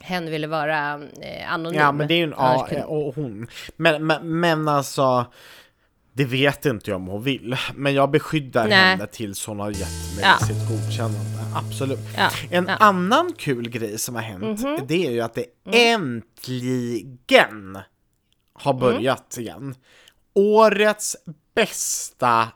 Hen 0.00 0.30
ville 0.30 0.46
vara 0.46 0.94
eh, 1.22 1.52
anonym. 1.52 1.80
Ja, 1.80 1.92
men 1.92 2.08
det 2.08 2.14
är 2.14 2.18
ju 2.18 2.24
en, 2.24 2.34
Annars 2.34 2.72
ja, 2.72 2.84
och 2.84 3.14
hon. 3.14 3.46
Men, 3.76 4.06
men, 4.06 4.40
men 4.40 4.68
alltså, 4.68 5.26
det 6.18 6.24
vet 6.24 6.66
inte 6.66 6.90
jag 6.90 6.96
om 6.96 7.06
hon 7.06 7.22
vill. 7.22 7.56
Men 7.74 7.94
jag 7.94 8.10
beskyddar 8.10 8.68
Nej. 8.68 8.78
henne 8.78 9.06
tills 9.06 9.46
hon 9.46 9.60
har 9.60 9.70
gett 9.70 10.16
mig 10.16 10.22
Ja. 10.24 10.46
sitt 10.46 10.68
godkännande. 10.68 11.38
Absolut. 11.54 11.98
Ja, 12.16 12.30
En 12.50 12.66
ja. 12.66 12.76
annan 12.76 13.32
kul 13.38 13.68
grej 13.68 13.98
som 13.98 14.14
har 14.14 14.22
hänt, 14.22 14.60
Mhm. 14.60 14.78
det 14.88 15.06
är 15.06 15.10
ju 15.10 15.20
att 15.20 15.34
det 15.34 15.44
Mm. 15.66 16.02
äntligen 16.02 17.78
har 18.52 18.74
börjat 18.74 19.38
igen. 19.38 19.74
Årets 20.34 21.16
bästa 21.54 22.48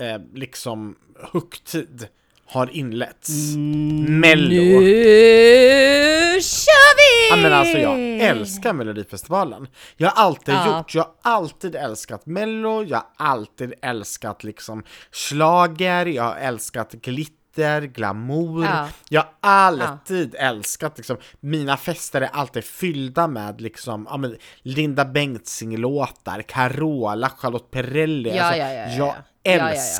eh, 0.00 0.18
liksom 0.34 0.96
högtid 1.32 2.08
har 2.48 2.70
inletts. 2.76 3.54
Mm. 3.54 4.20
Mello. 4.20 4.80
Nu 4.80 6.40
kör 6.42 6.96
vi! 6.96 7.30
Ja, 7.30 7.36
men 7.36 7.52
alltså 7.52 7.78
jag 7.78 7.98
älskar 8.20 8.72
Melodifestivalen. 8.72 9.66
Jag 9.96 10.10
har 10.10 10.24
alltid 10.24 10.54
Ja. 10.54 10.78
gjort, 10.78 10.94
jag 10.94 11.02
har 11.02 11.32
alltid 11.34 11.74
älskat 11.76 12.26
Mello, 12.26 12.84
jag 12.84 12.96
har 13.16 13.26
alltid 13.30 13.74
älskat 13.82 14.44
liksom 14.44 14.82
slager, 15.12 16.06
jag 16.06 16.22
har 16.22 16.36
älskat 16.36 16.92
glitter, 16.92 17.80
glamour. 17.82 18.64
Ja. 18.64 18.88
Jag 19.08 19.20
har 19.22 19.30
alltid 19.40 20.34
älskat 20.38 20.96
liksom, 20.98 21.16
mina 21.40 21.76
fester 21.76 22.20
är 22.20 22.28
alltid 22.32 22.64
fyllda 22.64 23.26
med 23.28 23.60
liksom, 23.60 24.06
ja 24.10 24.16
men 24.16 24.36
Linda 24.62 25.04
Bengtzing-låtar, 25.04 26.42
Carola, 26.42 27.30
Charlotte 27.38 27.70
Perrelli. 27.70 28.36
Ja, 28.36 28.42
alltså, 28.44 28.60
ja, 28.60 28.72
ja, 28.72 28.80
ja, 28.80 28.96
jag 28.96 29.16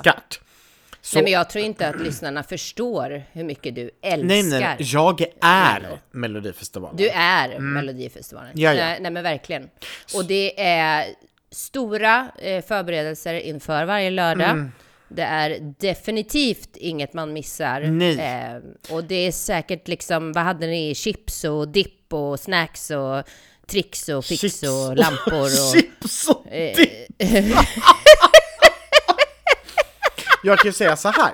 ja. 0.04 0.12
Så, 1.02 1.16
Nej, 1.16 1.24
men 1.24 1.32
jag 1.32 1.50
tror 1.50 1.64
inte 1.64 1.88
att 1.88 2.00
lyssnarna 2.00 2.42
förstår 2.42 3.22
hur 3.32 3.44
mycket 3.44 3.74
du 3.74 3.90
älskar. 4.02 4.26
nej, 4.26 4.42
nej, 4.42 4.76
jag 4.78 5.20
är. 5.40 5.98
Melodifestivalen. 6.10 6.96
Du 6.96 7.08
är 7.08 7.58
Melodifestivalen. 7.58 8.50
Mm. 8.50 8.62
Ja, 8.62 8.74
ja. 8.74 8.84
Nej, 8.84 8.98
nej, 9.00 9.10
men 9.10 9.22
verkligen. 9.22 9.70
Och 10.14 10.24
det 10.24 10.60
är 10.60 11.06
stora 11.50 12.28
eh, 12.38 12.64
förberedelser 12.64 13.34
inför 13.34 13.84
varje 13.84 14.10
lördag. 14.10 14.50
Mm. 14.50 14.72
Det 15.08 15.22
är 15.22 15.74
definitivt 15.78 16.76
inget 16.76 17.12
man 17.12 17.32
missar. 17.32 17.82
Eh, 18.02 18.60
och 18.90 19.04
det 19.04 19.26
är 19.26 19.32
säkert 19.32 19.88
liksom, 19.88 20.32
vad 20.32 20.44
hade 20.44 20.66
ni? 20.66 20.94
Chips 20.94 21.44
och 21.44 21.68
dipp 21.68 22.12
och 22.12 22.40
snacks 22.40 22.90
och 22.90 23.22
tricks 23.66 24.08
och 24.08 24.24
fix 24.24 24.40
Chips 24.40 24.62
och 24.62 24.96
lampor 24.96 25.42
och... 25.42 25.72
Chips 25.74 26.28
och 26.28 26.52
eh, 26.52 26.76
dipp. 26.76 26.90
Jag 30.42 30.58
kan 30.58 30.68
ju 30.68 30.72
säga 30.72 30.96
så 30.96 31.08
här. 31.08 31.32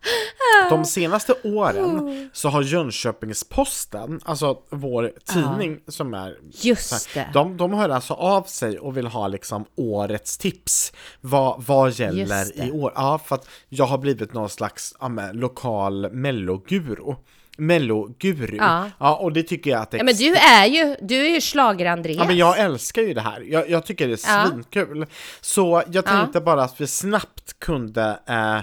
De 0.70 0.84
senaste 0.84 1.34
åren 1.44 2.30
så 2.32 2.48
har 2.48 2.62
Jönköpings-Posten, 2.62 4.20
alltså 4.24 4.58
vår 4.70 5.12
tidning 5.24 5.80
som 5.88 6.14
är 6.14 6.38
Just 6.50 7.14
det. 7.14 7.30
de, 7.32 7.56
de 7.56 7.72
hör 7.72 7.88
alltså 7.88 8.14
av 8.14 8.42
sig 8.42 8.78
och 8.78 8.96
vill 8.96 9.06
ha 9.06 9.28
liksom 9.28 9.64
årets 9.76 10.38
tips. 10.38 10.92
Vad, 11.20 11.62
vad 11.62 11.92
gäller 11.92 12.66
i 12.66 12.70
år? 12.72 12.92
Ja, 12.94 13.20
för 13.24 13.34
att 13.34 13.48
jag 13.68 13.84
har 13.84 13.98
blivit 13.98 14.32
någon 14.32 14.48
slags 14.48 14.94
ja, 15.00 15.08
men, 15.08 15.36
lokal 15.36 16.12
melloguru. 16.12 17.14
Melloguru. 17.60 18.56
Ja. 18.56 18.90
ja, 18.98 19.16
och 19.16 19.32
det 19.32 19.42
tycker 19.42 19.70
jag 19.70 19.80
att 19.80 19.90
det 19.90 19.96
Ja, 19.96 20.04
men 20.04 20.14
du 20.16 20.34
är 20.36 20.66
ju, 20.66 20.96
du 21.02 21.26
är 21.26 21.30
ju 21.34 21.40
schlager-Andreas. 21.40 22.18
Ja 22.18 22.24
men 22.24 22.36
jag 22.36 22.58
älskar 22.58 23.02
ju 23.02 23.14
det 23.14 23.20
här, 23.20 23.40
jag, 23.40 23.70
jag 23.70 23.86
tycker 23.86 24.08
det 24.08 24.24
är 24.26 24.38
Ja. 24.38 24.46
svinkul. 24.50 25.06
Så 25.40 25.82
jag 25.90 26.04
tänkte 26.06 26.40
bara 26.40 26.62
att 26.62 26.80
vi 26.80 26.86
snabbt 26.86 27.58
kunde 27.58 28.18
eh, 28.26 28.58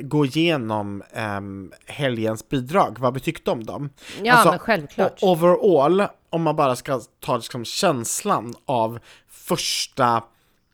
gå 0.00 0.24
igenom 0.26 1.02
ehm, 1.12 1.72
helgens 1.86 2.48
bidrag, 2.48 2.96
vad 3.00 3.14
vi 3.14 3.20
tyckte 3.20 3.50
om 3.50 3.64
dem. 3.64 3.82
Alltså, 3.84 4.24
Ja, 4.24 4.44
men 4.50 4.58
självklart. 4.58 5.18
Overall, 5.20 6.04
om 6.30 6.42
man 6.42 6.56
bara 6.56 6.76
ska 6.76 7.00
ta 7.20 7.36
liksom 7.36 7.64
känslan 7.64 8.54
av 8.66 8.98
första 9.30 10.22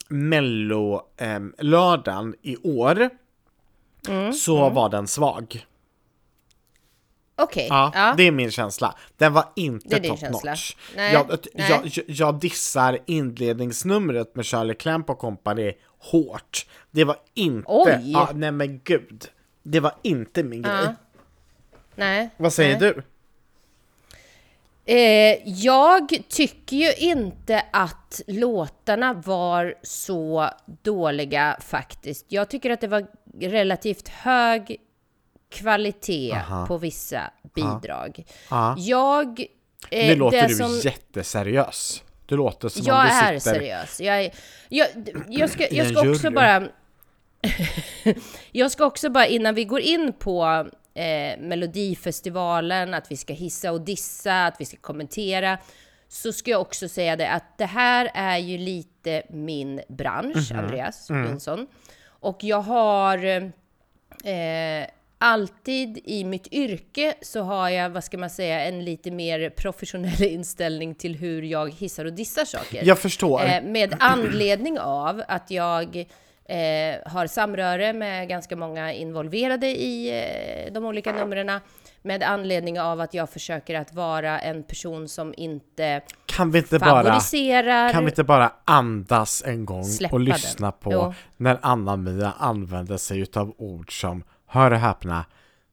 mello-lördagen 0.08 2.34
i 2.42 2.56
år, 2.56 3.10
Mm, 4.08 4.32
så 4.32 4.70
var 4.70 4.88
den 4.88 5.06
svag. 5.06 5.66
Okej, 7.38 7.66
Ja, 7.70 7.92
ja. 7.94 8.14
det 8.16 8.22
är 8.22 8.30
min 8.30 8.50
känsla. 8.50 8.94
Den 9.16 9.32
var 9.32 9.44
inte 9.56 10.00
top 10.00 10.18
känsla. 10.18 10.50
notch. 10.50 10.76
Nej, 10.96 11.12
jag, 11.12 11.38
nej. 11.54 11.70
Jag, 11.70 12.04
jag, 12.06 12.34
dissar 12.40 12.98
inledningsnumret 13.06 14.36
med 14.36 14.46
Charlie 14.46 14.74
Clamp 14.74 15.10
och 15.10 15.18
company 15.18 15.72
hårt. 15.98 16.66
Det 16.90 17.04
var 17.04 17.16
inte... 17.34 17.64
Oj! 17.68 18.12
Ja, 18.12 18.30
nej 18.34 18.52
men 18.52 18.80
gud. 18.84 19.28
Det 19.62 19.80
var 19.80 19.92
inte 20.02 20.42
min 20.42 20.62
grej. 20.62 20.74
Ja. 20.84 20.94
Nej. 21.94 22.30
Vad 22.36 22.52
säger 22.52 22.80
nej. 22.80 22.92
du? 22.94 23.02
Eh, 24.94 25.38
jag 25.44 26.08
tycker 26.28 26.76
ju 26.76 26.94
inte 26.94 27.64
att 27.72 28.22
låtarna 28.26 29.12
var 29.12 29.74
så 29.82 30.50
dåliga 30.82 31.56
faktiskt. 31.60 32.26
Jag 32.28 32.50
tycker 32.50 32.70
att 32.70 32.80
det 32.80 32.88
var 32.88 33.06
relativt 33.40 34.08
hög 34.08 34.76
kvalitet 35.50 36.32
Aha. 36.32 36.66
på 36.66 36.78
vissa 36.78 37.30
bidrag. 37.54 38.24
Ja. 38.50 38.74
Jag... 38.78 39.40
eh, 39.90 40.06
Nu 40.08 40.14
låter 40.16 40.48
du 40.48 40.54
som- 40.54 40.80
jätteseriös. 40.84 42.02
Du 42.26 42.36
låter 42.36 42.68
som 42.68 42.82
Jag 42.86 42.96
om 43.00 43.04
du 43.06 43.10
är 43.12 43.38
sitter... 43.38 43.54
seriös. 43.54 44.00
Jag, 44.00 44.24
är, 44.24 44.30
jag, 44.68 44.88
jag 45.28 45.50
ska, 45.50 45.66
jag 45.74 45.86
ska 45.88 46.10
också 46.10 46.30
bara... 46.30 46.68
jag 48.52 48.70
ska 48.70 48.84
också 48.84 49.10
bara, 49.10 49.26
innan 49.26 49.54
vi 49.54 49.64
går 49.64 49.80
in 49.80 50.12
på 50.18 50.66
eh, 50.94 51.38
Melodifestivalen, 51.40 52.94
att 52.94 53.10
vi 53.10 53.16
ska 53.16 53.32
hissa 53.32 53.72
och 53.72 53.80
dissa, 53.80 54.46
att 54.46 54.54
vi 54.60 54.64
ska 54.64 54.76
kommentera, 54.76 55.58
så 56.08 56.32
ska 56.32 56.50
jag 56.50 56.60
också 56.60 56.88
säga 56.88 57.16
det 57.16 57.30
att 57.30 57.58
det 57.58 57.66
här 57.66 58.10
är 58.14 58.38
ju 58.38 58.58
lite 58.58 59.22
min 59.30 59.80
bransch, 59.88 60.50
Mhm. 60.52 60.64
Andreas 60.64 61.10
Mm. 61.10 61.24
Jonsson. 61.30 61.66
Och 62.20 62.44
jag 62.44 62.60
har 62.60 63.24
eh, 64.24 64.86
alltid 65.18 65.98
i 66.04 66.24
mitt 66.24 66.46
yrke 66.52 67.14
så 67.22 67.42
har 67.42 67.68
jag, 67.68 67.90
vad 67.90 68.04
ska 68.04 68.18
man 68.18 68.30
säga, 68.30 68.64
en 68.64 68.84
lite 68.84 69.10
mer 69.10 69.50
professionell 69.50 70.22
inställning 70.22 70.94
till 70.94 71.14
hur 71.14 71.42
jag 71.42 71.74
hissar 71.74 72.04
och 72.04 72.12
dissar 72.12 72.44
saker. 72.44 72.84
Jag 72.84 72.98
förstår. 72.98 73.44
Eh, 73.44 73.62
med 73.62 73.96
anledning 74.00 74.78
av 74.78 75.22
att 75.28 75.50
jag 75.50 75.96
eh, 75.96 76.56
har 77.06 77.26
samröre 77.26 77.92
med 77.92 78.28
ganska 78.28 78.56
många 78.56 78.92
involverade 78.92 79.66
i 79.66 80.08
eh, 80.66 80.72
de 80.72 80.84
olika 80.84 81.12
numren. 81.12 81.60
Med 82.02 82.22
anledning 82.22 82.80
av 82.80 83.00
att 83.00 83.14
jag 83.14 83.30
försöker 83.30 83.74
att 83.74 83.92
vara 83.94 84.40
en 84.40 84.62
person 84.62 85.08
som 85.08 85.34
inte 85.36 86.00
Kan 86.26 86.50
vi 86.50 86.58
inte 86.58 86.78
bara... 86.78 87.02
favoriserar... 87.02 87.92
Kan 87.92 88.04
vi 88.04 88.10
inte 88.10 88.24
bara 88.24 88.52
andas 88.64 89.42
en 89.46 89.64
gång 89.64 89.84
Släppa 89.84 90.14
och 90.16 90.20
den. 90.20 90.28
lyssna 90.28 90.72
på 90.72 90.92
Jo. 90.92 91.14
när 91.36 91.58
Anna-Mia 91.62 92.32
använder 92.38 92.96
sig 92.96 93.18
utav 93.20 93.54
ord 93.58 94.00
som, 94.00 94.24
hör 94.48 94.70
och 94.70 94.78
häpna, 94.78 95.24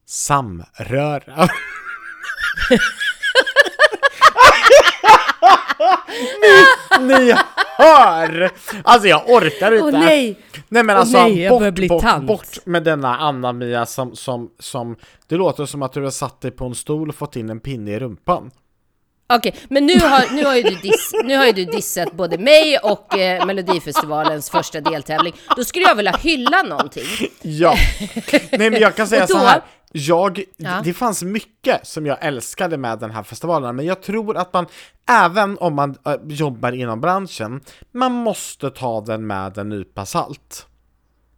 samröra. 0.06 1.48
ni, 6.40 6.64
ni 7.14 7.34
hör! 7.78 8.50
Alltså 8.82 9.08
jag 9.08 9.30
orkar 9.30 9.72
inte. 9.72 9.84
Åh 9.84 9.90
nej! 9.90 10.40
Nej 10.68 10.82
men 10.82 10.96
Åh 10.96 11.00
alltså, 11.00 11.18
nej, 11.18 11.40
jag 11.42 11.58
börjar 11.58 11.72
bort, 11.72 11.88
bort, 11.88 12.02
tant. 12.02 12.26
bort 12.26 12.66
med 12.66 12.82
denna 12.82 13.16
Anna-Mia 13.16 13.86
som, 13.86 14.16
som, 14.16 14.50
som, 14.58 14.96
det 15.26 15.36
låter 15.36 15.64
som 15.66 15.82
att 15.82 15.92
du 15.92 16.02
har 16.02 16.10
satt 16.10 16.40
dig 16.40 16.50
på 16.50 16.64
en 16.64 16.74
stol 16.74 17.08
och 17.08 17.14
fått 17.14 17.36
in 17.36 17.50
en 17.50 17.60
pinne 17.60 17.90
i 17.90 17.98
rumpan. 17.98 18.50
Okej, 19.28 19.54
men 19.68 19.86
nu 19.86 19.98
har, 19.98 20.34
nu, 20.34 20.44
har 20.44 20.56
ju 20.56 20.62
du 20.62 20.74
diss, 20.74 21.12
nu 21.24 21.36
har 21.36 21.46
ju 21.46 21.52
du 21.52 21.64
dissat 21.64 22.12
både 22.12 22.38
mig 22.38 22.78
och 22.78 23.18
eh, 23.18 23.46
Melodifestivalens 23.46 24.50
första 24.50 24.80
deltävling. 24.80 25.32
Då 25.56 25.64
skulle 25.64 25.84
jag 25.84 25.94
vilja 25.94 26.12
hylla 26.16 26.62
någonting. 26.62 27.04
Ja, 27.42 27.74
nej 28.50 28.70
men 28.70 28.80
jag 28.80 28.94
kan 28.96 29.06
säga 29.08 29.26
då- 29.26 29.34
så 29.34 29.38
här. 29.38 29.62
Jag, 29.92 30.42
Ja. 30.56 30.80
det 30.84 30.94
fanns 30.94 31.22
mycket 31.22 31.86
som 31.86 32.06
jag 32.06 32.18
älskade 32.24 32.76
med 32.76 32.98
den 32.98 33.10
här 33.10 33.22
festivalen, 33.22 33.76
men 33.76 33.84
jag 33.86 34.02
tror 34.02 34.36
att 34.36 34.52
man, 34.52 34.66
även 35.10 35.58
om 35.58 35.74
man 35.74 35.96
äh, 36.06 36.14
jobbar 36.28 36.72
inom 36.72 37.00
branschen, 37.00 37.60
man 37.92 38.12
måste 38.12 38.70
ta 38.70 39.00
den 39.00 39.26
med 39.26 39.58
en 39.58 39.68
nypa 39.68 40.06
salt. 40.06 40.66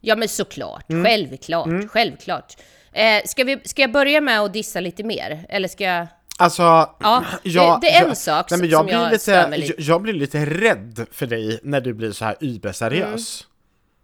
Ja 0.01 0.17
men 0.17 0.29
såklart, 0.29 0.91
Mm. 0.91 1.05
självklart, 1.05 1.69
självklart. 1.89 2.57
Eh, 2.93 3.23
ska, 3.25 3.45
vi, 3.45 3.61
ska 3.65 3.83
jag 3.83 3.93
börja 3.93 4.21
med 4.21 4.41
att 4.41 4.53
dissa 4.53 4.81
lite 4.81 5.05
mer? 5.05 5.47
Eller 5.49 5.69
ska 5.69 5.85
jag... 5.85 6.07
Alltså, 6.41 6.63
Ja, 6.99 7.23
det- 7.45 7.79
det 7.81 7.91
är 7.97 8.09
en 8.09 8.17
sak 8.17 8.51
nej, 8.51 8.61
men 8.61 8.71
som 8.71 8.79
jag, 8.79 8.85
blir 8.85 8.95
jag 8.95 9.13
lite, 9.13 9.57
lite- 9.57 9.73
jag, 9.79 9.81
jag 9.95 10.03
blir 10.03 10.13
lite 10.15 10.45
rädd 10.47 11.07
för 11.13 11.27
dig 11.27 11.61
när 11.63 11.81
du 11.81 11.95
blir 11.95 12.13
så 12.13 12.25
här 12.25 12.37
überseriös. 12.41 13.47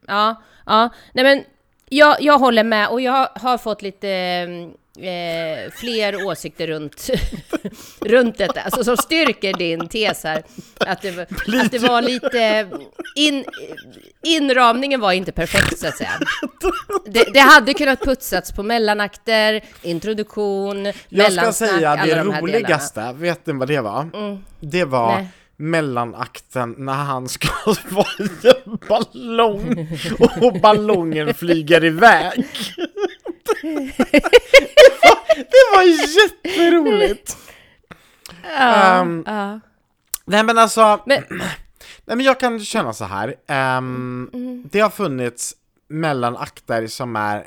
Ja, 0.06 0.42
ja. 0.66 0.88
Nej 1.12 1.24
men 1.24 1.44
jag, 1.88 2.16
jag 2.22 2.38
håller 2.38 2.64
med 2.64 2.88
och 2.88 3.00
jag 3.00 3.28
har 3.34 3.58
fått 3.58 3.82
lite, 3.82 4.08
mm, 4.08 4.70
eh, 4.98 5.72
fler 5.72 6.26
åsikter 6.26 6.66
runt, 6.66 7.10
runt 8.00 8.38
detta, 8.38 8.60
alltså 8.60 8.84
som 8.84 8.96
styrker 8.96 9.52
din 9.52 9.88
tes 9.88 10.24
här. 10.24 10.42
Att 10.78 11.02
det, 11.02 11.18
att 11.64 11.70
det 11.70 11.78
var 11.78 12.02
lite... 12.02 12.68
In, 13.16 13.44
inramningen 14.22 15.00
var 15.00 15.12
inte 15.12 15.32
perfekt 15.32 15.78
så 15.78 15.86
att 15.88 15.96
säga. 15.96 16.10
Det, 17.06 17.24
det 17.32 17.40
hade 17.40 17.74
kunnat 17.74 18.00
putsats 18.00 18.52
på 18.52 18.62
mellanakter, 18.62 19.64
introduktion, 19.82 20.92
Jag 21.08 21.32
ska 21.32 21.52
säga 21.52 21.96
det 21.96 21.96
de 21.96 21.96
här 21.96 22.06
delarna. 22.06 22.38
Mm. 22.38 22.40
roligaste, 22.40 23.12
vet 23.12 23.46
ni 23.46 23.52
vad 23.52 23.68
det 23.68 23.80
var? 23.80 24.08
Det 24.60 24.84
var 24.84 25.16
Nej. 25.16 25.28
mellanakten 25.56 26.74
när 26.78 26.92
han 26.92 27.28
ska 27.28 27.48
vara 27.88 28.06
i 28.18 28.48
en 28.64 28.78
ballong 28.88 29.88
och 30.40 30.60
ballongen 30.60 31.34
flyger 31.34 31.84
iväg. 31.84 32.44
det 35.36 35.64
var 35.74 35.82
jätteroligt! 35.82 37.36
Ja, 38.42 38.60
Ehm, 39.00 39.22
ja. 39.26 39.60
Nej 40.24 40.42
men 40.44 40.58
alltså, 40.58 41.00
Men, 41.06 41.22
nej 42.04 42.16
men 42.16 42.20
jag 42.20 42.40
kan 42.40 42.60
känna 42.60 42.92
så 42.92 43.04
här. 43.04 43.34
ehm, 43.48 44.30
Mm. 44.32 44.64
Det 44.72 44.80
har 44.80 44.90
funnits 44.90 45.54
mellanakter 45.88 46.86
som 46.86 47.16
är 47.16 47.46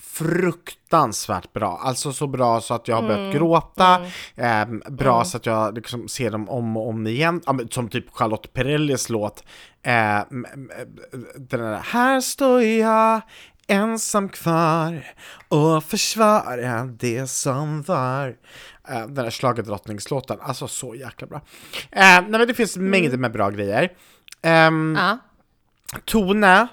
fruktansvärt 0.00 1.52
bra, 1.52 1.80
alltså 1.84 2.12
så 2.12 2.26
bra 2.26 2.60
så 2.60 2.74
att 2.74 2.88
jag 2.88 2.96
har 2.96 3.02
Mm. 3.02 3.16
börjat 3.16 3.34
gråta, 3.34 4.00
ehm, 4.36 4.82
bra 4.88 5.24
så 5.24 5.36
att 5.36 5.46
jag 5.46 5.74
liksom 5.74 6.08
ser 6.08 6.30
dem 6.30 6.48
om 6.48 6.76
och 6.76 6.88
om 6.88 7.06
igen, 7.06 7.40
som 7.70 7.88
typ 7.88 8.04
Charlotte 8.14 8.52
Perrellis 8.52 9.08
låt, 9.08 9.44
eh, 9.82 10.20
den 11.36 11.60
där 11.60 11.80
Här 11.92 12.20
står 12.20 12.62
jag 12.62 13.20
ensam 13.66 14.28
kvar 14.28 15.04
och 15.48 15.84
försvarar 15.84 16.86
det 16.86 17.26
som 17.26 17.82
var. 17.82 18.36
Eh, 18.88 19.00
den 19.00 19.14
där 19.14 19.30
schlagerdrottningslåten, 19.30 20.38
alltså 20.40 20.68
så 20.68 20.94
jäkla 20.94 21.26
bra. 21.26 21.40
Eh, 21.90 22.02
nej 22.02 22.24
men 22.30 22.46
det 22.46 22.54
finns 22.54 22.76
mängder 22.76 23.18
med 23.18 23.32
bra 23.32 23.50
grejer. 23.50 23.92
Ehm, 24.42 24.96
ja. 24.98 25.18
Tone, 26.04 26.68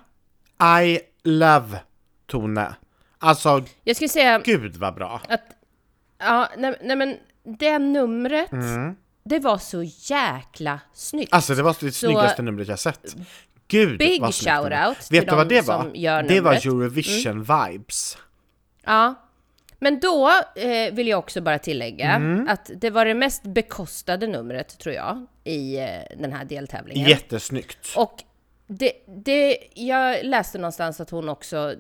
I 0.84 1.00
love 1.24 1.80
Tone. 2.28 2.76
Alltså, 3.20 3.64
Jag 3.84 3.96
skulle 3.96 4.10
säga 4.10 4.40
gud 4.40 4.78
vad 4.78 4.96
bra. 4.96 5.22
att, 5.30 5.42
ja, 6.20 6.50
nej, 6.58 6.80
nej 6.84 6.96
men 6.96 7.18
det 7.44 7.80
numret, 7.80 8.52
det 9.24 9.40
var 9.40 9.58
så 9.58 9.84
jäkla 9.84 10.80
snyggt. 10.94 11.32
Mm. 11.32 11.38
Alltså 11.38 11.56
det 11.56 11.64
var 11.64 11.76
det 11.80 11.92
snyggaste 11.92 12.42
numret 12.42 12.68
jag 12.68 12.80
sett. 12.80 13.16
Gud 13.70 13.98
Big 13.98 14.22
vad 14.22 14.34
snyggt 14.34 14.50
shout-out 14.58 15.12
Vet 15.12 15.30
du 15.30 15.36
vad 15.36 15.50
de 15.50 15.56
det 15.56 15.62
var? 15.68 15.84
Det 16.28 16.42
var. 16.42 16.54
Mm. 16.54 16.62
Eurovision-vibes. 16.62 18.18
Ja. 18.86 19.16
Men 19.80 20.00
då 20.00 20.30
eh, 20.56 20.94
vill 20.94 21.08
jag 21.08 21.20
också 21.20 21.42
bara 21.42 21.60
tillägga 21.60 22.12
Mm. 22.12 22.48
att 22.50 22.72
det 22.76 22.90
var 22.90 23.06
det 23.06 23.14
mest 23.14 23.44
bekostade 23.44 24.28
numret, 24.28 24.80
tror 24.80 24.96
jag, 24.96 25.26
i 25.44 25.78
eh, 25.78 25.88
den 26.18 26.34
här 26.34 26.46
deltävlingen. 26.46 27.10
Jättesnyggt. 27.10 27.94
Och 27.96 28.24
det, 28.72 28.92
det, 29.08 29.58
jag 29.76 30.24
läste 30.26 30.58
någonstans 30.58 31.00
att 31.02 31.10
hon 31.10 31.30
också, 31.30 31.74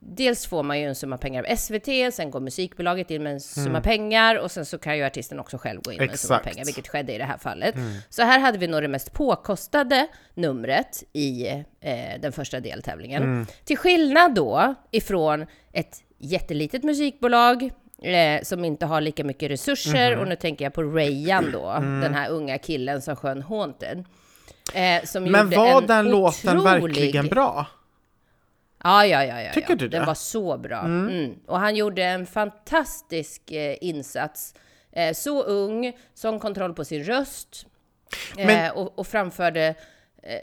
dels 0.00 0.46
får 0.46 0.62
man 0.62 0.80
ju 0.80 0.86
en 0.86 0.94
summa 0.94 1.18
pengar 1.18 1.44
av 1.50 1.56
SVT, 1.56 2.14
sen 2.14 2.30
går 2.30 2.40
musikbolaget 2.40 3.10
in 3.10 3.22
med 3.22 3.32
en 3.32 3.40
summa 3.40 3.80
pengar 3.80 4.36
och 4.38 4.50
sen 4.50 4.66
så 4.66 4.78
kan 4.78 4.96
ju 4.96 5.04
artisten 5.04 5.40
också 5.40 5.58
själv 5.58 5.80
gå 5.82 5.92
in 5.92 5.98
med 5.98 6.10
en 6.10 6.18
summa 6.18 6.38
Mm. 6.40 6.52
Pengar, 6.52 6.64
vilket 6.64 6.88
skedde 6.88 7.14
i 7.14 7.18
det 7.18 7.24
här 7.24 7.38
fallet. 7.38 7.74
Mm. 7.74 7.92
Så 8.08 8.22
här 8.22 8.38
hade 8.38 8.58
vi 8.58 8.66
nog 8.66 8.82
det 8.82 8.88
mest 8.88 9.12
påkostade 9.12 10.06
numret 10.34 11.04
i 11.12 11.46
eh, 11.80 12.20
den 12.20 12.32
första 12.32 12.60
deltävlingen. 12.60 13.22
Mm. 13.22 13.46
Till 13.64 13.76
skillnad 13.78 14.34
då 14.34 14.74
ifrån 14.90 15.46
ett 15.72 15.96
jättelitet 16.18 16.82
musikbolag 16.84 17.70
eh, 18.02 18.42
som 18.42 18.64
inte 18.64 18.86
har 18.86 19.00
lika 19.00 19.24
mycket 19.24 19.50
resurser, 19.50 20.10
Mhm. 20.12 20.20
och 20.20 20.28
nu 20.28 20.36
tänker 20.36 20.64
jag 20.64 20.72
på 20.74 20.82
Rayan 20.82 21.50
då, 21.52 21.66
Mm. 21.70 22.00
den 22.00 22.14
här 22.14 22.30
unga 22.30 22.58
killen 22.58 23.02
som 23.02 23.16
sjöng 23.16 23.42
Haunted. 23.42 24.04
Eh, 24.74 25.04
som 25.04 25.24
Men 25.24 25.50
var 25.50 25.80
en 25.82 25.86
den 25.86 26.08
låten 26.10 26.58
otrolig- 26.58 26.64
verkligen 26.82 27.26
bra? 27.26 27.66
Ja, 28.84 29.06
ja, 29.06 29.24
ja. 29.24 29.42
ja 29.42 29.52
Tycker 29.52 29.70
ja. 29.70 29.76
du 29.76 29.88
det? 29.88 29.96
Den 29.98 30.06
var 30.06 30.14
så 30.14 30.58
bra. 30.58 30.80
Mm. 30.80 31.34
Och 31.46 31.58
han 31.60 31.76
gjorde 31.76 32.04
en 32.04 32.26
fantastisk 32.26 33.50
eh, 33.52 33.76
insats. 33.80 34.54
Eh, 34.92 35.14
så 35.14 35.42
ung, 35.42 35.92
sån 36.14 36.38
kontroll 36.40 36.74
på 36.74 36.84
sin 36.84 37.04
röst 37.04 37.66
eh, 38.38 38.46
Men- 38.46 38.72
och, 38.72 38.98
och 38.98 39.06
framförde 39.06 39.66
eh, 39.66 39.74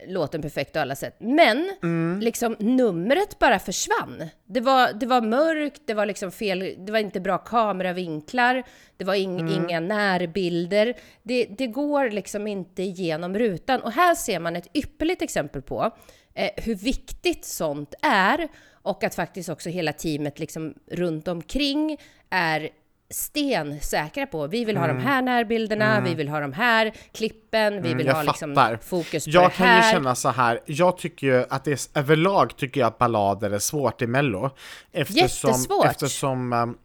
låten 0.06 0.42
perfekt 0.42 0.72
på 0.72 0.78
alla 0.78 0.94
sätt. 0.96 1.16
Men 1.18 1.70
Mm. 1.82 2.20
liksom 2.20 2.56
numret 2.58 3.38
bara 3.38 3.58
försvann. 3.58 4.24
Det 4.46 4.60
var, 4.60 4.92
det 4.92 5.06
var 5.06 5.20
mörkt, 5.20 5.82
det 5.86 5.94
var 5.94 6.06
liksom 6.06 6.30
fel, 6.32 6.74
det 6.78 6.92
var 6.92 6.98
inte 6.98 7.20
bra 7.20 7.38
kameravinklar, 7.38 8.62
det 8.96 9.04
var 9.04 9.14
ing, 9.14 9.40
Mm. 9.40 9.52
inga 9.54 9.80
närbilder. 9.80 10.94
Det, 11.22 11.44
det 11.44 11.66
går 11.66 12.10
liksom 12.10 12.46
inte 12.46 12.82
igenom 12.82 13.38
rutan. 13.38 13.82
Och 13.82 13.92
här 13.92 14.14
ser 14.14 14.40
man 14.40 14.56
ett 14.56 14.68
ypperligt 14.76 15.22
exempel 15.22 15.62
på 15.62 15.90
eh, 16.34 16.50
hur 16.56 16.74
viktigt 16.74 17.44
sånt 17.44 17.94
är 18.02 18.48
och 18.72 19.04
att 19.04 19.14
faktiskt 19.14 19.48
också 19.48 19.68
hela 19.70 19.92
teamet 19.92 20.38
liksom 20.38 20.74
runt 20.90 21.28
omkring 21.28 21.98
är 22.30 22.68
stensäkra 23.10 24.26
på. 24.26 24.46
Vi 24.46 24.64
vill 24.64 24.76
ha 24.76 24.86
de 24.86 24.98
här 24.98 25.22
närbilderna, 25.22 26.00
vi 26.00 26.14
vill 26.14 26.28
ha 26.28 26.40
de 26.40 26.52
här 26.52 26.92
klippen, 27.12 27.82
vi 27.82 27.94
vill 27.94 28.06
jag 28.06 28.14
ha 28.14 28.22
liksom 28.22 28.54
fattar. 28.54 28.76
fokus 28.76 29.24
på 29.24 29.30
Jag 29.30 29.50
det 29.50 29.54
kan 29.54 29.66
ju 29.66 29.72
här. 29.72 29.92
känna 29.92 30.14
så 30.14 30.28
här, 30.28 30.60
jag 30.66 30.98
tycker 30.98 31.26
ju 31.26 31.44
att 31.50 31.64
det 31.64 31.72
är, 31.72 31.98
överlag 31.98 32.56
tycker 32.56 32.80
jag 32.80 32.86
att 32.86 32.98
ballader 32.98 33.50
är 33.50 33.58
svårt 33.58 34.02
i 34.02 34.06
mello. 34.06 34.50
Eftersom, 34.92 35.50
Jättesvårt. 35.50 35.86
eftersom 35.86 36.52
um, 36.52 36.78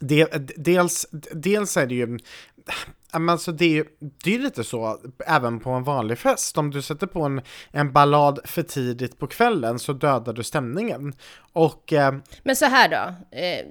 det, 0.00 0.28
dels, 0.56 1.06
dels 1.32 1.76
är 1.76 1.86
det 1.86 1.94
ju 1.94 2.18
men 3.14 3.28
Alltså 3.28 3.52
det, 3.52 3.64
är 3.64 3.68
ju- 3.68 3.86
det 4.24 4.30
är 4.30 4.34
ju 4.34 4.42
lite 4.42 4.64
så 4.64 4.98
även 5.26 5.60
på 5.60 5.70
en 5.70 5.84
vanlig 5.84 6.18
fest. 6.18 6.58
Om 6.58 6.70
du 6.70 6.82
sätter 6.82 7.06
på 7.06 7.22
en, 7.22 7.42
en 7.70 7.92
ballad 7.92 8.40
för 8.44 8.62
tidigt 8.62 9.18
på 9.18 9.26
kvällen 9.26 9.78
så 9.78 9.92
dödar 9.92 10.32
du 10.32 10.42
stämningen. 10.42 11.14
Och 11.52 11.92
eh, 11.92 12.14
Men 12.42 12.56
så 12.56 12.64
här 12.66 12.88
då. 12.88 13.36
Eh, 13.38 13.66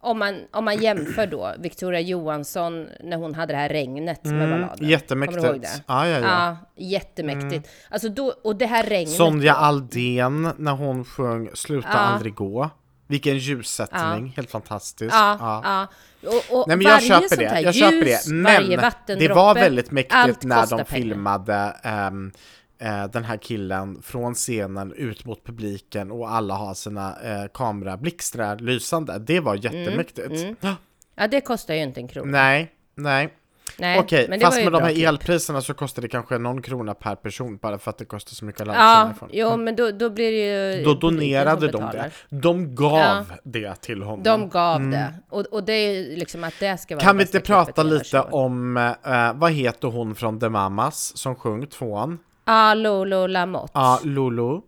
om, 0.00 0.18
man, 0.18 0.40
om 0.50 0.64
man 0.64 0.78
jämför 0.82 1.26
då 1.26 1.54
Victoria 1.58 2.00
Johansson 2.00 2.88
när 3.00 3.16
hon 3.16 3.34
hade 3.34 3.52
det 3.52 3.56
här 3.56 3.68
regnet 3.68 4.24
med 4.24 4.50
balladen. 4.50 4.78
Mm, 4.78 4.90
jättemäktigt. 4.90 5.36
Kommer 5.40 5.48
du 5.48 5.54
ihåg 5.54 5.62
det? 5.62 5.82
Ja, 5.86 6.08
ja, 6.08 6.18
ja. 6.18 6.26
Ja, 6.26 6.56
jättemäktigt. 6.76 7.68
Alltså 7.90 8.08
då, 8.08 8.34
och 8.44 8.56
det 8.56 8.66
här 8.66 8.82
regnet. 8.82 9.14
Sonja 9.16 9.52
då, 9.52 9.58
Aldén 9.58 10.52
när 10.56 10.72
hon 10.72 11.04
sjöng 11.04 11.50
Sluta 11.54 11.88
Ja. 11.92 11.98
aldrig 11.98 12.34
gå. 12.34 12.70
Vilken 13.06 13.38
ljussättning, 13.38 14.32
helt 14.36 14.50
fantastiskt. 14.50 15.14
Ja, 15.14 15.36
Ja. 15.40 15.60
ja. 15.64 15.86
Och, 16.28 16.60
och 16.60 16.68
Nej 16.68 16.76
men 16.76 16.86
jag 16.86 17.02
köper 17.02 17.36
det, 17.36 17.60
jag 17.60 17.62
ljus, 17.62 17.76
köper 17.76 18.04
det. 18.04 18.42
varje 18.44 18.76
Men 18.76 19.18
det 19.18 19.28
var 19.28 19.54
väldigt 19.54 19.90
mäktigt 19.90 20.44
när 20.44 20.66
de 20.66 20.84
filmade 20.84 21.76
ehm, 21.82 22.32
eh, 22.78 23.04
den 23.04 23.24
här 23.24 23.36
killen 23.36 24.02
från 24.02 24.34
scenen 24.34 24.92
ut 24.92 25.24
mot 25.24 25.44
publiken 25.44 26.10
och 26.10 26.30
alla 26.30 26.54
har 26.54 26.74
sina 26.74 27.16
eh, 27.22 27.48
kamerablixtrar 27.54 28.58
lysande. 28.58 29.18
Det 29.18 29.40
var 29.40 29.54
jättemäktigt. 29.54 30.56
Ja, 30.60 30.74
Ja, 31.14 31.28
det 31.28 31.40
kostar 31.40 31.74
ju 31.74 31.82
inte 31.82 32.00
en 32.00 32.08
krona. 32.08 32.30
nej, 32.32 32.72
nej. 32.94 33.34
Nej, 33.80 33.98
Okej, 33.98 34.40
fast 34.40 34.64
med 34.64 34.72
de 34.72 34.82
här 34.82 34.92
klipp. 34.92 35.08
elpriserna 35.08 35.60
så 35.62 35.74
kostar 35.74 36.02
det 36.02 36.08
kanske 36.08 36.38
någon 36.38 36.62
krona 36.62 36.94
per 36.94 37.14
person 37.14 37.56
bara 37.56 37.78
för 37.78 37.90
att 37.90 37.98
det 37.98 38.04
kostar 38.04 38.34
så 38.34 38.44
mycket 38.44 38.60
att 38.60 38.66
ladda 38.66 38.80
Ja, 38.80 39.10
iPhone. 39.16 39.30
jo, 39.34 39.56
men 39.56 39.76
då, 39.76 39.90
då 39.90 40.10
blir 40.10 40.32
det 40.32 40.76
ju 40.76 40.84
Då 40.84 40.94
donerade 40.94 41.60
de 41.60 41.66
betalar. 41.66 42.12
det. 42.28 42.36
De 42.36 42.74
gav 42.74 42.98
Ja. 42.98 43.24
det 43.44 43.74
till 43.74 44.02
honom. 44.02 44.22
De 44.22 44.48
gav 44.48 44.90
det. 44.90 45.14
Och, 45.30 45.40
och 45.40 45.64
det 45.64 45.72
är 45.72 45.92
ju 45.92 46.16
liksom 46.16 46.44
att 46.44 46.54
det 46.60 46.78
ska 46.80 46.94
vara 46.94 47.04
Kan 47.04 47.16
vi 47.16 47.22
inte 47.22 47.40
prata 47.40 47.82
lite 47.82 48.20
om, 48.20 48.76
eh, 48.76 49.32
vad 49.34 49.52
heter 49.52 49.88
hon 49.88 50.14
från 50.14 50.40
The 50.40 50.48
Mamas 50.48 51.16
som 51.16 51.34
sjöng 51.34 51.66
tvåan? 51.66 52.18
Ja, 52.48 52.74
Lolo 52.74 53.26
Lamotte. 53.26 53.72
Ja, 53.74 54.00
Lulu. 54.04 54.60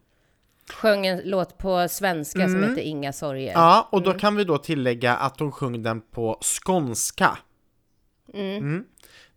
Sjöng 0.75 1.07
en 1.07 1.21
låt 1.25 1.59
på 1.59 1.87
svenska 1.91 2.49
som 2.49 2.63
heter 2.63 2.79
Inga 2.83 3.13
sorger. 3.13 3.51
Mm. 3.51 3.63
Ja, 3.63 3.89
och 3.93 4.03
då 4.03 4.11
Mm. 4.11 4.21
kan 4.21 4.37
vi 4.37 4.45
då 4.45 4.59
tillägga 4.59 5.17
att 5.17 5.41
hon 5.41 5.53
sjöng 5.53 5.83
den 5.83 6.01
på 6.01 6.39
skånska. 6.43 7.39
Mm. 8.35 8.57
Mm. 8.57 8.85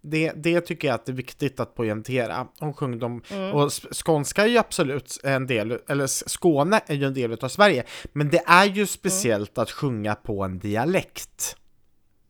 Det, 0.01 0.31
det 0.35 0.61
tycker 0.61 0.87
jag 0.87 0.95
att 0.95 1.05
det 1.05 1.11
är 1.11 1.13
viktigt 1.13 1.59
att 1.59 1.75
poängtera. 1.75 2.47
Hon 2.59 2.73
sjöng 2.73 2.99
dem, 2.99 3.21
Mm. 3.31 3.53
och 3.53 3.71
skånska 4.05 4.43
är 4.43 4.47
ju 4.47 4.57
absolut 4.57 5.19
en 5.23 5.47
del, 5.47 5.79
eller 5.87 6.07
Skåne 6.07 6.81
är 6.85 6.95
ju 6.95 7.05
en 7.05 7.13
del 7.13 7.33
av 7.41 7.47
Sverige, 7.49 7.83
men 8.13 8.29
det 8.29 8.43
är 8.47 8.65
ju 8.65 8.85
speciellt 8.87 9.57
att 9.57 9.71
sjunga 9.71 10.15
på 10.15 10.43
en 10.43 10.59
dialekt. 10.59 11.57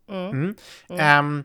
Mm. 0.09 0.55
Ehm, 0.89 1.43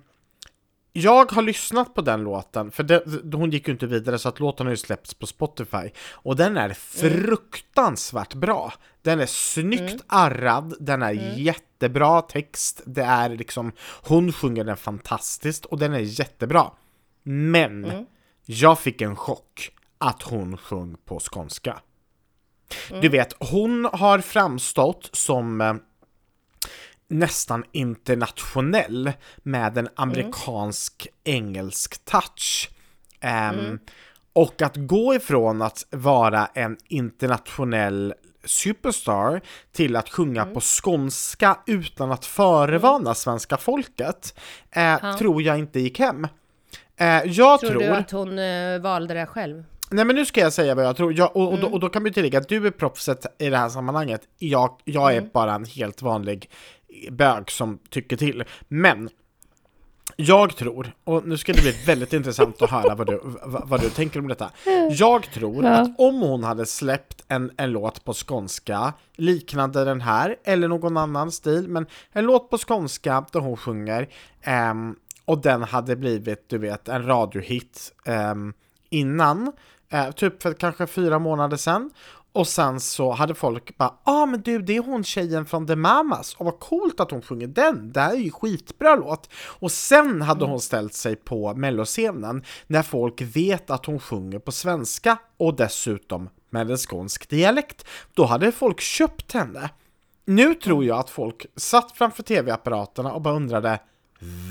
jag 0.98 1.32
har 1.32 1.42
lyssnat 1.42 1.94
på 1.94 2.00
den 2.00 2.20
låten, 2.20 2.70
för 2.70 2.82
det, 2.82 3.02
hon 3.37 3.50
gick 3.50 3.68
ju 3.68 3.72
inte 3.72 3.87
vidare 3.87 4.18
så 4.18 4.28
att 4.28 4.40
låten 4.40 4.66
har 4.66 4.70
ju 4.70 4.76
släppts 4.76 5.14
på 5.14 5.26
Spotify. 5.26 5.90
Och 6.12 6.37
den 6.37 6.56
är 6.56 6.74
fruktansvärt 6.74 8.34
bra. 8.34 8.72
Den 9.02 9.20
är 9.20 9.26
snyggt 9.26 10.04
arrad, 10.06 10.74
den 10.80 11.02
är 11.02 11.38
jättebra 11.38 12.22
text, 12.22 12.82
det 12.87 13.02
är 13.02 13.28
liksom, 13.28 13.72
hon 14.02 14.32
sjunger 14.32 14.64
den 14.64 14.76
fantastiskt 14.76 15.64
och 15.64 15.78
den 15.78 15.92
är 15.92 15.98
jättebra. 15.98 16.70
Men 17.22 18.06
jag 18.44 18.78
fick 18.78 19.00
en 19.00 19.16
chock 19.16 19.70
att 19.98 20.22
hon 20.22 20.56
sjöng 20.56 20.96
på 21.04 21.20
skånska. 21.20 21.80
Du 23.00 23.08
vet, 23.08 23.34
hon 23.38 23.88
har 23.92 24.18
framstått 24.18 25.11
som 25.12 25.61
eh, 25.61 25.74
nästan 27.08 27.64
internationell 27.72 29.12
med 29.42 29.78
en 29.78 29.88
amerikansk-engelsk 29.96 32.04
touch. 32.04 32.70
Ehm, 33.20 33.78
Och 34.32 34.62
att 34.62 34.76
gå 34.76 35.14
ifrån 35.14 35.62
att 35.62 35.86
vara 35.90 36.46
en 36.46 36.76
internationell 36.88 38.14
superstar 38.44 39.40
till 39.72 39.96
att 39.96 40.08
sjunga 40.08 40.46
på 40.46 40.60
skånska 40.60 41.58
utan 41.66 42.12
att 42.12 42.24
förevarna 42.24 43.14
svenska 43.14 43.56
folket 43.56 44.38
eh, 44.70 45.16
tror 45.16 45.42
jag 45.42 45.58
inte 45.58 45.80
gick 45.80 45.98
hem. 45.98 46.24
Eh, 46.96 47.22
jag 47.24 47.60
Tror, 47.60 47.70
tror... 47.70 47.80
du 47.80 47.88
att 47.88 48.10
hon 48.10 48.38
eh, 48.38 48.78
valde 48.80 49.14
det 49.14 49.26
själv? 49.26 49.64
Nej 49.90 50.04
men 50.04 50.16
nu 50.16 50.26
ska 50.26 50.40
jag 50.40 50.52
säga 50.52 50.74
vad 50.74 50.84
jag 50.84 50.96
tror, 50.96 51.12
jag, 51.12 51.36
och, 51.36 51.52
och, 51.52 51.58
då, 51.58 51.66
och 51.66 51.80
då 51.80 51.88
kan 51.88 52.04
vi 52.04 52.12
tillägga 52.12 52.38
att 52.38 52.48
du 52.48 52.66
är 52.66 52.70
proffset 52.70 53.26
i 53.38 53.50
det 53.50 53.56
här 53.56 53.68
sammanhanget. 53.68 54.20
Jag, 54.38 54.80
jag 54.84 55.16
är 55.16 55.20
bara 55.20 55.54
en 55.54 55.64
helt 55.64 56.02
vanlig 56.02 56.50
bög 57.11 57.50
som 57.50 57.78
tycker 57.90 58.16
till. 58.16 58.44
Men 58.68 59.08
jag 60.16 60.56
tror, 60.56 60.92
och 61.04 61.26
nu 61.26 61.37
ska 61.37 61.52
det 61.52 61.62
bli 61.62 61.74
väldigt 61.87 62.12
intressant 62.12 62.62
att 62.62 62.70
höra 62.70 62.94
vad 62.94 63.06
du, 63.06 63.20
vad, 63.44 63.80
du 63.80 63.90
tänker 63.90 64.20
om 64.20 64.28
detta. 64.28 64.50
Jag 64.90 65.30
tror 65.30 65.64
att 65.64 65.94
om 65.98 66.20
hon 66.20 66.44
hade 66.44 66.66
släppt 66.66 67.24
en, 67.28 67.50
en 67.56 67.72
låt 67.72 68.04
på 68.04 68.14
skånska, 68.14 68.92
liknande 69.16 69.84
den 69.84 70.00
här, 70.00 70.37
eller 70.44 70.68
någon 70.68 70.96
annan 70.96 71.32
stil, 71.32 71.68
men 71.68 71.87
en 72.12 72.24
låt 72.24 72.50
på 72.50 72.58
skånska 72.58 73.24
där 73.32 73.40
hon 73.40 73.56
sjunger, 73.56 74.08
ehm, 74.42 74.96
och 75.24 75.38
den 75.38 75.62
hade 75.62 75.96
blivit, 75.96 76.48
du 76.48 76.58
vet, 76.58 76.88
en 76.88 77.06
radiohit 77.06 77.92
ehm, 78.04 78.52
innan, 78.90 79.52
eh, 79.88 80.11
typ 80.11 80.42
för 80.42 80.52
kanske 80.52 80.87
fyra 80.87 81.18
månader 81.18 81.56
sedan. 81.56 81.90
Och 82.38 82.48
sen 82.48 82.81
så 82.81 83.12
hade 83.12 83.35
folk 83.35 83.77
bara, 83.77 83.94
ah, 84.05 84.27
men 84.27 84.40
du 84.40 84.62
det 84.62 84.77
är 84.77 84.83
hon 84.83 85.05
tjejen 85.05 85.46
från 85.46 85.66
The 85.66 85.77
Mamas, 85.77 86.35
och 86.35 86.44
vad 86.44 86.61
coolt 86.61 87.01
att 87.01 87.11
hon 87.11 87.22
sjunger 87.22 87.46
den, 87.46 87.92
det 87.92 88.01
här 88.01 88.12
är 88.12 88.16
ju 88.16 88.31
skitbra 88.31 88.96
låt. 88.96 89.31
Och 89.61 89.72
sen 89.72 90.22
hade 90.22 90.44
hon 90.44 90.61
ställt 90.61 90.94
sig 90.94 91.16
på 91.16 91.55
melloscenen 91.55 92.44
när 92.66 92.83
folk 92.83 93.22
vet 93.22 93.70
att 93.70 93.87
hon 93.87 94.01
sjunger 94.01 94.38
på 94.38 94.53
svenska 94.53 95.18
och 95.37 95.57
dessutom 95.57 96.29
med 96.51 96.70
en 96.70 96.77
skånsk 96.77 97.29
dialekt. 97.29 97.87
Då 98.14 98.24
hade 98.24 98.53
folk 98.53 98.81
köpt 98.81 99.33
henne. 99.33 99.70
Nu 100.24 100.55
tror 100.55 100.85
jag 100.85 100.98
att 100.98 101.11
folk 101.11 101.46
satt 101.57 101.92
framför 101.92 102.22
tv-apparaterna 102.22 103.12
och 103.12 103.22
bara 103.22 103.35
undrade, 103.35 103.79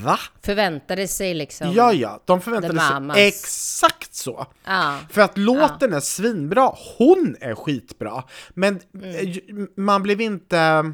va? 0.03 0.19
Förväntade 0.41 1.07
sig 1.07 1.33
liksom... 1.33 1.73
Ja, 1.73 1.93
ja, 1.93 2.21
de 2.25 2.41
förväntade 2.41 2.79
sig 3.13 3.27
exakt 3.27 4.15
så. 4.15 4.45
Ja. 4.65 4.99
För 5.09 5.21
att 5.21 5.37
låten 5.37 5.93
är 5.93 5.99
svinbra, 5.99 6.71
hon 6.97 7.35
är 7.41 7.55
skitbra, 7.55 8.23
men 8.49 8.79
Mm. 8.93 9.67
man 9.77 10.03
blev 10.03 10.21
inte... 10.21 10.91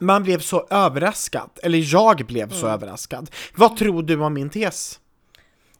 Man 0.00 0.22
blev 0.22 0.38
så 0.40 0.66
överraskad, 0.70 1.50
eller 1.62 1.92
jag 1.94 2.16
blev 2.26 2.50
så 2.50 2.66
Mm. 2.66 2.74
överraskad. 2.74 3.30
Vad 3.56 3.76
tror 3.76 4.02
du 4.02 4.20
om 4.20 4.34
min 4.34 4.50
tes? 4.50 5.00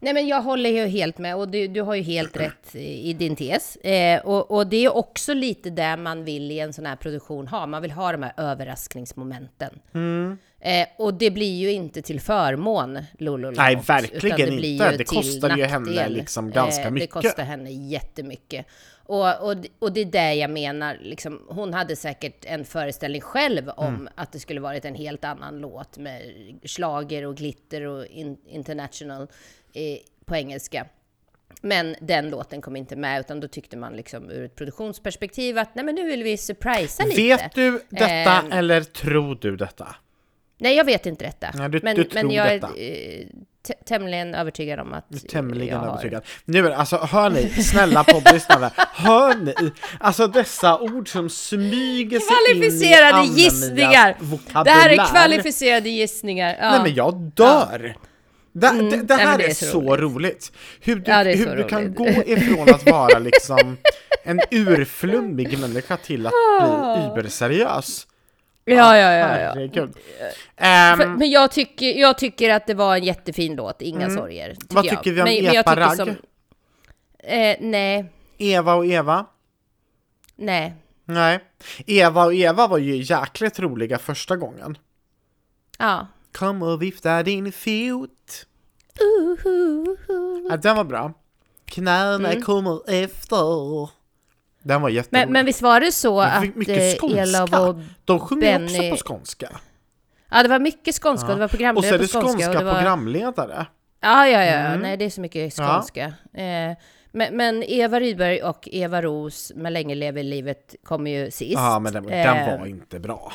Nej 0.00 0.14
men 0.14 0.26
jag 0.28 0.42
håller 0.42 0.70
ju 0.70 0.86
helt 0.86 1.18
med 1.18 1.36
och 1.36 1.48
du, 1.48 1.68
du 1.68 1.80
har 1.82 1.94
ju 1.94 2.02
helt 2.02 2.36
rätt 2.36 2.74
i 2.74 3.08
i 3.10 3.12
din 3.12 3.36
tes. 3.36 3.76
Eh, 3.76 4.20
och, 4.20 4.50
och 4.50 4.66
det 4.66 4.84
är 4.84 4.96
också 4.96 5.34
lite 5.34 5.70
det 5.70 5.96
man 5.96 6.24
vill 6.24 6.50
i 6.50 6.58
en 6.60 6.72
sån 6.72 6.86
här 6.86 6.96
produktion 6.96 7.48
ha. 7.48 7.66
Man 7.66 7.82
vill 7.82 7.90
ha 7.90 8.12
de 8.12 8.22
här 8.22 8.32
överraskningsmomenten. 8.36 9.78
Mm. 9.94 10.38
Eh, 10.64 10.86
och 10.98 11.14
det 11.14 11.30
blir 11.30 11.56
ju 11.58 11.72
inte 11.72 12.02
till 12.02 12.20
förmån 12.20 12.98
Lolo 13.18 13.50
Nej, 13.50 13.76
verkligen 13.86 14.56
det 14.60 14.66
inte. 14.66 14.96
Det 14.96 15.04
kostar 15.04 15.56
ju 15.56 15.64
henne 15.64 16.08
liksom 16.08 16.50
ganska 16.50 16.84
Det 16.84 16.90
mycket. 16.90 17.10
kostar 17.10 17.42
henne 17.42 17.70
jättemycket. 17.70 18.66
Och, 19.06 19.50
och, 19.50 19.56
och 19.78 19.92
det 19.92 20.00
är 20.00 20.04
det 20.04 20.34
jag 20.34 20.50
menar, 20.50 20.98
liksom, 21.00 21.42
hon 21.48 21.74
hade 21.74 21.96
säkert 21.96 22.44
en 22.44 22.64
föreställning 22.64 23.20
själv 23.20 23.68
om 23.68 23.86
Mm. 23.94 24.08
att 24.14 24.32
det 24.32 24.38
skulle 24.38 24.60
varit 24.60 24.84
en 24.84 24.94
helt 24.94 25.24
annan 25.24 25.58
låt 25.58 25.98
med 25.98 26.22
slager 26.64 27.26
och 27.26 27.36
glitter 27.36 27.80
och 27.86 28.06
in, 28.06 28.36
international 28.48 29.22
eh, 29.72 29.98
på 30.24 30.36
engelska. 30.36 30.86
Men 31.62 31.96
den 32.00 32.30
låten 32.30 32.60
kom 32.62 32.76
inte 32.76 32.96
med, 32.96 33.20
utan 33.20 33.40
då 33.40 33.48
tyckte 33.48 33.76
man 33.76 33.92
liksom 33.96 34.30
ur 34.30 34.44
ett 34.44 34.54
produktionsperspektiv 34.56 35.58
att 35.58 35.74
nej 35.74 35.84
men 35.84 35.94
nu 35.94 36.06
vill 36.06 36.22
vi 36.22 36.36
surprisa 36.36 37.04
lite. 37.04 37.16
Vet 37.22 37.54
du 37.54 37.80
detta 37.90 38.06
Ehm. 38.40 38.52
eller 38.52 38.80
tror 38.80 39.34
du 39.40 39.56
detta? 39.56 39.96
Nej, 40.58 40.76
jag 40.76 40.84
vet 40.84 41.06
inte 41.06 41.24
detta. 41.24 41.50
Nej, 41.54 41.68
du- 41.68 41.80
men, 41.82 41.96
du 41.96 42.08
men 42.14 42.30
jag 42.30 42.46
är 42.46 42.54
detta. 42.54 42.66
eh, 42.76 43.26
t- 43.66 43.74
tämligen 43.86 44.34
övertygad 44.34 44.80
om 44.80 44.92
att 44.92 45.04
Du 45.08 45.16
är 45.16 45.20
Tämligen 45.20 45.68
jag 45.74 45.78
har- 45.78 45.88
övertygad. 45.88 46.22
Nu 46.44 46.58
är 46.66 46.70
det, 46.70 46.76
alltså 46.76 46.96
hör 46.96 47.30
ni, 47.30 47.48
snälla 47.50 48.04
poddlyssnare, 48.04 48.70
hör 48.94 49.34
ni? 49.34 49.54
Alltså 50.00 50.26
dessa 50.26 50.78
ord 50.80 51.08
som 51.12 51.30
smyger 51.30 52.20
sig 52.20 52.28
Kvalificerade 52.56 53.26
in 53.26 53.32
i 53.32 53.40
gissningar! 53.40 53.84
Anna-Mias 53.90 54.16
vokabulär. 54.32 54.64
Det 54.64 54.70
här 54.70 54.90
är 54.90 55.06
kvalificerade 55.06 55.88
gissningar. 55.88 56.56
Ja. 56.60 56.70
Nej 56.70 56.80
men 56.82 56.94
jag 56.94 57.14
dör! 57.14 57.96
Det, 58.56 58.60
det, 58.70 58.72
det 58.72 58.80
nej, 58.80 59.04
men 59.08 59.18
här 59.18 59.38
det 59.38 59.44
är, 59.44 59.48
är 59.48 59.54
så, 59.54 59.80
roligt. 59.96 60.00
roligt. 60.00 60.52
Hur 60.80 60.96
du, 60.96 61.10
Ja, 61.10 61.24
det 61.24 61.32
är 61.32 61.36
hur 61.36 61.56
du 61.56 61.64
kan 61.64 61.94
gå 61.94 62.06
ifrån 62.08 62.68
att 62.74 62.90
vara 62.90 63.18
liksom 63.18 63.76
en 64.24 64.40
urflummig 64.50 65.58
människa 65.58 65.96
till 65.96 66.26
att 66.26 66.32
bli 66.60 67.06
überseriös. 67.12 68.06
Ja, 68.64 68.96
ja, 68.96 69.12
ja. 69.12 69.18
ja. 69.18 69.52
Herregud. 69.54 69.96
Ehm, 70.56 70.98
För, 70.98 71.06
men 71.06 71.30
jag 71.30 71.50
tycker, 71.50 71.86
jag 72.00 72.18
tycker 72.18 72.50
att 72.50 72.66
det 72.66 72.74
var 72.74 72.96
en 72.96 73.04
jättefin 73.04 73.56
låt, 73.56 73.82
Inga 73.82 74.10
sorger. 74.10 74.48
Tycker 74.54 74.64
Mm. 74.72 74.74
Vad 74.74 74.84
jag. 74.84 74.90
tycker 74.98 75.12
vi 75.12 75.20
om 75.20 75.24
men, 75.24 75.44
jag 75.44 75.54
Epa 75.54 75.76
Ragg? 75.76 75.96
som- 75.96 76.16
Eh, 77.18 77.56
nej, 77.60 78.12
Eva 78.38 78.74
och 78.74 78.86
Eva? 78.86 79.26
nej. 80.36 80.74
Nej. 81.04 81.40
Eva 81.86 82.24
och 82.24 82.34
Eva 82.34 82.66
var 82.66 82.78
ju 82.78 82.96
jäkligt 83.02 83.58
roliga 83.60 83.98
första 83.98 84.36
gången. 84.36 84.78
Ja. 85.78 86.06
Kom 86.32 86.62
och 86.62 86.82
vifta 86.82 87.22
din 87.22 87.52
fot. 87.52 88.46
Uhuhu. 89.00 89.96
Ja, 90.50 90.56
den 90.56 90.76
var 90.76 90.84
bra. 90.84 91.12
Knäna 91.64 92.40
kommer 92.40 92.90
efter. 92.90 93.88
Den 94.64 94.82
var 94.82 94.88
jätterolig. 94.88 95.26
Men, 95.26 95.32
men 95.32 95.46
visst 95.46 95.62
var 95.62 95.80
det 95.80 95.92
så 95.92 96.20
att 96.20 96.44
eh, 96.44 96.50
skånska. 96.98 97.20
Elof 97.22 97.52
och... 97.52 97.76
De 98.04 98.20
sjunger 98.20 98.64
också 98.64 98.76
Benny- 98.76 98.90
på 98.90 98.96
skånska. 98.96 99.48
Ja, 100.30 100.42
det 100.42 100.48
var 100.48 100.58
mycket 100.58 100.94
skånska 101.02 101.26
och 101.28 101.34
det 101.34 101.38
var 101.38 101.44
Och 101.44 101.50
så 101.50 101.56
programledare 101.56 101.94
är 101.94 101.98
på 101.98 102.02
det 102.02 102.08
skånska. 102.08 102.28
skånska 102.44 102.58
det 102.58 102.64
var... 102.64 102.74
programledare. 102.74 103.66
Ja, 104.00 104.28
ja, 104.28 104.44
ja. 104.44 104.52
Mm. 104.52 104.80
Nej, 104.80 104.96
det 104.96 105.04
är 105.04 105.10
så 105.10 105.20
mycket 105.20 105.54
skånska. 105.54 106.04
Eh, 106.34 106.76
men, 107.12 107.36
men 107.36 107.62
Eva 107.62 108.00
Rydberg 108.00 108.42
och 108.42 108.68
Eva 108.72 109.02
Ros 109.02 109.52
med 109.56 109.72
Länge 109.72 109.94
lever 109.94 110.22
livet 110.22 110.74
kommer 110.84 111.10
ju 111.10 111.30
sist. 111.30 111.52
Ja, 111.54 111.78
men 111.78 111.92
den, 111.92 112.08
Eh, 112.08 112.34
den 112.34 112.58
var 112.60 112.66
inte 112.66 113.00
bra. 113.00 113.32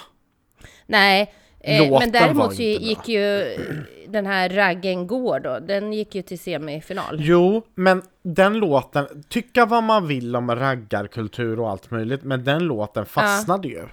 Nej, 0.88 1.22
eh, 1.22 1.28
Låten 1.64 2.00
men 2.00 2.12
däremot 2.12 2.52
så 2.52 2.58
bra. 2.58 2.66
gick 2.66 3.08
ju 3.08 3.56
den 4.08 4.26
här 4.26 4.50
Raggen 4.50 5.08
går 5.08 5.40
då, 5.40 5.60
den 5.60 5.94
gick 5.94 6.16
ju 6.16 6.22
till 6.22 6.40
semifinal. 6.40 7.18
Jo, 7.20 7.62
men 7.76 8.02
den 8.22 8.54
låten, 8.54 9.24
tycka 9.30 9.66
vad 9.66 9.84
man 9.84 10.08
vill 10.08 10.36
om 10.36 10.56
raggarkultur 10.56 11.60
och 11.60 11.70
allt 11.70 11.92
möjligt, 11.92 12.24
men 12.24 12.44
den 12.44 12.64
låten 12.64 13.06
fastnade 13.06 13.68
ju. 13.68 13.88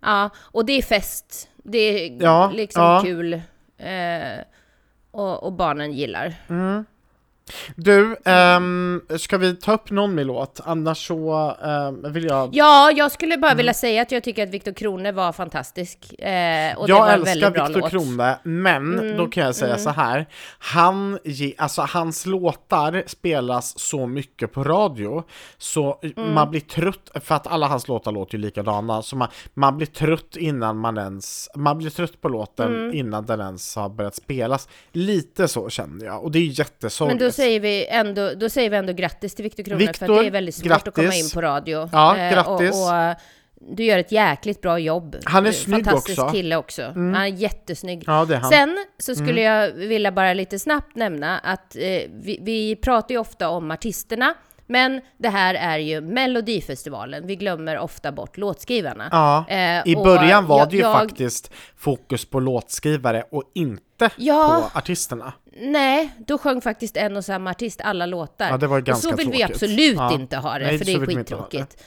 Ja, 0.00 0.30
och 0.38 0.66
det 0.66 0.72
är 0.72 0.82
fest. 0.82 1.48
Det 1.56 1.78
är 1.78 2.22
Ja, 2.22 2.50
liksom 2.54 2.82
ja. 2.82 3.00
kul. 3.04 3.32
Eh, 3.78 4.40
och, 5.10 5.42
och 5.42 5.52
barnen 5.52 5.92
gillar. 5.92 6.34
Du, 7.76 8.16
ehm, 8.24 9.00
ska 9.18 9.38
vi 9.38 9.56
ta 9.56 9.72
upp 9.72 9.90
någon 9.90 10.14
mer 10.14 10.24
låt? 10.24 10.60
Annars 10.64 11.06
så 11.06 11.56
ehm, 11.64 12.12
vill 12.12 12.24
jag... 12.24 12.50
Ja, 12.52 12.90
jag 12.90 13.12
skulle 13.12 13.36
bara 13.36 13.54
vilja 13.54 13.74
säga 13.74 14.02
att 14.02 14.12
jag 14.12 14.22
tycker 14.22 14.42
att 14.42 14.48
Viktor 14.50 14.72
Krone 14.72 15.12
var 15.12 15.32
fantastisk. 15.32 16.20
Eh, 16.20 16.78
och 16.78 16.86
det 16.86 16.92
var 16.92 17.00
jag 17.00 17.12
en 17.14 17.20
älskar 17.20 17.40
väldigt 17.40 17.54
bra 17.54 17.66
Viktor 17.66 17.80
låt. 17.80 17.90
Krone, 17.90 18.38
men 18.42 19.16
då 19.16 19.26
kan 19.26 19.44
jag 19.44 19.54
säga 19.54 19.78
så 19.78 19.90
här. 19.90 20.26
Han, 20.58 21.18
ge, 21.24 21.54
alltså 21.58 21.82
hans 21.82 22.26
låtar 22.26 23.02
spelas 23.06 23.78
så 23.78 24.06
mycket 24.06 24.52
på 24.52 24.64
radio, 24.64 25.24
så 25.58 26.00
Mm. 26.16 26.34
man 26.34 26.50
blir 26.50 26.60
trött, 26.60 27.10
för 27.24 27.34
att 27.34 27.46
alla 27.46 27.66
hans 27.66 27.88
låtar 27.88 28.12
låter 28.12 28.34
ju 28.38 28.44
likadana, 28.44 29.02
så 29.02 29.16
man, 29.16 29.28
man 29.54 29.76
blir 29.76 29.86
trött 29.86 30.36
innan 30.36 30.76
man 30.78 30.98
ens, 30.98 31.48
man 31.54 31.78
blir 31.78 31.90
trött 31.90 32.20
på 32.20 32.28
låten 32.28 32.74
Mm. 32.76 32.94
innan 32.94 33.26
den 33.26 33.40
ens 33.40 33.76
har 33.76 33.88
börjat 33.88 34.14
spelas. 34.14 34.68
Lite 34.92 35.48
så 35.48 35.68
känner 35.68 36.04
jag, 36.06 36.24
och 36.24 36.30
det 36.30 36.38
är 36.38 36.42
jättesorgligt. 36.58 37.35
Säger 37.36 37.60
vi 37.60 37.86
ändå, 37.86 38.34
då 38.34 38.48
säger 38.48 38.70
vi 38.70 38.76
ändå 38.76 38.92
grattis 38.92 39.34
till 39.34 39.42
Viktor 39.42 39.62
Krone, 39.62 39.78
för 39.80 39.86
Viktor, 39.86 40.14
att 40.16 40.20
det 40.22 40.26
är 40.26 40.30
väldigt 40.30 40.54
svårt 40.54 40.88
att 40.88 40.94
komma 40.94 41.04
grattis. 41.06 41.24
in 41.24 41.34
på 41.34 41.42
radio. 41.42 41.88
Ja, 41.92 42.16
Eh, 42.16 42.32
grattis. 42.32 42.74
Och, 42.74 43.10
och 43.10 43.14
du 43.76 43.84
gör 43.84 43.98
ett 43.98 44.12
jäkligt 44.12 44.60
bra 44.62 44.78
jobb. 44.78 45.16
Han 45.24 45.46
är 45.46 45.50
Du 45.50 45.56
snygg 45.56 45.84
Fantastisk 45.84 46.18
också. 46.18 46.22
Mm. 46.22 46.34
kille 46.34 46.56
också. 46.56 46.82
Han 46.82 47.14
är 47.14 47.26
jättesnygg. 47.26 48.04
Ja, 48.06 48.24
det 48.24 48.34
är 48.34 48.38
han. 48.38 48.50
Sen 48.50 48.84
så 48.98 49.14
skulle 49.14 49.40
jag 49.40 49.72
vilja 49.72 50.12
bara 50.12 50.34
lite 50.34 50.58
snabbt 50.58 50.96
nämna 50.96 51.38
att 51.38 51.76
eh, 51.76 51.82
vi, 52.12 52.38
vi 52.42 52.76
pratar 52.76 53.14
ju 53.14 53.18
ofta 53.18 53.48
om 53.48 53.70
artisterna, 53.70 54.34
men 54.66 55.00
det 55.18 55.28
här 55.28 55.54
är 55.54 55.78
ju 55.78 56.00
Melodifestivalen. 56.00 57.26
Vi 57.26 57.36
glömmer 57.36 57.78
ofta 57.78 58.12
bort 58.12 58.36
låtskrivarna. 58.36 59.08
Ja, 59.12 59.44
Eh, 59.48 59.82
i 59.86 59.96
och 59.96 60.04
början 60.04 60.46
var 60.46 60.58
jag- 60.58 60.70
det 60.70 60.76
ju 60.76 60.82
jag- 60.82 60.92
faktiskt 60.94 61.50
fokus 61.76 62.24
på 62.24 62.40
låtskrivare 62.40 63.24
och 63.30 63.42
inte 63.54 64.10
Ja. 64.16 64.68
på 64.72 64.78
artisterna. 64.78 65.32
Nej, 65.60 66.10
då 66.26 66.38
sjöng 66.38 66.60
faktiskt 66.60 66.96
en 66.96 67.16
och 67.16 67.24
samma 67.24 67.50
artist 67.50 67.80
alla 67.84 68.06
låtar. 68.06 68.48
Ja, 68.50 68.56
det 68.56 68.66
var 68.66 68.78
och 68.78 68.84
ganska 68.84 69.10
så 69.10 69.16
vill 69.16 69.26
vi 69.30 69.38
tråkigt. 69.38 69.54
absolut 69.56 69.96
Ja. 69.96 70.14
inte 70.14 70.36
ha 70.36 70.58
det, 70.58 70.64
Nej, 70.66 70.78
för 70.78 70.84
det 70.84 70.92
är 70.92 70.98
vi 70.98 71.06
skittråkigt. 71.06 71.82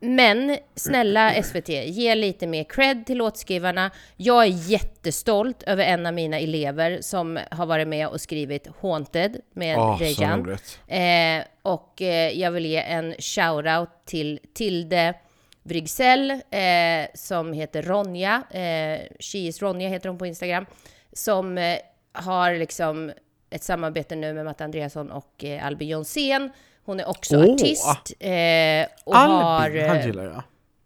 Men 0.00 0.58
snälla 0.74 1.42
SVT, 1.42 1.68
ge 1.68 2.14
lite 2.14 2.46
mer 2.46 2.64
cred 2.64 3.06
till 3.06 3.18
låtskrivarna. 3.18 3.90
Jag 4.16 4.42
är 4.42 4.70
jättestolt 4.70 5.62
över 5.62 5.84
en 5.84 6.06
av 6.06 6.14
mina 6.14 6.38
elever 6.38 6.98
som 7.00 7.38
har 7.50 7.66
varit 7.66 7.88
med 7.88 8.08
och 8.08 8.20
skrivit 8.20 8.68
Haunted 8.80 9.40
med 9.52 9.78
Åh, 9.78 9.98
så 9.98 10.04
Rejan. 10.04 10.58
Eh, 10.86 11.44
och 11.62 12.02
eh, 12.02 12.38
jag 12.38 12.50
vill 12.50 12.66
ge 12.66 12.82
en 12.82 13.14
shout-out 13.14 13.88
till 14.04 14.40
Tilde 14.54 15.14
Brygzell 15.62 16.30
eh, 16.30 17.08
som 17.14 17.52
heter 17.52 17.82
Ronja. 17.82 18.42
Eh, 18.50 19.00
She 19.20 19.38
is 19.38 19.62
Ronja 19.62 19.88
heter 19.88 20.08
hon 20.08 20.18
på 20.18 20.26
Instagram. 20.26 20.66
Som 21.12 21.58
eh, 21.58 21.76
har 22.12 22.54
liksom 22.54 23.12
ett 23.50 23.62
samarbete 23.62 24.16
nu 24.16 24.32
med 24.32 24.44
Matte 24.44 24.64
Andreasson 24.64 25.10
och 25.10 25.44
eh, 25.44 25.66
Albin 25.66 25.88
Jonsén. 25.88 26.50
Hon 26.90 27.00
är 27.00 27.08
också 27.08 27.36
Åh! 27.36 27.54
artist. 27.54 28.12
Eh, 28.20 28.86
och 29.04 29.16
har, 29.16 29.64
Albin, 29.64 29.82
eh, 29.82 29.88
han 29.88 30.06
gillar 30.06 30.24
jag. 30.24 30.42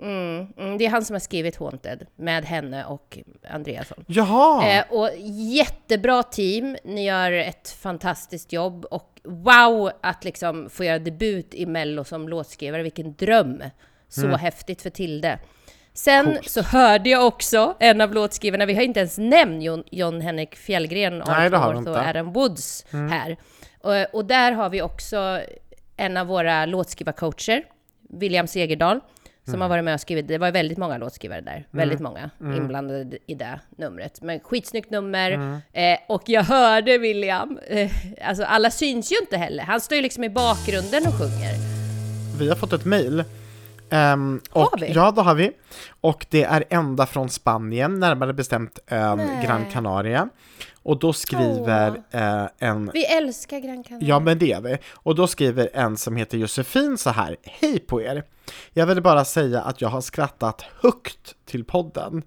mm, 0.08 0.46
mm, 0.58 0.78
det 0.78 0.86
är 0.86 0.90
han 0.90 1.04
som 1.04 1.14
har 1.14 1.20
skrivit 1.20 1.56
Haunted 1.56 2.06
med 2.16 2.44
henne 2.44 2.84
och 2.84 3.18
Andreasson. 3.50 4.04
Jaha! 4.06 4.68
Eh, 4.68 4.84
och 4.90 5.10
jättebra 5.54 6.22
team, 6.22 6.76
ni 6.84 7.04
gör 7.04 7.32
ett 7.32 7.68
fantastiskt 7.68 8.52
jobb 8.52 8.84
och 8.90 9.20
wow 9.24 9.90
att 10.02 10.24
liksom 10.24 10.70
få 10.70 10.84
göra 10.84 10.98
debut 10.98 11.54
i 11.54 11.66
Mello 11.66 12.04
som 12.04 12.28
låtskrivare, 12.28 12.82
vilken 12.82 13.14
dröm! 13.14 13.62
Så 14.08 14.26
häftigt 14.26 14.82
för 14.82 14.90
Tilde. 14.90 15.38
Sen 15.94 16.20
Mm. 16.26 16.34
Coolt. 16.36 16.50
så 16.50 16.62
hörde 16.62 17.10
jag 17.10 17.26
också 17.26 17.74
en 17.80 18.00
av 18.00 18.14
låtskrivarna, 18.14 18.66
vi 18.66 18.74
har 18.74 18.82
inte 18.82 19.00
ens 19.00 19.18
nämnt 19.18 19.62
John, 19.62 19.84
John 19.90 20.20
Henrik 20.20 20.56
Fjällgren, 20.56 21.22
Nej, 21.26 21.50
det 21.50 21.56
har 21.56 21.74
Art 21.74 21.76
vi 21.76 21.80
North 21.84 22.00
och. 22.00 22.08
Adam 22.08 22.32
Woods 22.32 22.86
här. 22.90 23.36
Och, 23.80 24.14
och 24.14 24.24
där 24.24 24.52
har 24.52 24.70
vi 24.70 24.82
också 24.82 25.40
en 25.96 26.16
av 26.16 26.26
våra 26.26 26.66
låtskrivarcoacher, 26.66 27.64
William 28.10 28.46
Segerdal, 28.46 29.00
som 29.44 29.54
Mm. 29.54 29.60
har 29.60 29.68
varit 29.68 29.84
med 29.84 29.94
och 29.94 30.00
skrivit, 30.00 30.28
det 30.28 30.38
var 30.38 30.52
väldigt 30.52 30.78
många 30.78 30.98
låtskrivare 30.98 31.40
där, 31.40 31.66
väldigt 31.70 32.00
många 32.00 32.30
Mm. 32.40 32.56
inblandade 32.56 33.18
i 33.26 33.34
det 33.34 33.60
numret. 33.76 34.22
Men 34.22 34.40
skitsnyggt 34.40 34.90
nummer, 34.90 35.30
Mm. 35.30 35.60
eh, 35.72 35.98
och 36.08 36.22
jag 36.26 36.42
hörde 36.42 36.98
William, 36.98 37.58
eh, 37.66 37.90
alltså 38.28 38.44
alla 38.44 38.70
syns 38.70 39.12
ju 39.12 39.16
inte 39.20 39.36
heller, 39.36 39.62
han 39.64 39.80
står 39.80 39.96
ju 39.96 40.02
liksom 40.02 40.24
i 40.24 40.30
bakgrunden 40.30 41.06
och 41.06 41.12
sjunger. 41.12 41.54
Vi 42.38 42.48
har 42.48 42.56
fått 42.56 42.72
ett 42.72 42.84
mejl. 42.84 43.24
Ehm, 43.90 44.40
Har 44.50 44.62
och, 44.74 44.82
vi? 44.82 44.92
Ja, 44.92 45.10
det 45.10 45.22
har 45.22 45.34
vi. 45.34 45.50
Och 46.00 46.26
det 46.30 46.44
är 46.44 46.64
ända 46.70 47.06
från 47.06 47.28
Spanien, 47.30 48.00
närmare 48.00 48.32
bestämt 48.32 48.78
ön 48.88 49.18
Nej. 49.18 49.44
Gran 49.46 49.64
Canaria. 49.72 50.28
Och 50.84 50.98
då 50.98 51.12
skriver 51.12 52.02
eh, 52.10 52.46
en 52.58 52.90
Vi 52.94 53.04
älskar 53.04 53.58
Gran 53.58 53.84
Canaria. 53.84 54.08
Ja, 54.08 54.20
men 54.20 54.38
det 54.38 54.52
är 54.52 54.60
vi. 54.60 54.78
Och 54.94 55.14
då 55.14 55.26
skriver 55.26 55.70
en 55.72 55.96
som 55.96 56.16
heter 56.16 56.38
Josefin 56.38 56.98
så 56.98 57.10
här. 57.10 57.36
Hej 57.42 57.78
på 57.78 58.02
er! 58.02 58.24
Jag 58.72 58.86
vill 58.86 59.02
bara 59.02 59.24
säga 59.24 59.62
att 59.62 59.80
jag 59.80 59.88
har 59.88 60.00
skrattat 60.00 60.62
högt 60.82 61.34
till 61.44 61.64
podden. 61.64 62.22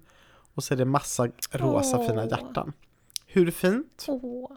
Och 0.54 0.64
så 0.64 0.74
är 0.74 0.78
det 0.78 0.84
massa 0.84 1.28
rosa 1.50 1.98
Åh. 1.98 2.06
fina 2.08 2.24
hjärtan. 2.24 2.72
Hur 3.26 3.50
fint? 3.50 4.04
Åh, 4.08 4.50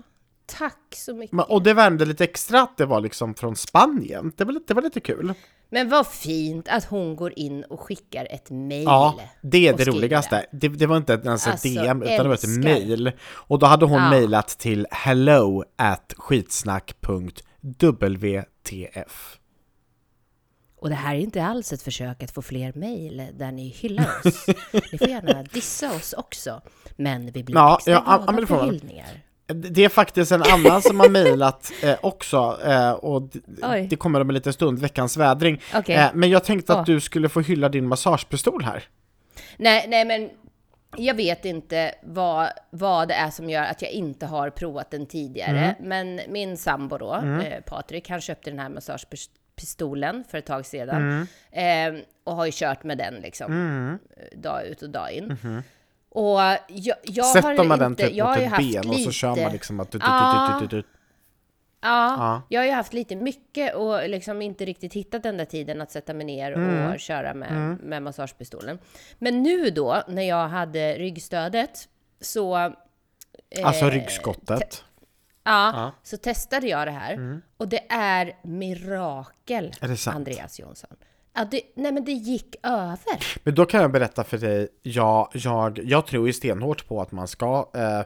tack 0.57 0.95
så 0.95 1.15
mycket. 1.15 1.31
Men- 1.35 1.45
Och 1.45 1.63
det 1.63 1.73
värmde 1.73 2.05
lite 2.05 2.23
extra 2.23 2.61
att 2.61 2.77
det 2.77 2.85
var 2.85 3.01
liksom 3.01 3.35
från 3.35 3.55
Spanien. 3.55 4.31
Det 4.37 4.43
var, 4.43 4.53
lite- 4.53 4.65
det 4.67 4.73
var 4.73 4.81
lite 4.81 4.99
kul. 4.99 5.33
Men 5.73 5.89
vad 5.89 6.07
fint 6.07 6.67
att 6.67 6.83
hon 6.85 7.15
går 7.15 7.39
in 7.39 7.63
och 7.63 7.79
skickar 7.79 8.27
ett 8.31 8.49
mejl. 8.49 8.83
Ja, 8.83 9.19
det 9.41 9.67
är 9.67 9.77
det 9.77 9.85
roligaste. 9.85 10.45
Det, 10.51 10.67
det 10.67 10.85
var 10.85 10.97
inte 10.97 11.13
ens 11.13 11.47
ett 11.47 11.51
Alltså, 11.51 11.67
DM 11.67 12.01
utan 12.03 12.17
det 12.17 12.27
var 12.27 12.33
ett 12.33 12.47
mail. 12.63 13.11
Och 13.31 13.59
då 13.59 13.65
hade 13.65 13.85
hon 13.85 14.01
Ja. 14.01 14.09
mejlat 14.09 14.47
till 14.47 14.87
hello 14.91 15.63
at 15.75 16.13
skitsnack.wtf. 18.01 19.37
Och 20.75 20.89
det 20.89 20.95
här 20.95 21.15
är 21.15 21.19
inte 21.19 21.45
alls 21.45 21.73
ett 21.73 21.81
försök 21.81 22.23
att 22.23 22.31
få 22.31 22.41
fler 22.41 22.73
mejl 22.75 23.27
där 23.39 23.51
ni 23.51 23.67
hyllar 23.69 24.09
oss. 24.25 24.47
ni 24.91 24.97
får 24.97 25.07
gärna 25.07 25.43
dissa 25.43 25.95
oss 25.95 26.13
också. 26.13 26.61
Men 26.97 27.31
vi 27.31 27.43
blir 27.43 27.55
Ja, 27.55 27.75
extra 27.77 27.93
ja, 27.93 28.03
ja, 28.07 28.17
glada 28.31 28.47
får 28.47 28.55
för 28.57 28.65
hyllningar. 28.65 29.21
Det 29.53 29.85
är 29.85 29.89
faktiskt 29.89 30.31
en 30.31 30.43
annan 30.43 30.81
som 30.81 30.99
har 30.99 31.09
mejlat 31.09 31.71
eh, 31.83 31.95
också 32.01 32.59
eh, 32.65 32.91
och 32.91 33.21
Oj. 33.63 33.87
det 33.89 33.95
kommer 33.95 34.19
om 34.21 34.29
en 34.29 34.33
liten 34.33 34.53
stund, 34.53 34.79
veckans 34.79 35.17
vädring. 35.17 35.61
Okej. 35.75 35.95
Eh, 35.95 36.09
men 36.13 36.29
jag 36.29 36.43
tänkte 36.43 36.73
att 36.73 36.87
Ja. 36.87 36.93
du 36.93 36.99
skulle 36.99 37.29
få 37.29 37.41
hylla 37.41 37.69
din 37.69 37.87
massagepistol 37.87 38.63
här. 38.63 38.83
Nej, 39.57 39.85
nej 39.87 40.05
men 40.05 40.29
jag 40.97 41.13
vet 41.15 41.45
inte 41.45 41.95
vad, 42.03 42.47
vad 42.69 43.07
det 43.07 43.13
är 43.13 43.29
som 43.29 43.49
gör 43.49 43.63
att 43.63 43.81
jag 43.81 43.91
inte 43.91 44.25
har 44.25 44.49
provat 44.49 44.91
den 44.91 45.05
tidigare. 45.05 45.59
Mm. 45.59 45.75
Men 45.89 46.21
min 46.33 46.57
sambo 46.57 46.97
då, 46.97 47.15
eh, 47.15 47.61
Patrik, 47.65 48.09
han 48.09 48.21
köpte 48.21 48.49
den 48.49 48.59
här 48.59 48.69
massagepistolen 48.69 50.23
för 50.29 50.37
ett 50.37 50.45
tag 50.45 50.65
sedan. 50.65 51.27
Mm. 51.51 51.97
Eh, 51.97 52.01
och 52.23 52.35
har 52.35 52.45
ju 52.45 52.51
kört 52.55 52.83
med 52.83 52.97
den 52.97 53.13
liksom 53.13 53.51
eh, 54.17 54.39
dag 54.39 54.65
ut 54.65 54.81
och 54.81 54.89
dag 54.89 55.11
in. 55.11 55.37
Och 56.13 56.39
jag, 56.67 56.97
jag. 57.03 57.25
Sätter 57.25 57.57
har 57.57 57.63
man 57.63 57.79
den 57.79 57.95
typ 57.95 58.11
jag 58.13 58.27
mot 58.27 58.37
ett 58.37 58.57
ben 58.57 58.89
och 58.89 58.99
så 58.99 59.11
kör 59.11 59.35
man 59.43 59.51
liksom 59.51 59.79
att... 59.79 59.95
Ja. 61.83 62.41
jag 62.49 62.61
har 62.61 62.65
ju 62.65 62.71
haft 62.71 62.93
lite 62.93 63.15
mycket 63.15 63.75
och 63.75 64.09
liksom 64.09 64.41
inte 64.41 64.65
riktigt 64.65 64.93
hittat 64.93 65.23
den 65.23 65.37
där 65.37 65.45
tiden 65.45 65.81
att 65.81 65.91
sätta 65.91 66.13
mig 66.13 66.25
ner 66.25 66.51
och 66.93 66.99
köra 66.99 67.33
med, 67.33 67.77
med 67.83 68.03
massagepistolen. 68.03 68.79
Men 69.19 69.43
nu 69.43 69.69
då, 69.69 70.03
när 70.07 70.21
jag 70.23 70.47
hade 70.47 70.93
ryggstödet, 70.93 71.87
så... 72.21 72.57
eh, 72.57 72.71
Alltså 73.63 73.89
ryggskottet. 73.89 74.83
Ja, 75.43 75.71
Ja. 75.75 75.91
så 76.03 76.17
testade 76.17 76.67
jag 76.67 76.87
det 76.87 76.91
här. 76.91 77.41
Och 77.57 77.67
det 77.67 77.91
är 77.91 78.37
mirakel, 78.43 79.73
Är 79.81 79.87
det? 79.87 80.07
Andreas 80.07 80.59
Jonsson. 80.59 80.95
Ja, 81.33 81.45
det, 81.51 81.61
nej 81.75 81.91
men 81.91 82.05
det 82.05 82.11
gick 82.11 82.55
över. 82.63 83.23
Men 83.43 83.55
då 83.55 83.65
kan 83.65 83.81
jag 83.81 83.91
berätta 83.91 84.23
för 84.23 84.37
dig, 84.37 84.67
jag, 84.83 85.29
jag, 85.33 85.79
jag 85.83 86.07
tror 86.07 86.27
ju 86.27 86.33
stenhårt 86.33 86.87
på 86.87 87.01
att 87.01 87.11
man 87.11 87.27
ska 87.27 87.69
eh, 87.73 87.99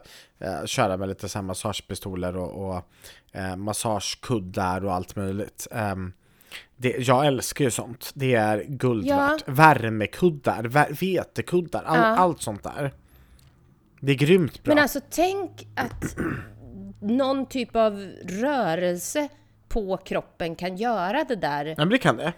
eh, 0.48 0.64
köra 0.66 0.96
med 0.96 1.08
lite 1.08 1.28
så 1.28 1.42
massagepistoler 1.42 2.36
och, 2.36 2.68
och 2.68 2.82
eh, 3.32 3.56
massagekuddar 3.56 4.84
och 4.84 4.92
allt 4.94 5.16
möjligt. 5.16 5.66
Ehm, 5.70 6.12
det, 6.76 6.96
jag 7.08 7.26
älskar 7.26 7.64
ju 7.64 7.70
sånt. 7.70 8.10
Det 8.14 8.34
är 8.34 8.64
guld 8.68 9.06
Ja. 9.06 9.16
värt. 9.16 9.42
Värmekuddar, 9.48 10.62
vä 10.64 10.86
vetekkuddar, 11.00 11.82
all, 11.82 11.96
Ja. 11.98 12.04
allt 12.04 12.42
sånt 12.42 12.62
där. 12.62 12.94
Det 14.00 14.12
är 14.12 14.16
grymt 14.16 14.62
bra. 14.64 14.74
Men 14.74 14.82
alltså 14.82 15.00
tänk 15.10 15.66
att 15.76 16.16
någon 17.00 17.46
typ 17.46 17.76
av 17.76 17.92
rörelse 18.28 19.28
på 19.68 19.96
kroppen 19.96 20.54
kan 20.56 20.76
göra 20.76 21.24
det 21.24 21.36
där. 21.36 21.64
Ja, 21.66 21.74
men 21.76 21.88
det 21.88 21.98
kan 21.98 22.16
det. 22.16 22.32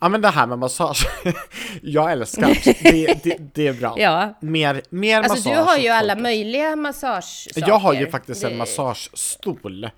Ja 0.00 0.08
men 0.08 0.20
det 0.20 0.28
här 0.30 0.46
med 0.46 0.58
massage, 0.58 1.06
jag 1.82 2.12
älskar 2.12 2.58
det. 2.82 3.24
Det, 3.24 3.36
det 3.54 3.66
är 3.68 3.72
bra. 3.72 3.94
Ja. 3.98 4.38
Mer, 4.40 4.82
mer 4.90 5.18
Alltså 5.18 5.36
massage. 5.36 5.52
du 5.52 5.58
har 5.58 5.78
ju 5.78 5.88
alla 5.88 6.16
möjliga 6.16 6.76
massagesaker. 6.76 7.68
Jag 7.68 7.78
har 7.78 7.94
ju 7.94 8.10
faktiskt 8.10 8.44
en 8.44 8.56
massagestol. 8.56 9.90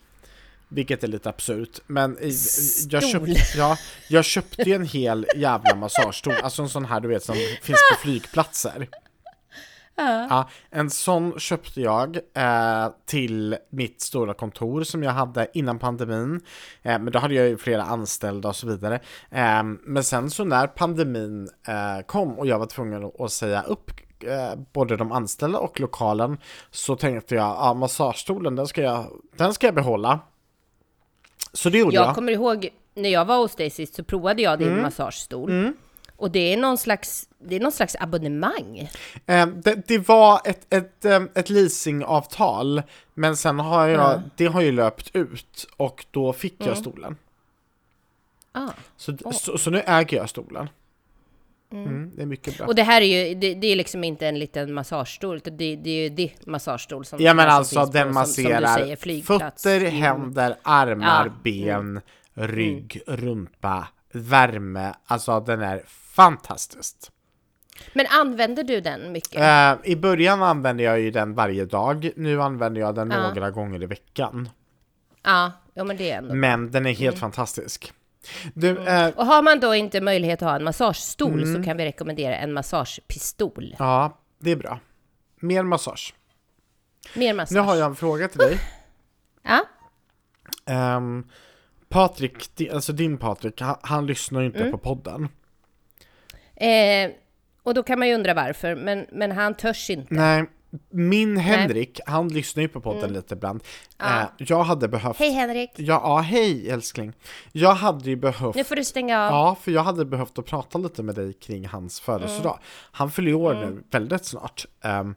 Vilket 0.70 1.05
är 1.05 1.09
lite 1.09 1.29
absurt. 1.29 1.81
Men 1.87 2.18
jag, 2.20 2.33
Stol. 2.33 3.03
köpt, 3.03 3.55
ja, 3.57 3.76
jag 4.09 4.24
köpte 4.24 4.62
ju 4.62 4.74
en 4.74 4.87
hel 4.87 5.26
jävla 5.37 5.74
massagestol. 5.74 6.35
Alltså 6.43 6.62
en 6.62 6.68
sån 6.68 6.85
här 6.85 7.01
du 7.01 7.09
vet 7.09 7.24
som 7.24 7.35
finns 7.62 7.79
på 7.93 8.01
flygplatser. 8.03 8.89
Ja, 10.30 10.49
en 10.70 10.90
sån 10.90 11.38
köpte 11.38 11.80
jag 11.80 12.16
eh, 12.34 12.88
till 13.07 13.57
mitt 13.70 14.01
stora 14.01 14.34
kontor 14.34 14.82
som 14.82 15.03
jag 15.03 15.12
hade 15.12 15.49
innan 15.55 15.78
pandemin. 15.78 16.40
Eh, 16.82 16.99
men 16.99 17.12
då 17.12 17.18
hade 17.18 17.34
jag 17.34 17.49
ju 17.49 17.57
flera 17.57 17.82
anställda 17.82 18.49
och 18.49 18.57
så 18.57 18.66
vidare. 18.66 18.94
Eh, 19.30 19.62
men 19.84 20.05
sen 20.05 20.30
så 20.30 20.44
när 20.44 20.66
pandemin 20.66 21.49
eh, 21.68 22.07
kom 22.07 22.38
och 22.38 22.46
jag 22.46 22.59
var 22.59 22.66
tvungen 22.66 23.11
att- 23.18 23.32
säga 23.32 23.62
upp 23.62 23.90
eh, 24.24 24.59
både 24.72 24.96
de 24.96 25.12
anställda 25.12 25.59
och 25.59 25.80
lokalen 25.80 26.38
så 26.70 26.96
tänkte 26.96 27.34
jag, 27.34 27.44
ja 27.49 27.74
massagestolen 27.74 28.57
den 28.57 28.66
ska 28.66 28.82
jag, 28.82 29.05
den 29.36 29.55
ska 29.55 29.66
jag 29.66 29.74
behålla. 29.74 30.20
Så 31.53 31.70
det 31.70 31.78
gjorde 31.78 31.94
jag. 31.94 32.07
Jag 32.07 32.14
kommer 32.14 32.32
ihåg 32.32 32.68
när 32.94 33.09
jag 33.09 33.24
var 33.24 33.38
hos 33.38 33.55
dig 33.57 33.70
sist 33.70 33.94
så 33.94 34.05
provade 34.05 34.42
jag 34.42 34.62
Mm. 34.62 34.74
din 34.74 34.82
massagestol. 34.82 35.72
Och 36.19 36.31
det 36.31 36.53
är 36.53 36.57
någon 36.57 36.79
slags, 36.79 37.29
det 37.39 37.57
är 37.57 37.61
någon 37.61 37.73
slags 37.73 37.97
abonnemang. 38.01 38.91
Eh, 39.27 39.47
det, 39.47 39.89
det 39.89 40.09
var 40.09 40.41
ett, 40.45 40.75
ett, 40.75 41.05
eh, 41.05 41.23
ett 41.35 41.51
leasingavtal, 41.51 42.83
men 43.14 43.37
sen 43.37 43.59
har 43.59 43.87
jag, 43.89 44.21
det 44.37 44.47
har 44.47 44.61
ju 44.61 44.73
löpt 44.73 45.11
ut 45.16 45.66
och 45.77 46.07
då 46.11 46.33
fick 46.33 46.55
jag 46.59 46.77
stolen. 46.77 47.16
Ah. 48.53 48.69
Så, 48.97 49.16
så, 49.33 49.59
så 49.59 49.71
nu 49.71 49.81
äger 49.87 50.16
jag 50.16 50.29
stolen. 50.29 50.69
Mm, 51.73 52.12
det 52.16 52.23
är 52.23 52.27
mycket 52.27 52.59
bra. 52.59 52.66
Och 52.66 52.75
det 52.75 52.83
här 52.83 53.01
är 53.01 53.29
ju, 53.29 53.35
det, 53.35 53.55
det 53.55 53.66
är 53.66 53.77
liksom 53.77 54.05
inte 54.05 54.27
en 54.27 54.39
liten 54.39 54.75
massagestol, 54.75 55.37
utan 55.37 55.57
det, 55.57 55.77
det 55.77 55.91
är 55.91 56.03
ju 56.03 56.09
det 56.09 56.47
massagestol 56.47 57.05
som 57.05 57.21
Ja 57.21 57.35
men 57.35 57.49
alltså 57.49 57.75
finns 57.81 57.87
på, 57.91 57.93
den 57.99 58.14
som- 58.14 58.25
som 58.25 58.45
masserar 58.45 58.77
säger, 58.79 58.97
flygplats. 58.97 59.62
fötter, 59.62 59.81
Mm. 59.81 59.93
händer, 59.95 60.57
armar, 60.62 61.27
Ja. 61.27 61.33
ben, 61.45 62.01
rygg, 62.35 63.01
rumpa, 63.07 63.89
värme. 64.12 64.93
Alltså 65.07 65.41
den 65.41 65.62
är 65.62 65.83
fantastisk. 66.23 66.97
Men 67.93 68.07
använder 68.11 68.62
du 68.64 68.81
den 68.81 69.12
mycket? 69.12 69.37
Eh, 69.41 69.91
I 69.93 69.97
början 69.97 70.43
använde 70.43 70.83
jag 70.83 71.01
ju 71.01 71.11
den 71.11 71.35
varje 71.35 71.64
dag. 71.64 72.11
Nu 72.16 72.43
använder 72.43 72.81
jag 72.81 72.95
den 72.95 73.11
Ja. 73.11 73.29
några 73.35 73.51
gånger 73.51 73.83
i 73.83 73.87
veckan. 73.87 74.49
Ja, 75.23 75.53
ja 75.75 75.85
men 75.85 75.97
det 75.97 76.11
är 76.11 76.19
ändå... 76.19 76.35
Men 76.35 76.71
den 76.71 76.87
är 76.87 76.91
helt 76.95 77.16
Mm. 77.16 77.21
fantastisk. 77.21 77.93
Du, 78.55 78.79
eh, 78.79 79.09
Och 79.09 79.27
har 79.27 79.43
man 79.43 79.61
då 79.61 79.75
inte 79.75 80.01
möjlighet 80.01 80.43
att 80.43 80.49
ha 80.49 80.57
en 80.57 80.64
massagestol 80.64 81.43
Mm. 81.43 81.55
så 81.55 81.62
kan 81.62 81.77
vi 81.77 81.85
rekommendera 81.85 82.37
en 82.37 82.53
massagepistol. 82.53 83.75
ja, 83.79 84.19
det 84.39 84.51
är 84.51 84.57
bra. 84.57 84.81
Mer 85.41 85.62
massage. 85.62 86.14
Mer 87.14 87.35
massage. 87.35 87.55
Nu 87.55 87.61
har 87.61 87.77
jag 87.77 87.87
en 87.87 87.97
fråga 87.97 88.29
till 88.29 88.39
dig. 88.39 88.59
Ja, 89.43 89.64
Um, 90.97 91.29
Patrik, 91.89 92.61
alltså 92.73 92.93
din 92.93 93.19
Patrik, 93.19 93.61
han, 93.61 93.77
han 93.83 94.07
lyssnar 94.07 94.41
ju 94.41 94.47
inte 94.47 94.59
Mm. 94.61 94.73
på 94.73 94.79
podden. 94.79 95.29
Eh, 96.61 97.11
och 97.62 97.74
då 97.74 97.82
kan 97.82 97.98
man 97.98 98.09
ju 98.09 98.14
undra 98.14 98.34
varför, 98.34 98.74
men, 98.76 99.06
men 99.12 99.32
han 99.32 99.54
törs 99.54 99.90
inte. 99.90 100.14
Nej, 100.14 100.44
min 100.90 101.36
Henrik, 101.36 102.00
han 102.06 102.28
lyssnar 102.28 102.62
ju 102.62 102.68
på 102.68 102.80
podden 102.80 103.12
lite 103.12 103.34
ibland. 103.34 103.62
Mm. 103.98 104.12
Ja. 104.16 104.22
Eh, 104.22 104.28
jag 104.48 104.62
hade 104.62 104.88
behövt... 104.88 105.16
Hej 105.18 105.30
Henrik! 105.30 105.70
Ja, 105.76 106.00
ja, 106.04 106.18
hej 106.18 106.70
älskling. 106.70 107.12
Jag 107.52 107.74
hade 107.74 108.11
ju 108.11 108.16
behövt... 108.16 108.54
Nu 108.56 108.64
får 108.64 108.76
du 108.76 108.84
stänga 108.84 109.20
av. 109.20 109.32
Ja, 109.32 109.56
för 109.61 109.70
jag 109.70 109.82
hade 109.82 110.04
behövt 110.04 110.38
att 110.38 110.46
prata 110.46 110.78
lite 110.78 111.02
med 111.02 111.14
dig 111.14 111.32
kring 111.32 111.68
hans 111.68 112.00
födelsedag. 112.00 112.52
Mm. 112.52 112.62
Han 112.92 113.11
fyller 113.11 113.34
år 113.34 113.54
nu 113.54 113.82
väldigt 113.90 114.24
snart. 114.24 114.66
Ehm, 114.84 115.14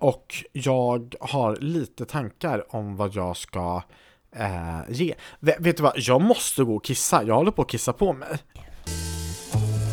Och 0.00 0.34
jag 0.52 1.14
har 1.20 1.56
lite 1.56 2.04
tankar 2.04 2.76
om 2.76 2.96
vad 2.96 3.14
jag 3.14 3.36
ska 3.36 3.82
eh, 4.36 4.80
ge. 4.88 5.14
Vet, 5.40 5.60
vet 5.60 5.76
du 5.76 5.82
vad, 5.82 5.92
jag 5.96 6.20
måste 6.22 6.64
gå 6.64 6.76
och 6.76 6.84
kissa. 6.84 7.22
Jag 7.22 7.34
håller 7.34 7.50
på 7.50 7.62
att 7.62 7.68
kissa 7.68 7.92
på 7.92 8.12
mig. 8.12 8.28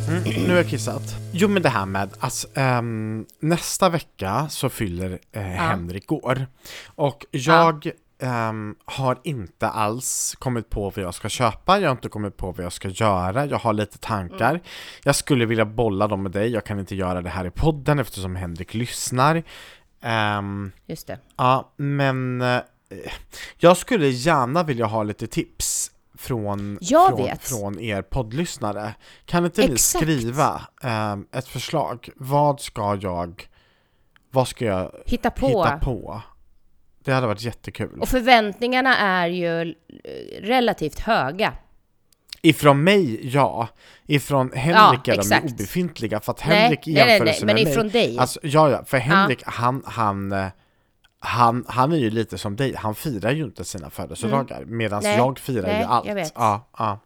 Mm, 0.09 0.23
nu 0.23 0.49
har 0.49 0.55
jag 0.55 0.67
kissat. 0.67 1.15
Jo 1.31 1.47
men 1.47 1.61
det 1.61 1.69
här 1.69 1.85
med, 1.85 2.09
alltså, 2.19 2.47
ehm, 2.53 3.25
nästa 3.39 3.89
vecka 3.89 4.47
så 4.49 4.69
fyller 4.69 5.19
eh, 5.31 5.41
Henrik 5.41 6.11
år. 6.11 6.47
Och 6.85 7.25
jag 7.31 7.91
ehm, 8.19 8.75
har 8.85 9.19
inte 9.23 9.67
alls 9.69 10.35
kommit 10.39 10.69
på 10.69 10.81
vad 10.89 10.97
jag 11.05 11.13
ska 11.13 11.29
köpa, 11.29 11.79
jag 11.79 11.89
har 11.89 11.95
inte 11.95 12.09
kommit 12.09 12.37
på 12.37 12.51
vad 12.51 12.65
jag 12.65 12.73
ska 12.73 12.87
göra, 12.89 13.45
jag 13.45 13.57
har 13.57 13.73
lite 13.73 13.97
tankar. 13.97 14.61
Jag 15.03 15.15
skulle 15.15 15.45
vilja 15.45 15.65
bolla 15.65 16.07
dem 16.07 16.23
med 16.23 16.31
dig, 16.31 16.49
jag 16.49 16.65
kan 16.65 16.79
inte 16.79 16.95
göra 16.95 17.21
det 17.21 17.29
här 17.29 17.45
i 17.45 17.51
podden 17.51 17.99
eftersom 17.99 18.35
Henrik 18.35 18.73
lyssnar. 18.73 19.43
Ehm, 20.01 20.71
Just 20.85 21.07
det. 21.07 21.19
Ja, 21.37 21.73
men 21.75 22.41
eh, 22.41 22.59
jag 23.57 23.77
skulle 23.77 24.07
gärna 24.07 24.63
vilja 24.63 24.85
ha 24.85 25.03
lite 25.03 25.27
tips 25.27 25.91
från, 26.19 26.77
Jag 26.81 27.09
från, 27.09 27.25
vet. 27.25 27.43
från 27.43 27.79
er 27.79 28.01
poddlyssnare. 28.01 28.93
Kan 29.25 29.45
inte 29.45 29.61
ni 29.61 29.73
Exakt. 29.73 30.03
skriva 30.03 30.61
eh, 30.83 31.17
ett 31.31 31.47
förslag? 31.47 32.09
Vad 32.15 32.61
ska 32.61 32.97
jag, 33.01 33.47
vad 34.31 34.47
ska 34.47 34.65
jag 34.65 34.91
Hitta 35.05 35.29
på. 35.29 35.47
hitta 35.47 35.79
på? 35.79 36.21
Det 37.03 37.11
hade 37.11 37.27
varit 37.27 37.41
jättekul. 37.41 37.99
Och 37.99 38.09
förväntningarna 38.09 38.97
är 38.97 39.27
ju 39.27 39.61
eh, 39.61 39.65
relativt 40.41 40.99
höga. 40.99 41.53
Ifrån 42.41 42.83
mig, 42.83 43.27
ja. 43.33 43.67
Ifrån 44.05 44.51
Henrik 44.53 45.07
är 45.07 45.17
de 45.17 45.35
ju 45.35 45.53
obefintliga 45.53 46.19
för 46.19 46.31
att 46.31 46.47
Nej, 46.47 46.57
Henrik 46.57 46.87
i 46.87 46.93
nej, 46.93 47.03
nej, 47.03 47.11
jämförelse 47.11 47.45
nej, 47.45 47.55
men 47.55 47.63
med 47.63 47.73
ifrån 47.73 47.85
mig, 47.85 47.91
dig. 47.91 48.17
Alltså, 48.19 48.39
ja, 48.43 48.69
ja, 48.69 48.85
för 48.85 48.97
Henrik, 48.97 49.43
han, 49.45 49.83
han, 49.85 50.31
eh, 50.31 50.47
han, 51.19 51.65
han 51.67 51.91
är 51.91 51.97
ju 51.97 52.09
lite 52.09 52.37
som 52.37 52.55
dig, 52.55 52.75
han 52.75 52.95
firar 52.95 53.31
ju 53.31 53.43
inte 53.43 53.65
sina 53.65 53.89
födelsedagar 53.89 54.65
medan 54.65 55.03
Nej, 55.03 55.17
jag 55.17 55.39
firar 55.39 55.67
nej, 55.67 55.79
ju 55.79 55.85
allt. 55.85 56.07
jag 56.07 56.15
vet. 56.15 56.31
Ja, 56.35 56.69
ja. 56.77 56.99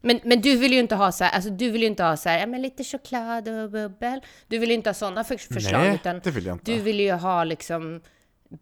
Men, 0.00 0.20
men 0.24 0.40
du 0.40 0.56
vill 0.56 0.72
ju 0.72 0.78
inte 0.78 0.94
ha 0.94 1.12
så 1.12 1.24
här, 1.24 1.30
alltså 1.34 1.50
du 1.50 1.70
vill 1.70 1.80
ju 1.80 1.86
inte 1.86 2.04
ha 2.04 2.16
så 2.16 2.28
här, 2.28 2.38
ja 2.38 2.46
men 2.46 2.62
lite 2.62 2.84
choklad 2.84 3.48
och 3.48 3.70
bubbel. 3.70 4.20
Du 4.46 4.58
vill 4.58 4.68
ju 4.68 4.74
inte 4.74 4.88
ha 4.90 4.94
sådana 4.94 5.24
för, 5.24 5.36
förslag, 5.36 5.80
Nej, 5.80 5.94
utan 5.94 6.20
det 6.24 6.30
vill 6.30 6.46
jag 6.46 6.54
inte. 6.54 6.72
du 6.72 6.80
vill 6.80 7.00
ju 7.00 7.12
ha 7.12 7.44
liksom 7.44 8.00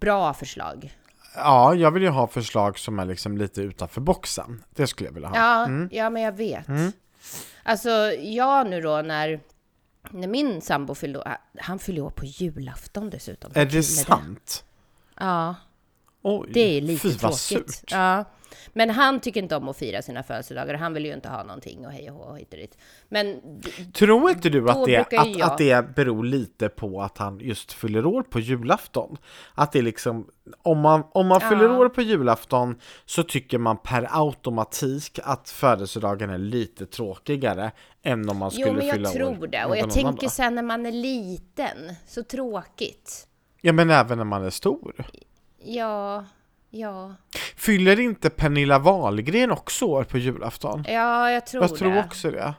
bra 0.00 0.34
förslag. 0.34 0.92
ja, 1.36 1.74
jag 1.74 1.90
vill 1.90 2.02
ju 2.02 2.08
ha 2.08 2.26
förslag 2.26 2.78
som 2.78 2.98
är 2.98 3.04
liksom 3.04 3.38
lite 3.38 3.60
utanför 3.60 4.00
boxen. 4.00 4.64
Det 4.70 4.86
skulle 4.86 5.08
jag 5.08 5.14
vilja 5.14 5.28
ha. 5.28 5.36
Ja, 5.36 5.64
Mm. 5.64 5.88
ja 5.92 6.10
men 6.10 6.22
jag 6.22 6.32
vet. 6.32 6.66
Alltså 7.62 7.90
jag 8.12 8.70
nu 8.70 8.80
då 8.80 9.02
när, 9.02 9.40
när 10.10 10.28
min 10.28 10.60
sambo 10.60 10.94
fyllde 10.94 11.18
år, 11.18 11.36
han 11.58 11.78
fyllde 11.78 12.00
år 12.00 12.10
på 12.10 12.24
julafton 12.24 13.10
dessutom. 13.10 13.52
Är 13.54 13.66
det 13.66 13.82
sant? 13.82 14.64
Ja, 15.20 15.54
Oj, 16.22 16.50
det 16.52 16.60
är 16.60 16.80
lite 16.80 17.02
fy, 17.02 17.08
vad 17.08 17.18
tråkigt. 17.20 17.70
surt. 17.74 17.90
Ja. 17.90 18.24
Men 18.72 18.90
han 18.90 19.20
tycker 19.20 19.42
inte 19.42 19.56
om 19.56 19.68
att 19.68 19.76
fira 19.76 20.02
sina 20.02 20.22
födelsedagar. 20.22 20.74
Han 20.74 20.94
vill 20.94 21.04
ju 21.06 21.12
inte 21.14 21.28
ha 21.28 21.42
någonting 21.42 21.86
och 21.86 21.92
hej 21.92 22.10
och 22.10 22.16
hå 22.16 22.34
hit. 22.34 22.78
Men 23.08 23.40
Tror 23.92 24.30
inte 24.30 24.48
du 24.50 24.70
att 24.70 24.84
det, 24.86 24.96
att, 24.96 25.12
jag- 25.36 25.42
att 25.42 25.58
det 25.58 25.94
beror 25.94 26.24
lite 26.24 26.68
på 26.68 27.02
att 27.02 27.18
han 27.18 27.38
just 27.40 27.72
fyller 27.72 28.06
år 28.06 28.22
på 28.22 28.40
julafton? 28.40 29.16
Att 29.54 29.72
det 29.72 29.82
liksom, 29.82 30.26
om 30.62 30.78
man, 30.80 31.04
om 31.12 31.26
man 31.26 31.40
fyller 31.40 31.64
Ja. 31.64 31.78
år 31.78 31.88
på 31.88 32.02
julafton 32.02 32.80
så 33.04 33.22
tycker 33.22 33.58
man 33.58 33.76
per 33.76 34.08
automatik 34.10 35.18
att 35.22 35.50
födelsedagen 35.50 36.30
är 36.30 36.38
lite 36.38 36.86
tråkigare 36.86 37.72
än 38.02 38.28
om 38.30 38.36
man 38.36 38.50
skulle 38.50 38.66
jo, 38.66 38.72
men 38.72 38.92
fylla 38.92 39.12
jag 39.12 39.28
år 39.28 39.34
tror 39.36 39.46
det. 39.46 39.64
Och 39.64 39.76
jag 39.76 39.90
tänker 39.90 40.28
sen 40.28 40.54
när 40.54 40.62
man 40.62 40.86
är 40.86 40.92
liten, 40.92 41.76
så 42.06 42.22
tråkigt. 42.22 43.26
Ja, 43.60 43.72
men 43.72 43.90
även 43.90 44.18
när 44.18 44.24
man 44.24 44.44
är 44.44 44.50
stor. 44.50 45.06
Ja, 45.64 46.24
ja, 46.74 47.14
Fyller 47.56 48.00
inte 48.00 48.30
Pernilla 48.30 48.78
Wahlgren 48.78 49.50
också 49.50 49.84
år 49.84 50.04
på 50.04 50.18
julafton? 50.18 50.84
ja, 50.88 51.30
jag 51.30 51.46
tror 51.46 51.62
Jag 51.62 51.70
det. 51.70 51.76
tror 51.76 51.98
också 51.98 52.30
det. 52.30 52.54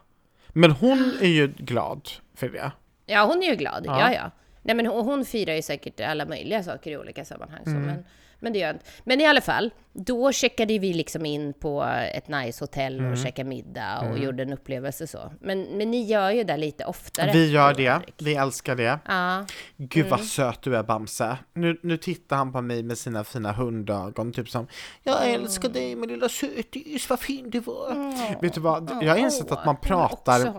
Men 0.50 0.72
hon 0.72 1.14
är 1.22 1.28
ju 1.28 1.48
glad 1.48 2.10
för 2.36 2.50
det. 2.50 2.72
Ja, 3.06 3.26
hon 3.26 3.44
är 3.44 3.48
ju 3.50 3.56
glad. 3.56 3.84
Ja. 3.86 4.00
Ja, 4.00 4.14
ja. 4.14 4.32
Nej, 4.62 4.76
men 4.76 4.86
hon, 4.86 5.06
hon 5.06 5.26
firar 5.26 5.54
ju 5.54 5.62
säkert 5.62 6.02
alla 6.02 6.26
möjliga 6.26 6.64
saker 6.64 6.92
i 6.92 6.98
olika 6.98 7.26
sammanhang. 7.26 7.62
Så, 7.64 7.70
Mm. 7.70 7.84
men, 7.86 8.06
men 8.46 8.54
det 8.54 8.60
gör 8.60 8.74
inte. 8.74 8.86
Men 9.04 9.22
i 9.22 9.26
alla 9.26 9.42
fall, 9.42 9.72
då 9.94 10.32
checkade 10.32 10.80
vi 10.80 10.94
liksom 10.94 11.26
in 11.26 11.54
på 11.54 11.84
ett 12.14 12.28
nice 12.28 12.64
hotell 12.64 13.00
Mm. 13.00 13.12
och 13.12 13.18
käkade 13.18 13.50
middag 13.50 14.00
och 14.12 14.20
gjorde 14.20 14.44
en 14.44 14.54
upplevelse 14.54 15.08
så. 15.08 15.32
Men, 15.42 15.62
men 15.64 15.92
ni 15.92 16.04
gör 16.04 16.32
ju 16.32 16.44
det 16.44 16.58
lite 16.58 16.86
oftare. 16.86 17.32
Vi 17.34 17.52
gör 17.52 17.74
det, 17.74 18.02
vi 18.18 18.36
älskar 18.36 18.76
det. 18.76 19.00
Ja, 19.06 19.46
Gud 19.78 20.06
Mm. 20.06 20.10
vad 20.18 20.24
söt 20.26 20.62
du 20.62 20.76
är 20.76 20.84
Bamse. 20.84 21.38
Nu, 21.54 21.80
nu 21.84 21.98
tittar 21.98 22.36
han 22.36 22.52
på 22.54 22.62
mig 22.62 22.84
med 22.84 22.98
sina 22.98 23.24
fina 23.24 23.52
hundögon, 23.52 24.32
typ 24.34 24.50
som 24.50 24.68
Jag 25.04 25.30
älskar 25.34 25.70
dig 25.70 25.96
min 25.96 26.10
lilla 26.10 26.30
sötis, 26.30 27.10
vad 27.10 27.20
fin 27.20 27.50
du 27.50 27.60
var. 27.60 28.42
Vet 28.42 28.54
du 28.54 28.62
vad, 28.62 28.92
jag 29.02 29.10
har 29.10 29.18
insett 29.18 29.52
att 29.52 29.66
man 29.66 29.78
pratar, 29.78 30.54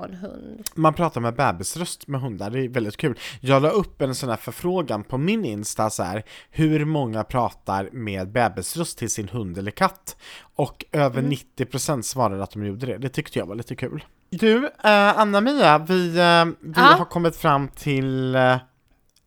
man 0.75 0.95
pratar 0.95 1.21
med 1.21 1.35
bebisröst 1.35 2.07
med 2.09 2.21
hundar, 2.21 2.51
det 2.51 2.61
är 2.65 2.69
väldigt 2.69 2.97
kul. 2.97 3.19
Jag 3.41 3.63
la 3.63 3.69
upp 3.71 4.03
en 4.03 4.15
sån 4.15 4.29
här 4.29 4.37
förfrågan 4.37 5.05
på 5.05 5.19
min 5.19 5.45
Insta 5.45 5.91
så 5.91 6.03
här, 6.03 6.23
hur 6.51 6.85
många 6.85 7.25
pratar 7.25 7.76
med 7.93 8.33
bebisröst 8.33 8.99
till 8.99 9.11
sin 9.11 9.29
hund 9.29 9.59
eller 9.59 9.71
katt? 9.71 10.17
Och 10.57 10.85
över 10.93 11.19
Mm. 11.19 11.31
90% 11.31 12.03
svarade 12.03 12.43
att 12.43 12.51
de 12.51 12.67
gjorde 12.67 12.87
det, 12.87 12.99
det 12.99 13.09
tyckte 13.09 13.39
jag 13.39 13.47
var 13.47 13.55
lite 13.55 13.77
kul. 13.77 14.05
Du, 14.31 14.65
eh, 14.67 15.19
Anna-Mia, 15.19 15.79
vi, 15.79 16.09
eh, 16.09 16.45
vi 16.61 16.73
Ja? 16.77 16.83
har 16.83 17.05
kommit 17.05 17.37
fram 17.37 17.69
till 17.69 18.35
eh, 18.35 18.57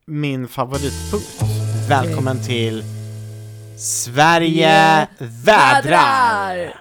min 0.05 0.47
favoritpunkt. 0.47 1.41
Välkommen 1.89 2.43
till 2.43 2.83
Sverige 3.77 5.07
vädrar! 5.19 6.73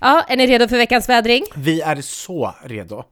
Ja, 0.00 0.24
är 0.28 0.36
ni 0.36 0.46
redo 0.46 0.68
för 0.68 0.76
veckans 0.76 1.08
vädring? 1.08 1.44
Vi 1.54 1.80
är 1.80 2.00
så 2.00 2.54
redo. 2.64 3.04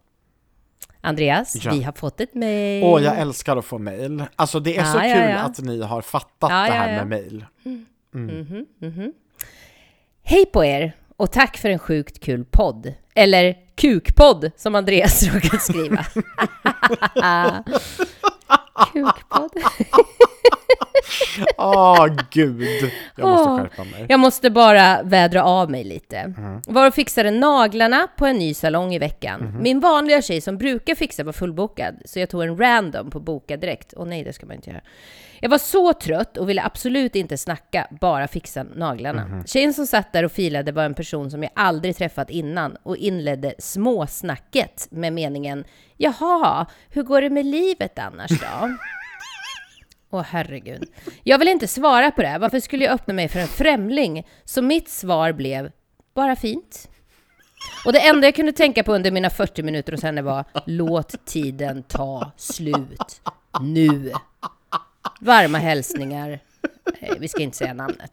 Andreas, 1.00 1.56
Ja. 1.64 1.72
vi 1.72 1.82
har 1.82 1.92
fått 1.92 2.20
ett 2.20 2.34
mejl. 2.34 2.84
Åh, 2.84 3.02
jag 3.02 3.18
älskar 3.18 3.56
att 3.56 3.64
få 3.64 3.78
mail. 3.78 4.24
Alltså 4.36 4.60
det 4.60 4.76
är 4.76 4.84
så 4.84 4.98
Ja, 4.98 5.02
kul 5.14 5.30
ja. 5.30 5.38
att 5.38 5.58
ni 5.58 5.82
har 5.82 6.02
fattat 6.02 6.50
det 6.50 6.54
här 6.72 7.04
med 7.04 7.08
mail. 7.08 7.44
Hej 10.22 10.46
på 10.46 10.64
er 10.64 10.96
och 11.16 11.32
tack 11.32 11.56
för 11.56 11.68
en 11.70 11.78
sjukt 11.78 12.20
kul 12.20 12.44
podd. 12.44 12.94
Eller 13.14 13.56
kukpodd 13.74 14.50
som 14.56 14.74
Andreas 14.74 15.22
råkat 15.34 15.62
skriva. 15.62 16.04
kukpodd. 18.92 19.50
Åh, 21.60 22.06
gud. 22.30 22.62
Jag 23.16 23.28
måste 23.28 23.50
Åh. 23.50 23.58
skärpa 23.58 23.84
mig. 23.84 24.06
Jag 24.08 24.20
måste 24.20 24.50
bara 24.50 25.02
vädra 25.02 25.44
av 25.44 25.70
mig 25.70 25.84
lite. 25.84 26.16
Mm. 26.16 26.60
Var 26.68 26.86
och 26.86 26.94
fixade 26.94 27.30
naglarna 27.30 28.08
på 28.16 28.26
en 28.26 28.36
ny 28.36 28.54
salong 28.54 28.94
i 28.94 28.98
veckan. 28.98 29.40
Mhm. 29.40 29.62
Min 29.62 29.80
vanliga 29.80 30.22
tjej 30.22 30.40
som 30.40 30.58
brukar 30.58 30.94
fixa 30.94 31.24
var 31.24 31.32
fullbokad, 31.32 31.94
så 32.04 32.18
jag 32.18 32.30
tog 32.30 32.42
en 32.42 32.58
random 32.58 33.10
på 33.10 33.20
boka 33.20 33.56
direkt. 33.56 33.92
Och 33.92 34.08
nej, 34.08 34.24
det 34.24 34.32
ska 34.32 34.46
man 34.46 34.56
inte 34.56 34.70
göra. 34.70 34.80
Jag 35.42 35.50
var 35.50 35.58
så 35.58 35.92
trött 35.92 36.36
och 36.36 36.48
ville 36.48 36.62
absolut 36.62 37.16
inte 37.16 37.38
snacka, 37.38 37.86
bara 38.00 38.28
fixa 38.28 38.62
naglarna. 38.62 39.26
Mhm. 39.26 39.44
Tjejen 39.44 39.74
som 39.74 39.86
satt 39.86 40.12
där 40.12 40.24
och 40.24 40.32
filade 40.32 40.72
var 40.72 40.84
en 40.84 40.94
person 40.94 41.30
som 41.30 41.42
jag 41.42 41.52
aldrig 41.54 41.96
träffat 41.96 42.30
innan 42.30 42.76
och 42.82 42.96
inledde 42.96 43.54
småsnacket 43.58 44.88
med 44.90 45.12
meningen 45.12 45.64
Jaha, 45.96 46.66
hur 46.90 47.02
går 47.02 47.20
det 47.22 47.30
med 47.30 47.46
livet 47.46 47.98
annars 47.98 48.30
då? 48.30 48.76
Åh 50.10 50.22
herregud. 50.28 50.88
Jag 51.24 51.38
vill 51.38 51.48
inte 51.48 51.68
svara 51.68 52.10
på 52.10 52.22
det. 52.22 52.38
Varför 52.40 52.60
skulle 52.60 52.84
jag 52.84 52.94
öppna 52.94 53.14
mig 53.14 53.28
för 53.28 53.40
en 53.40 53.48
främling? 53.48 54.26
Så 54.44 54.62
mitt 54.62 54.88
svar 54.90 55.32
blev 55.32 55.70
bara 56.14 56.36
fint. 56.36 56.88
Och 57.86 57.92
det 57.92 58.08
enda 58.08 58.26
jag 58.26 58.34
kunde 58.34 58.52
tänka 58.52 58.82
på 58.84 58.94
under 58.94 59.10
mina 59.10 59.30
40 59.30 59.62
minuter 59.62 59.92
hos 59.92 60.02
henne 60.02 60.22
var 60.22 60.44
låt 60.66 61.24
tiden 61.26 61.82
ta 61.82 62.30
slut 62.36 63.20
nu. 63.60 64.12
Varma 65.20 65.58
hälsningar. 65.58 66.38
Eh, 67.00 67.14
Vi 67.18 67.28
ska 67.28 67.42
inte 67.42 67.56
säga 67.56 67.74
namnet. 67.74 68.10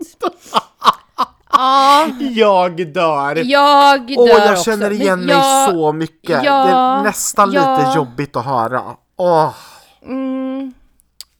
Ja, 1.51 2.07
Jag 2.19 2.93
dör! 2.93 3.41
jag 3.45 4.07
dör 4.07 4.15
Åh, 4.17 4.27
jag 4.29 4.51
också. 4.51 4.63
känner 4.63 4.91
igen 4.91 5.19
mig 5.25 5.35
jag- 5.35 5.69
så 5.69 5.93
mycket. 5.93 6.43
ja, 6.43 6.65
det 6.65 6.71
är 6.71 7.03
nästan 7.03 7.51
ja. 7.51 7.77
lite 7.77 7.91
jobbigt 7.97 8.35
att 8.35 8.45
höra. 8.45 8.81
Åh, 9.15 9.53
Mm. 10.05 10.36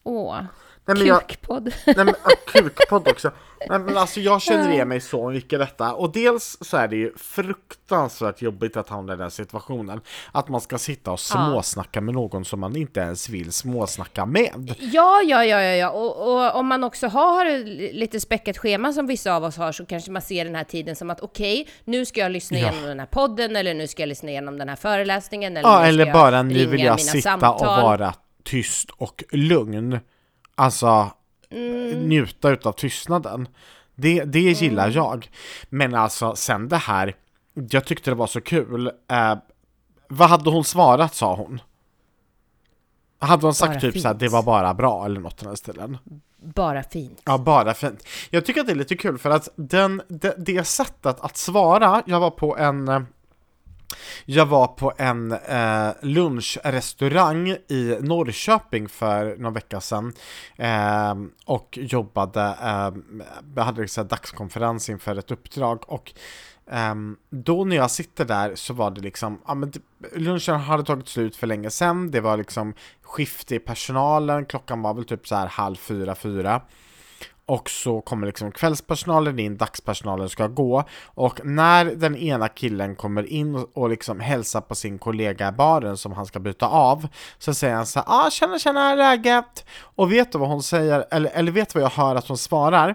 Åh, 0.08 0.36
nej 0.84 0.96
men 0.96 1.06
jag, 1.06 1.26
kukpodd. 1.28 1.72
nej 1.86 1.96
men 1.96 2.14
ja, 2.24 2.30
kukpodd 2.46 3.08
också. 3.10 3.30
Nej 3.68 3.78
men 3.78 3.96
alltså 3.96 4.20
jag 4.20 4.42
känner 4.42 4.70
igen 4.70 4.88
mig 4.88 5.00
så 5.00 5.30
mycket 5.30 5.52
i 5.52 5.56
detta. 5.56 5.92
Och 5.94 6.12
dels 6.12 6.58
så 6.60 6.76
är 6.76 6.88
det 6.88 6.96
ju 6.96 7.12
fruktansvärt 7.16 8.42
jobbigt 8.42 8.76
att 8.76 8.88
hamna 8.88 9.12
i 9.12 9.16
den 9.16 9.30
situationen. 9.30 10.00
Att 10.32 10.48
man 10.48 10.60
ska 10.60 10.78
sitta 10.78 11.10
och 11.10 11.20
småsnacka 11.20 12.00
med 12.00 12.14
någon 12.14 12.44
som 12.44 12.60
man 12.60 12.76
inte 12.76 13.00
ens 13.00 13.28
vill 13.28 13.52
småsnacka 13.52 14.26
med. 14.26 14.74
Ja, 14.78 15.22
ja, 15.22 15.44
ja, 15.44 15.62
ja, 15.62 15.74
ja. 15.74 15.90
Och, 15.90 16.32
och 16.34 16.56
om 16.56 16.66
man 16.66 16.84
också 16.84 17.06
har 17.08 17.64
lite 17.92 18.20
späckat 18.20 18.58
schema 18.58 18.92
som 18.92 19.06
vissa 19.06 19.34
av 19.36 19.44
oss 19.44 19.56
har 19.56 19.72
så 19.72 19.86
kanske 19.86 20.10
man 20.10 20.22
ser 20.22 20.44
den 20.44 20.54
här 20.54 20.64
tiden 20.64 20.96
som 20.96 21.10
att 21.10 21.20
okej, 21.20 21.68
nu 21.84 22.04
ska 22.06 22.20
jag 22.20 22.32
lyssna 22.32 22.58
Ja. 22.58 22.70
igenom 22.70 22.88
den 22.88 23.00
här 23.00 23.06
podden 23.06 23.56
eller 23.56 23.74
nu 23.74 23.86
ska 23.86 24.02
jag 24.02 24.08
lyssna 24.08 24.30
igenom 24.30 24.58
den 24.58 24.68
här 24.68 24.76
föreläsningen 24.76 25.56
eller 25.56 25.68
Ja, 25.68 25.84
eller 25.86 26.06
jag 26.06 26.12
bara 26.14 26.42
nu 26.42 26.66
vill 26.66 26.80
jag 26.84 27.00
sitta 27.00 27.22
samtal. 27.22 27.54
och 27.54 27.82
vara 27.82 28.14
tyst 28.48 28.90
och 28.90 29.24
lugn. 29.32 29.98
Alltså, 30.54 31.10
Mm. 31.50 32.08
njuta 32.08 32.50
utav 32.50 32.72
tystnaden. 32.72 33.48
Det, 33.94 34.24
det 34.24 34.40
gillar 34.40 34.90
jag. 34.90 35.30
Men 35.68 35.94
alltså, 35.94 36.36
sen 36.36 36.68
det 36.68 36.76
här, 36.76 37.16
jag 37.70 37.84
tyckte 37.84 38.10
det 38.10 38.14
var 38.14 38.26
så 38.26 38.40
kul. 38.40 38.86
Eh, 39.10 39.34
vad 40.08 40.28
hade 40.28 40.50
hon 40.50 40.64
svarat, 40.64 41.14
sa 41.14 41.34
hon? 41.34 41.60
Hade 43.18 43.46
hon 43.46 43.54
sagt 43.54 43.72
Bara 43.72 43.80
typ 43.80 44.00
såhär, 44.02 44.14
fint. 44.14 44.20
det 44.20 44.28
var 44.28 44.42
bara 44.42 44.74
bra 44.74 45.04
eller 45.04 45.20
något 45.20 45.32
i 45.32 45.36
den 45.40 45.48
här 45.48 45.56
stilen? 45.56 45.98
Bara 46.42 46.82
fint. 46.82 47.22
Ja, 47.24 47.38
bara 47.38 47.74
fint. 47.74 48.06
Jag 48.30 48.44
tycker 48.46 48.60
att 48.60 48.66
det 48.66 48.72
är 48.72 48.76
lite 48.76 48.96
kul 48.96 49.18
för 49.18 49.30
att 49.30 49.48
den, 49.56 50.02
det, 50.08 50.34
det 50.38 50.64
sättet 50.64 51.20
att 51.20 51.36
svara, 51.36 52.02
jag 52.06 52.20
var 52.20 52.30
på 52.30 52.56
en 52.58 52.88
eh, 52.88 53.00
jag 54.24 54.46
var 54.46 54.66
på 54.66 54.92
en 54.96 55.32
eh, 55.32 55.90
lunchrestaurang 56.02 57.48
i 57.48 57.96
Norrköping 58.00 58.88
för 58.88 59.36
någon 59.36 59.54
vecka 59.54 59.80
sedan 59.80 60.12
eh, 60.56 61.14
och 61.44 61.78
jobbade, 61.82 62.42
eh, 62.62 63.24
jag 63.56 63.64
hade 63.64 63.82
liksom 63.82 64.02
en 64.02 64.08
dagskonferens 64.08 64.88
inför 64.88 65.18
ett 65.18 65.30
uppdrag 65.30 65.84
och 65.86 66.12
Um, 66.70 67.16
då 67.30 67.64
när 67.64 67.76
jag 67.76 67.90
sitter 67.90 68.24
där 68.24 68.54
så 68.54 68.74
var 68.74 68.90
det 68.90 69.00
liksom, 69.00 69.40
ja 69.46 69.54
men 69.54 69.72
typ, 69.72 69.82
lunchen 70.12 70.60
hade 70.60 70.84
tagit 70.84 71.08
slut 71.08 71.36
för 71.36 71.46
länge 71.46 71.70
sedan, 71.70 72.10
det 72.10 72.20
var 72.20 72.36
liksom 72.36 72.74
skifte 73.02 73.54
i 73.54 73.58
personalen, 73.58 74.46
klockan 74.46 74.82
var 74.82 74.94
väl 74.94 75.04
typ 75.04 75.28
så 75.28 75.34
här 75.34 75.46
halv 75.46 75.76
fyra, 75.76 76.14
fyra. 76.14 76.62
Och 77.48 77.70
så 77.70 78.00
kommer 78.00 78.26
liksom 78.26 78.52
kvällspersonalen 78.52 79.38
in, 79.38 79.56
dagspersonalen 79.56 80.28
ska 80.28 80.46
gå. 80.46 80.84
Och 81.04 81.40
när 81.46 81.84
den 81.84 82.16
ena 82.16 82.48
killen 82.48 82.96
kommer 82.96 83.26
in 83.26 83.54
och- 83.74 83.88
liksom 83.90 84.20
hälsar 84.20 84.60
på 84.60 84.74
sin 84.74 84.98
kollega 84.98 85.48
i 85.48 85.52
baren 85.52 85.96
som 85.96 86.12
han 86.12 86.26
ska 86.26 86.38
byta 86.40 86.68
av, 86.68 87.08
så 87.38 87.54
säger 87.54 87.74
han 87.74 87.86
så 87.86 87.98
här, 87.98 88.06
ah, 88.26 88.30
tjena 88.30 88.58
tjena 88.58 88.94
läget? 88.94 89.66
Och 89.80 90.12
vet 90.12 90.32
du 90.32 90.38
vad 90.38 90.48
hon 90.48 90.62
säger, 90.62 91.04
eller, 91.10 91.30
eller 91.30 91.52
vet 91.52 91.68
du 91.72 91.78
vad 91.80 91.84
jag 91.84 91.96
hör 91.96 92.16
att 92.16 92.28
hon 92.28 92.38
svarar? 92.38 92.94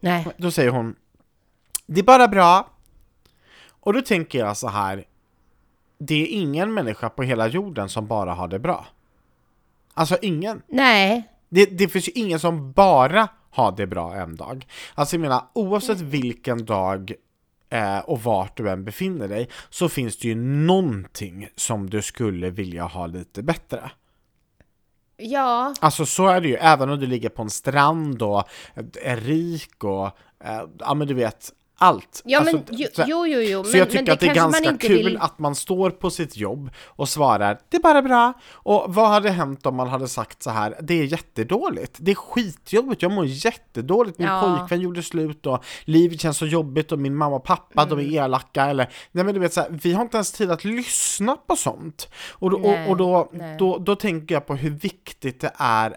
Nej. 0.00 0.26
Då 0.36 0.50
säger 0.50 0.70
hon, 0.70 0.94
det 1.86 2.00
är 2.00 2.04
bara 2.04 2.28
bra. 2.28 2.68
Och 3.80 3.92
då 3.92 4.00
tänker 4.02 4.38
jag 4.38 4.56
så 4.56 4.68
här, 4.68 5.04
det 5.98 6.14
är 6.22 6.26
ingen 6.26 6.74
människa 6.74 7.08
på 7.08 7.22
hela 7.22 7.46
jorden 7.46 7.88
som 7.88 8.06
bara 8.06 8.34
har 8.34 8.48
det 8.48 8.58
bra. 8.58 8.86
Alltså 9.94 10.16
ingen. 10.22 10.62
Nej. 10.68 11.28
Det, 11.48 11.78
det 11.78 11.88
finns 11.88 12.08
ju 12.08 12.12
ingen 12.14 12.40
som 12.40 12.72
bara 12.72 13.28
har 13.50 13.72
det 13.76 13.86
bra 13.86 14.14
en 14.14 14.36
dag. 14.36 14.66
Alltså 14.94 15.16
jag 15.16 15.20
menar, 15.20 15.44
oavsett 15.52 16.00
vilken 16.00 16.64
dag 16.64 17.12
eh, 17.70 17.98
och 17.98 18.22
vart 18.22 18.56
du 18.56 18.70
än 18.70 18.84
befinner 18.84 19.28
dig 19.28 19.48
så 19.70 19.88
finns 19.88 20.18
det 20.18 20.28
ju 20.28 20.34
någonting 20.34 21.48
som 21.56 21.90
du 21.90 22.02
skulle 22.02 22.50
vilja 22.50 22.84
ha 22.84 23.06
lite 23.06 23.42
bättre. 23.42 23.90
Ja. 25.16 25.74
Alltså 25.80 26.06
så 26.06 26.26
är 26.26 26.40
det 26.40 26.48
ju, 26.48 26.54
även 26.54 26.90
om 26.90 27.00
du 27.00 27.06
ligger 27.06 27.28
på 27.28 27.42
en 27.42 27.50
strand 27.50 28.22
och 28.22 28.44
är 29.02 29.16
rik 29.16 29.84
och 29.84 30.06
eh, 30.44 30.62
ja 30.78 30.94
men 30.94 31.08
du 31.08 31.14
vet 31.14 31.52
allt. 31.78 32.22
Ja, 32.24 32.38
alltså, 32.38 32.56
men 32.56 32.64
jo, 32.70 32.88
så- 32.94 33.04
jo, 33.06 33.26
jo, 33.26 33.40
jo. 33.40 33.64
så 33.64 33.70
men, 33.70 33.78
jag 33.78 33.90
tycker 33.90 34.04
det 34.04 34.12
att 34.12 34.20
det 34.20 34.26
är 34.28 34.34
ganska 34.34 34.76
kul 34.76 34.96
vill... 34.96 35.16
att 35.16 35.38
man 35.38 35.54
står 35.54 35.90
på 35.90 36.10
sitt 36.10 36.36
jobb 36.36 36.70
och 36.86 37.08
svarar 37.08 37.58
det 37.68 37.76
är 37.76 37.80
bara 37.80 38.02
bra. 38.02 38.32
Och 38.52 38.94
vad 38.94 39.08
hade 39.08 39.30
hänt 39.30 39.66
om 39.66 39.76
man 39.76 39.88
hade 39.88 40.08
sagt 40.08 40.42
så 40.42 40.50
här 40.50 40.76
det 40.82 40.94
är 40.94 41.04
jättedåligt, 41.04 41.96
det 42.00 42.10
är 42.10 42.14
skitjobbigt, 42.14 43.02
jag 43.02 43.12
mår 43.12 43.26
jättedåligt, 43.26 44.18
min 44.18 44.28
Ja. 44.28 44.56
pojkvän 44.58 44.80
gjorde 44.80 45.02
slut 45.02 45.46
och 45.46 45.64
livet 45.84 46.20
känns 46.20 46.36
så 46.38 46.46
jobbigt 46.46 46.92
och 46.92 46.98
min 46.98 47.16
mamma 47.16 47.36
och 47.36 47.44
pappa 47.44 47.84
de 47.84 47.98
Mm. 47.98 48.12
är 48.14 48.24
elaka 48.24 48.64
eller 48.66 48.90
nej 49.12 49.24
men 49.24 49.34
du 49.34 49.40
vet 49.40 49.52
så 49.52 49.60
här, 49.60 49.68
vi 49.82 49.92
har 49.92 50.02
inte 50.02 50.16
ens 50.16 50.32
tid 50.32 50.50
att 50.50 50.64
lyssna 50.64 51.36
på 51.46 51.56
sånt. 51.56 52.08
Och 52.32 52.50
då, 52.50 52.58
Nej, 52.58 52.84
och, 52.84 52.90
och 52.90 52.96
då, 52.96 53.32
då, 53.58 53.78
då 53.78 53.96
tänker 53.96 54.34
jag 54.34 54.46
på 54.46 54.54
hur 54.54 54.70
viktigt 54.70 55.40
det 55.40 55.52
är 55.56 55.96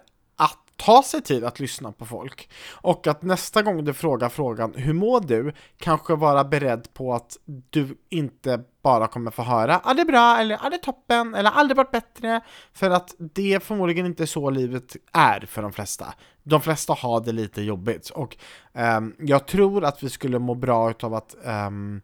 ta 0.80 1.02
sig 1.02 1.22
tid 1.22 1.44
att 1.44 1.60
lyssna 1.60 1.92
på 1.92 2.06
folk. 2.06 2.50
Och 2.72 3.06
att 3.06 3.22
nästa 3.22 3.62
gång 3.62 3.84
du 3.84 3.92
frågar 3.92 4.28
frågan 4.28 4.74
hur 4.74 4.92
mår 4.92 5.20
du? 5.20 5.52
Kanske 5.78 6.14
vara 6.14 6.44
beredd 6.44 6.94
på 6.94 7.14
att 7.14 7.36
du 7.70 7.98
inte 8.08 8.60
bara 8.82 9.06
kommer 9.06 9.30
få 9.30 9.42
höra 9.42 9.80
ah, 9.84 9.94
det 9.94 10.02
är 10.02 10.06
bra 10.06 10.38
eller 10.38 10.58
ah, 10.62 10.70
det 10.70 10.76
är 10.76 10.80
toppen 10.80 11.34
eller 11.34 11.50
aldrig 11.50 11.76
varit 11.76 11.90
bättre. 11.90 12.40
För 12.72 12.90
att 12.90 13.14
det 13.18 13.54
är 13.54 13.60
förmodligen 13.60 14.06
inte 14.06 14.26
så 14.26 14.50
livet 14.50 14.96
är 15.12 15.40
för 15.40 15.62
de 15.62 15.72
flesta. 15.72 16.14
De 16.42 16.60
flesta 16.60 16.92
har 16.92 17.20
det 17.20 17.32
lite 17.32 17.62
jobbigt 17.62 18.10
och 18.10 18.36
ehm, 18.72 19.14
jag 19.18 19.46
tror 19.46 19.84
att 19.84 20.02
vi 20.02 20.08
skulle 20.08 20.38
må 20.38 20.54
bra 20.54 20.90
utav 20.90 21.14
att 21.14 21.36
ehm, 21.44 22.00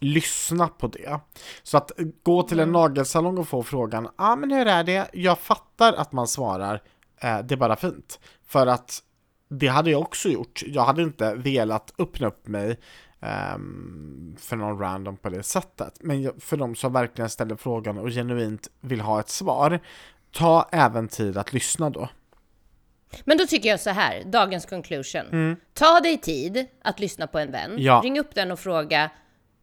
lyssna 0.00 0.68
på 0.68 0.86
det. 0.86 1.20
Så 1.62 1.76
att 1.76 1.92
gå 2.22 2.42
till 2.42 2.60
en 2.60 2.72
nagelsalong 2.72 3.38
och 3.38 3.48
få 3.48 3.62
frågan, 3.62 4.04
ja 4.04 4.10
ah, 4.16 4.36
men 4.36 4.50
hur 4.50 4.66
är 4.66 4.84
det? 4.84 5.10
Jag 5.12 5.38
fattar 5.38 5.92
att 5.92 6.12
man 6.12 6.26
svarar, 6.26 6.82
det 7.20 7.52
är 7.52 7.56
bara 7.56 7.76
fint. 7.76 8.20
För 8.46 8.66
att 8.66 9.02
det 9.48 9.66
hade 9.66 9.90
jag 9.90 10.00
också 10.00 10.28
gjort. 10.28 10.62
Jag 10.66 10.84
hade 10.84 11.02
inte 11.02 11.34
velat 11.34 11.92
öppna 11.98 12.26
upp 12.26 12.46
mig 12.48 12.78
ehm, 13.20 14.36
för 14.40 14.56
någon 14.56 14.78
random 14.78 15.16
på 15.16 15.28
det 15.28 15.42
sättet. 15.42 15.94
Men 16.00 16.40
för 16.40 16.56
de 16.56 16.74
som 16.74 16.92
verkligen 16.92 17.30
ställer 17.30 17.56
frågan 17.56 17.98
och 17.98 18.08
genuint 18.10 18.68
vill 18.80 19.00
ha 19.00 19.20
ett 19.20 19.28
svar, 19.28 19.80
ta 20.32 20.68
även 20.72 21.08
tid 21.08 21.38
att 21.38 21.52
lyssna 21.52 21.90
då. 21.90 22.08
Men 23.24 23.38
då 23.38 23.46
tycker 23.46 23.68
jag 23.68 23.80
så 23.80 23.90
här, 23.90 24.22
dagens 24.24 24.66
conclusion. 24.66 25.56
Ta 25.74 26.00
dig 26.00 26.18
tid 26.18 26.66
att 26.82 27.00
lyssna 27.00 27.26
på 27.26 27.38
en 27.38 27.52
vän. 27.52 27.70
Mm. 27.70 27.82
Ja. 27.82 28.00
Ring 28.04 28.18
upp 28.20 28.34
den 28.34 28.50
och 28.50 28.58
fråga, 28.58 29.10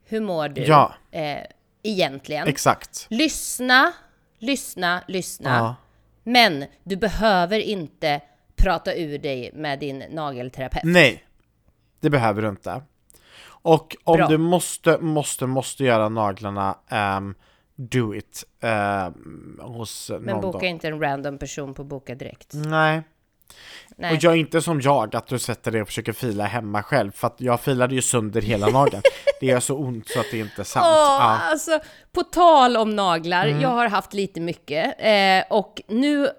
hur 0.05 0.21
mår 0.21 0.49
du 0.49 0.61
Ja. 0.61 0.93
eh, 1.11 1.37
egentligen? 1.83 2.47
Exakt. 2.47 3.07
lyssna, 3.09 3.93
lyssna, 4.39 5.03
lyssna. 5.07 5.49
Ja. 5.57 5.75
Men 6.23 6.65
du 6.83 6.95
behöver 6.95 7.59
inte 7.59 8.21
prata 8.55 8.95
ur 8.95 9.17
dig 9.17 9.51
med 9.53 9.79
din 9.79 10.03
nagelterapeut. 10.11 10.83
Nej, 10.83 11.23
det 11.99 12.09
behöver 12.09 12.41
du 12.41 12.49
inte. 12.49 12.81
Och 13.45 13.95
om 14.03 14.17
Bra. 14.17 14.27
du 14.27 14.37
måste, 14.37 14.97
måste, 14.97 15.47
måste 15.47 15.83
göra 15.83 16.09
naglarna, 16.09 16.77
ehm, 16.89 17.35
do 17.75 18.15
it 18.15 18.45
ehm, 18.61 19.59
hos 19.61 20.11
Men 20.19 20.23
någon 20.23 20.41
boka 20.41 20.57
då. 20.59 20.65
inte 20.65 20.87
en 20.87 20.99
random 20.99 21.37
person 21.37 21.73
på 21.73 21.83
Boka 21.83 22.15
Direkt. 22.15 22.51
Nej. 22.53 23.01
Nej. 23.97 24.11
Och 24.15 24.23
gör 24.23 24.33
inte 24.33 24.61
som 24.61 24.81
jag, 24.81 25.15
att 25.15 25.27
du 25.27 25.39
sätter 25.39 25.71
dig 25.71 25.81
och 25.81 25.87
försöker 25.87 26.13
fila 26.13 26.45
hemma 26.45 26.83
själv, 26.83 27.11
för 27.11 27.27
att 27.27 27.41
jag 27.41 27.61
filade 27.61 27.95
ju 27.95 28.01
sönder 28.01 28.41
hela 28.41 28.67
nageln. 28.67 29.01
det 29.43 29.47
gör 29.51 29.59
så 29.59 29.75
ont 29.77 30.09
så 30.09 30.19
att 30.19 30.25
det 30.31 30.37
inte 30.39 30.61
är 30.61 30.63
sant. 30.63 30.85
Åh, 30.85 30.91
Ja. 30.93 31.35
Mm. 31.35 31.51
alltså, 31.51 31.79
på 32.11 32.23
tal 32.23 32.77
om 32.77 32.95
naglar, 32.95 33.47
jag 33.47 33.69
har 33.69 33.87
haft 33.87 34.13
lite 34.13 34.39
mycket 34.39 34.95
eh, 34.99 35.43
och 35.57 35.81
nu, 35.87 36.29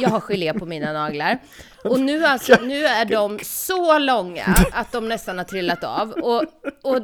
jag 0.00 0.08
har 0.08 0.20
gelé 0.20 0.52
på 0.52 0.66
mina 0.66 0.92
naglar. 0.92 1.38
Och 1.84 2.00
nu, 2.00 2.24
alltså, 2.24 2.56
nu 2.62 2.86
är 2.86 3.04
de 3.04 3.38
så 3.42 3.98
långa 3.98 4.44
att 4.72 4.92
de 4.92 5.08
nästan 5.08 5.38
har 5.38 5.44
trillat 5.44 5.84
av. 5.84 6.10
Och, 6.10 6.42
och 6.82 7.02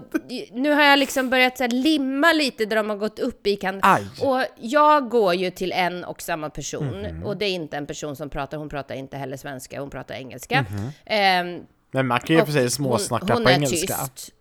nu 0.52 0.72
har 0.72 0.82
jag 0.82 0.98
liksom 0.98 1.30
börjat 1.30 1.56
så 1.58 1.64
här, 1.64 1.70
limma 1.70 2.32
lite 2.32 2.64
där 2.66 2.76
de 2.76 2.90
har 2.90 2.96
gått 2.96 3.18
upp 3.18 3.46
i 3.46 3.56
kant. 3.56 3.80
Aj. 3.82 4.06
Och 4.22 4.44
jag 4.60 5.08
går 5.08 5.34
ju 5.34 5.50
till 5.50 5.72
en 5.72 6.04
och 6.04 6.22
samma 6.22 6.50
person. 6.50 7.00
Mhm. 7.00 7.24
Och 7.24 7.36
det 7.36 7.44
är 7.46 7.50
inte 7.54 7.76
en 7.76 7.86
person 7.86 8.16
som 8.16 8.30
pratar, 8.30 8.58
hon 8.58 8.68
pratar 8.68 8.94
inte 8.94 9.16
heller 9.16 9.36
svenska, 9.36 9.80
hon 9.80 9.90
pratar 9.90 10.14
engelska. 10.14 10.66
Mhm. 10.70 10.90
Ehm, 11.06 11.60
Men 11.90 12.06
man 12.06 12.20
kan 12.20 12.36
ju 12.36 12.42
och 12.42 12.48
sig 12.48 12.70
småsnacka 12.70 13.26
hon, 13.26 13.32
hon 13.36 13.44
på 13.44 13.50
är 13.50 13.54
engelska. 13.54 13.94
Tyst. 13.94 14.34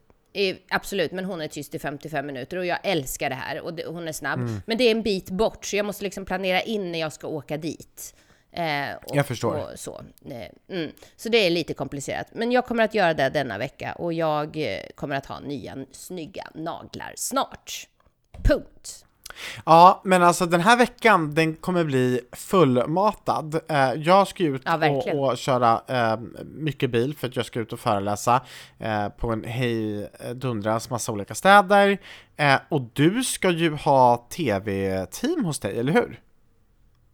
Absolut, 0.69 1.11
men 1.11 1.25
hon 1.25 1.41
är 1.41 1.47
tyst 1.47 1.75
i 1.75 1.79
55 1.79 2.25
minuter 2.25 2.57
och 2.57 2.65
jag 2.65 2.79
älskar 2.83 3.29
det 3.29 3.35
här 3.35 3.61
och 3.61 3.73
det, 3.73 3.85
hon 3.85 4.07
är 4.07 4.11
snabb. 4.11 4.39
Mm. 4.39 4.61
Men 4.65 4.77
det 4.77 4.83
är 4.83 4.91
en 4.91 5.01
bit 5.01 5.29
bort 5.29 5.65
så 5.65 5.75
jag 5.75 5.85
måste 5.85 6.03
liksom 6.03 6.25
planera 6.25 6.61
in 6.61 6.91
när 6.91 6.99
jag 6.99 7.13
ska 7.13 7.27
åka 7.27 7.57
dit. 7.57 8.15
Eh, 8.51 8.95
och, 9.05 9.15
Jag 9.15 9.25
förstår. 9.25 9.71
Så. 9.75 10.01
Eh, 10.29 10.75
mm. 10.77 10.91
så 11.15 11.29
det 11.29 11.37
är 11.37 11.49
lite 11.49 11.73
komplicerat. 11.73 12.27
Men 12.31 12.51
jag 12.51 12.65
kommer 12.65 12.83
att 12.83 12.93
göra 12.93 13.13
det 13.13 13.29
denna 13.29 13.57
vecka 13.57 13.93
och 13.93 14.13
jag 14.13 14.57
eh, 14.57 14.81
kommer 14.95 15.15
att 15.15 15.25
ha 15.25 15.39
nya 15.39 15.85
snygga 15.91 16.47
naglar 16.55 17.13
snart. 17.15 17.87
Punkt. 18.43 19.06
Ja, 19.65 20.01
men 20.03 20.23
alltså 20.23 20.45
den 20.45 20.61
här 20.61 20.77
veckan, 20.77 21.33
den 21.33 21.55
kommer 21.55 21.83
bli 21.83 22.21
fullmatad. 22.31 23.59
Eh, 23.69 23.93
jag 23.93 24.27
ska 24.27 24.43
ut 24.43 24.61
Ja, 24.65 24.89
och, 24.89 25.07
och 25.07 25.37
köra 25.37 25.81
eh, 25.87 26.19
mycket 26.45 26.89
bil 26.89 27.15
för 27.15 27.27
att 27.27 27.35
jag 27.35 27.45
ska 27.45 27.59
ut 27.59 27.73
och 27.73 27.79
föreläsa 27.79 28.41
eh, 28.79 29.09
på 29.09 29.31
en 29.31 29.43
hej 29.43 30.09
dundras 30.33 30.89
massa 30.89 31.11
olika 31.11 31.35
städer. 31.35 31.97
Eh, 32.35 32.59
och 32.69 32.81
du 32.93 33.23
ska 33.23 33.49
ju 33.49 33.75
ha 33.75 34.27
tv-team 34.29 35.45
hos 35.45 35.59
dig, 35.59 35.79
eller 35.79 35.93
hur? 35.93 36.19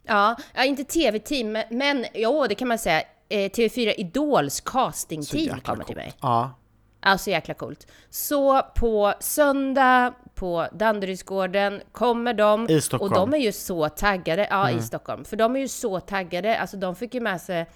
Ja, 0.06 0.36
ja 0.54 0.64
inte 0.64 0.84
tv-team, 0.84 1.58
men, 1.70 2.06
jo, 2.14 2.46
det 2.48 2.54
kan 2.54 2.68
man 2.68 2.78
säga. 2.78 3.02
Eh, 3.28 3.50
TV4 3.50 3.94
Idols 3.96 4.54
Så 4.54 4.62
castingteam 4.64 5.42
jäkla 5.42 5.60
kommer 5.60 5.84
till 5.84 5.96
mig. 5.96 6.12
Ja. 6.20 6.50
Alltså 7.00 7.30
jäkla 7.30 7.54
coolt. 7.54 7.86
Så 8.10 8.62
på 8.62 9.14
söndag 9.20 10.14
på 10.34 10.66
Danderydsgården 10.72 11.80
kommer 11.92 12.34
de. 12.34 12.70
I 12.70 12.80
Stockholm. 12.80 13.12
Mm. 13.12 13.22
Och 13.22 13.30
de 13.30 13.36
är 13.36 13.42
ju 13.42 13.52
så 13.52 13.88
taggade. 13.88 14.46
Ja, 14.50 14.70
i 14.70 14.82
Stockholm. 14.82 15.24
För 15.24 15.36
de 15.36 15.56
är 15.56 15.60
ju 15.60 15.68
så 15.68 16.00
taggade. 16.00 16.58
Alltså 16.58 16.76
de 16.76 16.96
fick 16.96 17.14
ju 17.14 17.20
med 17.20 17.40
sig 17.40 17.66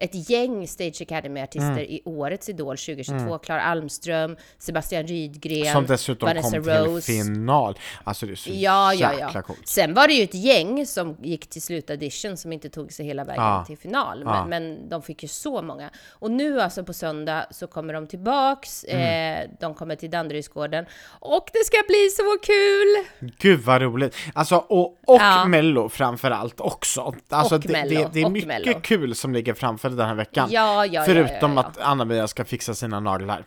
ett 0.00 0.30
gäng 0.30 0.68
Stage 0.68 1.02
Academy-artister 1.02 1.70
Mm. 1.70 1.78
i 1.84 2.02
årets 2.04 2.48
Idol 2.48 2.76
2022. 2.78 3.38
Klara 3.38 3.62
Almström, 3.62 4.36
Sebastian 4.58 5.06
Rydgren, 5.06 5.72
Som 5.72 5.86
dessutom 5.86 6.26
Vanessa 6.26 6.50
kom 6.56 6.62
till 6.64 6.72
Rose. 6.72 7.12
final. 7.12 7.78
Alltså 8.04 8.26
det 8.26 8.32
är 8.32 8.36
så 8.36 8.50
Ja, 8.52 8.94
ja, 8.94 9.12
jäkla 9.12 9.30
ja. 9.34 9.42
coolt. 9.42 9.68
Sen 9.68 9.94
var 9.94 10.08
det 10.08 10.14
ju 10.14 10.24
ett 10.24 10.34
gäng 10.34 10.86
som 10.86 11.16
gick 11.22 11.46
till 11.50 11.62
slutaudition 11.62 12.36
som 12.36 12.52
inte 12.52 12.68
tog 12.70 12.92
sig 12.92 13.06
hela 13.06 13.24
vägen 13.24 13.44
Ja. 13.44 13.64
till 13.66 13.78
final. 13.78 14.22
Ja. 14.24 14.46
Men, 14.46 14.48
men 14.48 14.88
de 14.88 15.02
fick 15.02 15.22
ju 15.22 15.28
så 15.28 15.62
många. 15.62 15.90
Och 16.08 16.30
nu 16.30 16.60
alltså 16.60 16.84
på 16.84 16.92
söndag 16.92 17.46
så 17.50 17.66
kommer 17.66 17.94
de 17.94 18.06
tillbaks. 18.06 18.84
Mm. 18.88 19.42
Eh, 19.44 19.50
de 19.60 19.74
kommer 19.74 19.96
till 19.96 20.10
Danderydsgården. 20.10 20.84
Och 21.20 21.48
det 21.52 21.64
ska 21.64 21.76
bli 21.88 22.08
så 22.16 22.36
kul! 22.42 23.30
Gud 23.38 23.60
vad 23.60 23.82
roligt! 23.82 24.14
Alltså, 24.34 24.56
och, 24.56 24.86
och 24.86 24.98
Ja. 25.20 25.44
Mello 25.44 25.88
framför 25.88 26.30
allt 26.30 26.60
också. 26.60 27.14
Alltså, 27.28 27.54
Och 27.54 27.60
det, 27.60 27.72
Mello, 27.72 28.00
det, 28.00 28.08
det 28.12 28.20
är 28.22 28.30
mycket 28.30 28.48
Mello. 28.48 28.80
kul 28.82 29.14
som 29.14 29.32
ligger 29.32 29.54
framför 29.54 29.87
den 29.96 30.08
här 30.08 30.14
veckan. 30.14 30.48
Ja, 30.52 30.86
ja, 30.86 31.02
Förutom 31.06 31.52
ja, 31.56 31.56
ja, 31.56 31.62
ja. 31.62 31.68
att 31.68 31.78
Anna-Mia 31.78 32.28
ska 32.28 32.44
fixa 32.44 32.74
sina 32.74 33.00
naglar. 33.00 33.44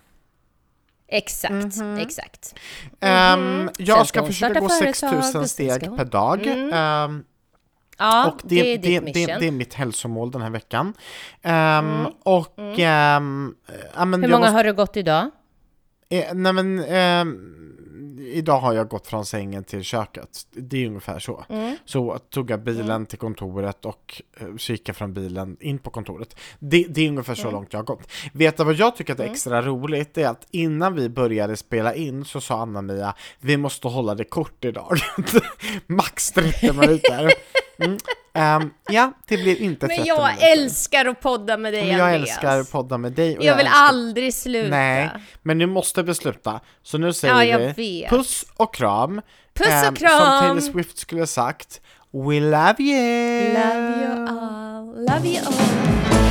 Exakt, 1.08 1.76
exakt. 2.00 2.56
Ehm, 3.00 3.70
Sen 3.78 3.86
jag 3.86 4.08
ska 4.08 4.26
försöka 4.26 4.60
gå 4.60 4.70
företag, 4.70 4.96
6000 4.96 5.18
och 5.18 5.26
sen 5.26 5.48
steg 5.48 5.88
hon- 5.88 5.98
per 5.98 6.06
dag. 6.06 6.48
Ehm, 6.74 7.24
Ja, 7.98 8.28
och 8.32 8.42
det, 8.44 8.56
det 8.78 8.96
är 8.96 9.02
det, 9.02 9.12
det, 9.14 9.26
det, 9.40 9.48
är 9.48 9.52
mitt 9.52 9.74
hälsomål 9.74 10.32
den 10.32 10.42
här 10.42 10.50
veckan. 10.50 10.94
Ehm, 11.42 12.06
Och... 12.24 12.80
ehm, 12.80 13.56
ja, 13.96 14.06
men 14.06 14.22
Hur 14.24 14.30
många 14.30 14.40
måste- 14.40 14.52
har 14.54 14.64
du 14.64 14.74
gått 14.74 14.98
idag? 14.98 15.30
Eh, 16.10 16.34
nej 16.34 16.54
men, 16.54 16.80
ehm, 16.84 17.71
idag 18.22 18.60
har 18.60 18.74
jag 18.74 18.88
gått 18.88 19.08
från 19.08 19.26
sängen 19.26 19.64
till 19.64 19.84
köket. 19.84 20.30
Det 20.52 20.84
är 20.84 20.88
ungefär 20.88 21.20
så. 21.20 21.46
Mm. 21.50 21.78
Så 21.86 22.18
tog 22.18 22.50
jag 22.52 22.64
bilen 22.64 23.06
till 23.06 23.18
kontoret 23.20 23.86
och 23.86 24.22
eh, 24.40 24.58
kikade 24.58 24.98
från 24.98 25.14
bilen 25.14 25.58
in 25.60 25.80
på 25.80 25.90
kontoret. 25.90 26.36
Det, 26.60 26.86
det 26.90 27.02
är 27.02 27.10
ungefär 27.10 27.32
Mm. 27.34 27.44
så 27.44 27.52
långt 27.52 27.74
jag 27.74 27.80
har 27.80 27.86
gått. 27.86 28.12
Vet 28.34 28.58
du 28.58 28.64
vad 28.64 28.74
jag 28.74 28.96
tycker 28.96 29.14
att 29.14 29.20
är 29.20 29.24
extra 29.24 29.62
roligt? 29.62 30.14
Det 30.14 30.24
är 30.24 30.30
att 30.30 30.48
innan 30.52 30.96
vi 30.96 31.10
började 31.10 31.58
spela 31.58 31.96
in 31.96 32.26
så 32.26 32.42
sa 32.42 32.62
Anna-Mia 32.62 33.16
vi 33.40 33.58
måste 33.58 33.88
hålla 33.88 34.16
det 34.16 34.24
kort 34.24 34.66
idag. 34.66 34.98
Max 35.88 36.32
30 36.32 36.74
minuter. 36.74 37.32
Ehm, 38.34 38.70
ja, 38.90 39.12
det 39.28 39.38
blev 39.38 39.62
inte 39.62 39.88
30 39.88 39.98
Men 39.98 40.06
jag 40.08 40.28
minuter. 40.28 40.48
älskar 40.52 41.06
att 41.06 41.22
podda 41.22 41.58
med 41.58 41.74
dig 41.74 41.82
Men 41.88 41.98
jag 41.98 42.08
Andreas. 42.14 42.30
älskar 42.30 42.60
att 42.60 42.72
podda 42.72 42.98
med 42.98 43.12
dig. 43.12 43.38
och 43.38 43.44
Jag 43.44 43.56
vill 43.58 43.66
älskar- 43.66 43.80
aldrig 43.88 44.34
sluta. 44.34 44.70
Nej, 44.70 45.10
men 45.42 45.58
nu 45.58 45.66
måste 45.66 46.04
vi 46.04 46.16
sluta. 46.16 46.60
Så 46.84 46.98
nu 46.98 47.14
säger 47.14 47.34
Ja, 47.34 47.44
jag 47.46 47.60
vi 47.60 48.02
vet. 48.02 48.10
puss 48.10 48.46
och 48.58 48.74
kram. 48.76 49.22
Puss 49.54 49.68
och 49.68 49.74
Ehm, 49.74 49.96
kram. 49.96 50.20
Som 50.20 50.40
Taylor 50.60 50.60
Swift 50.74 50.98
skulle 50.98 51.22
ha 51.22 51.28
sagt, 51.28 51.82
We 52.14 52.40
love 52.40 52.76
you! 52.80 53.54
Love 53.54 54.04
you 54.04 54.28
all, 54.30 54.86
love 54.96 55.28
you 55.28 55.38
all. 55.46 56.31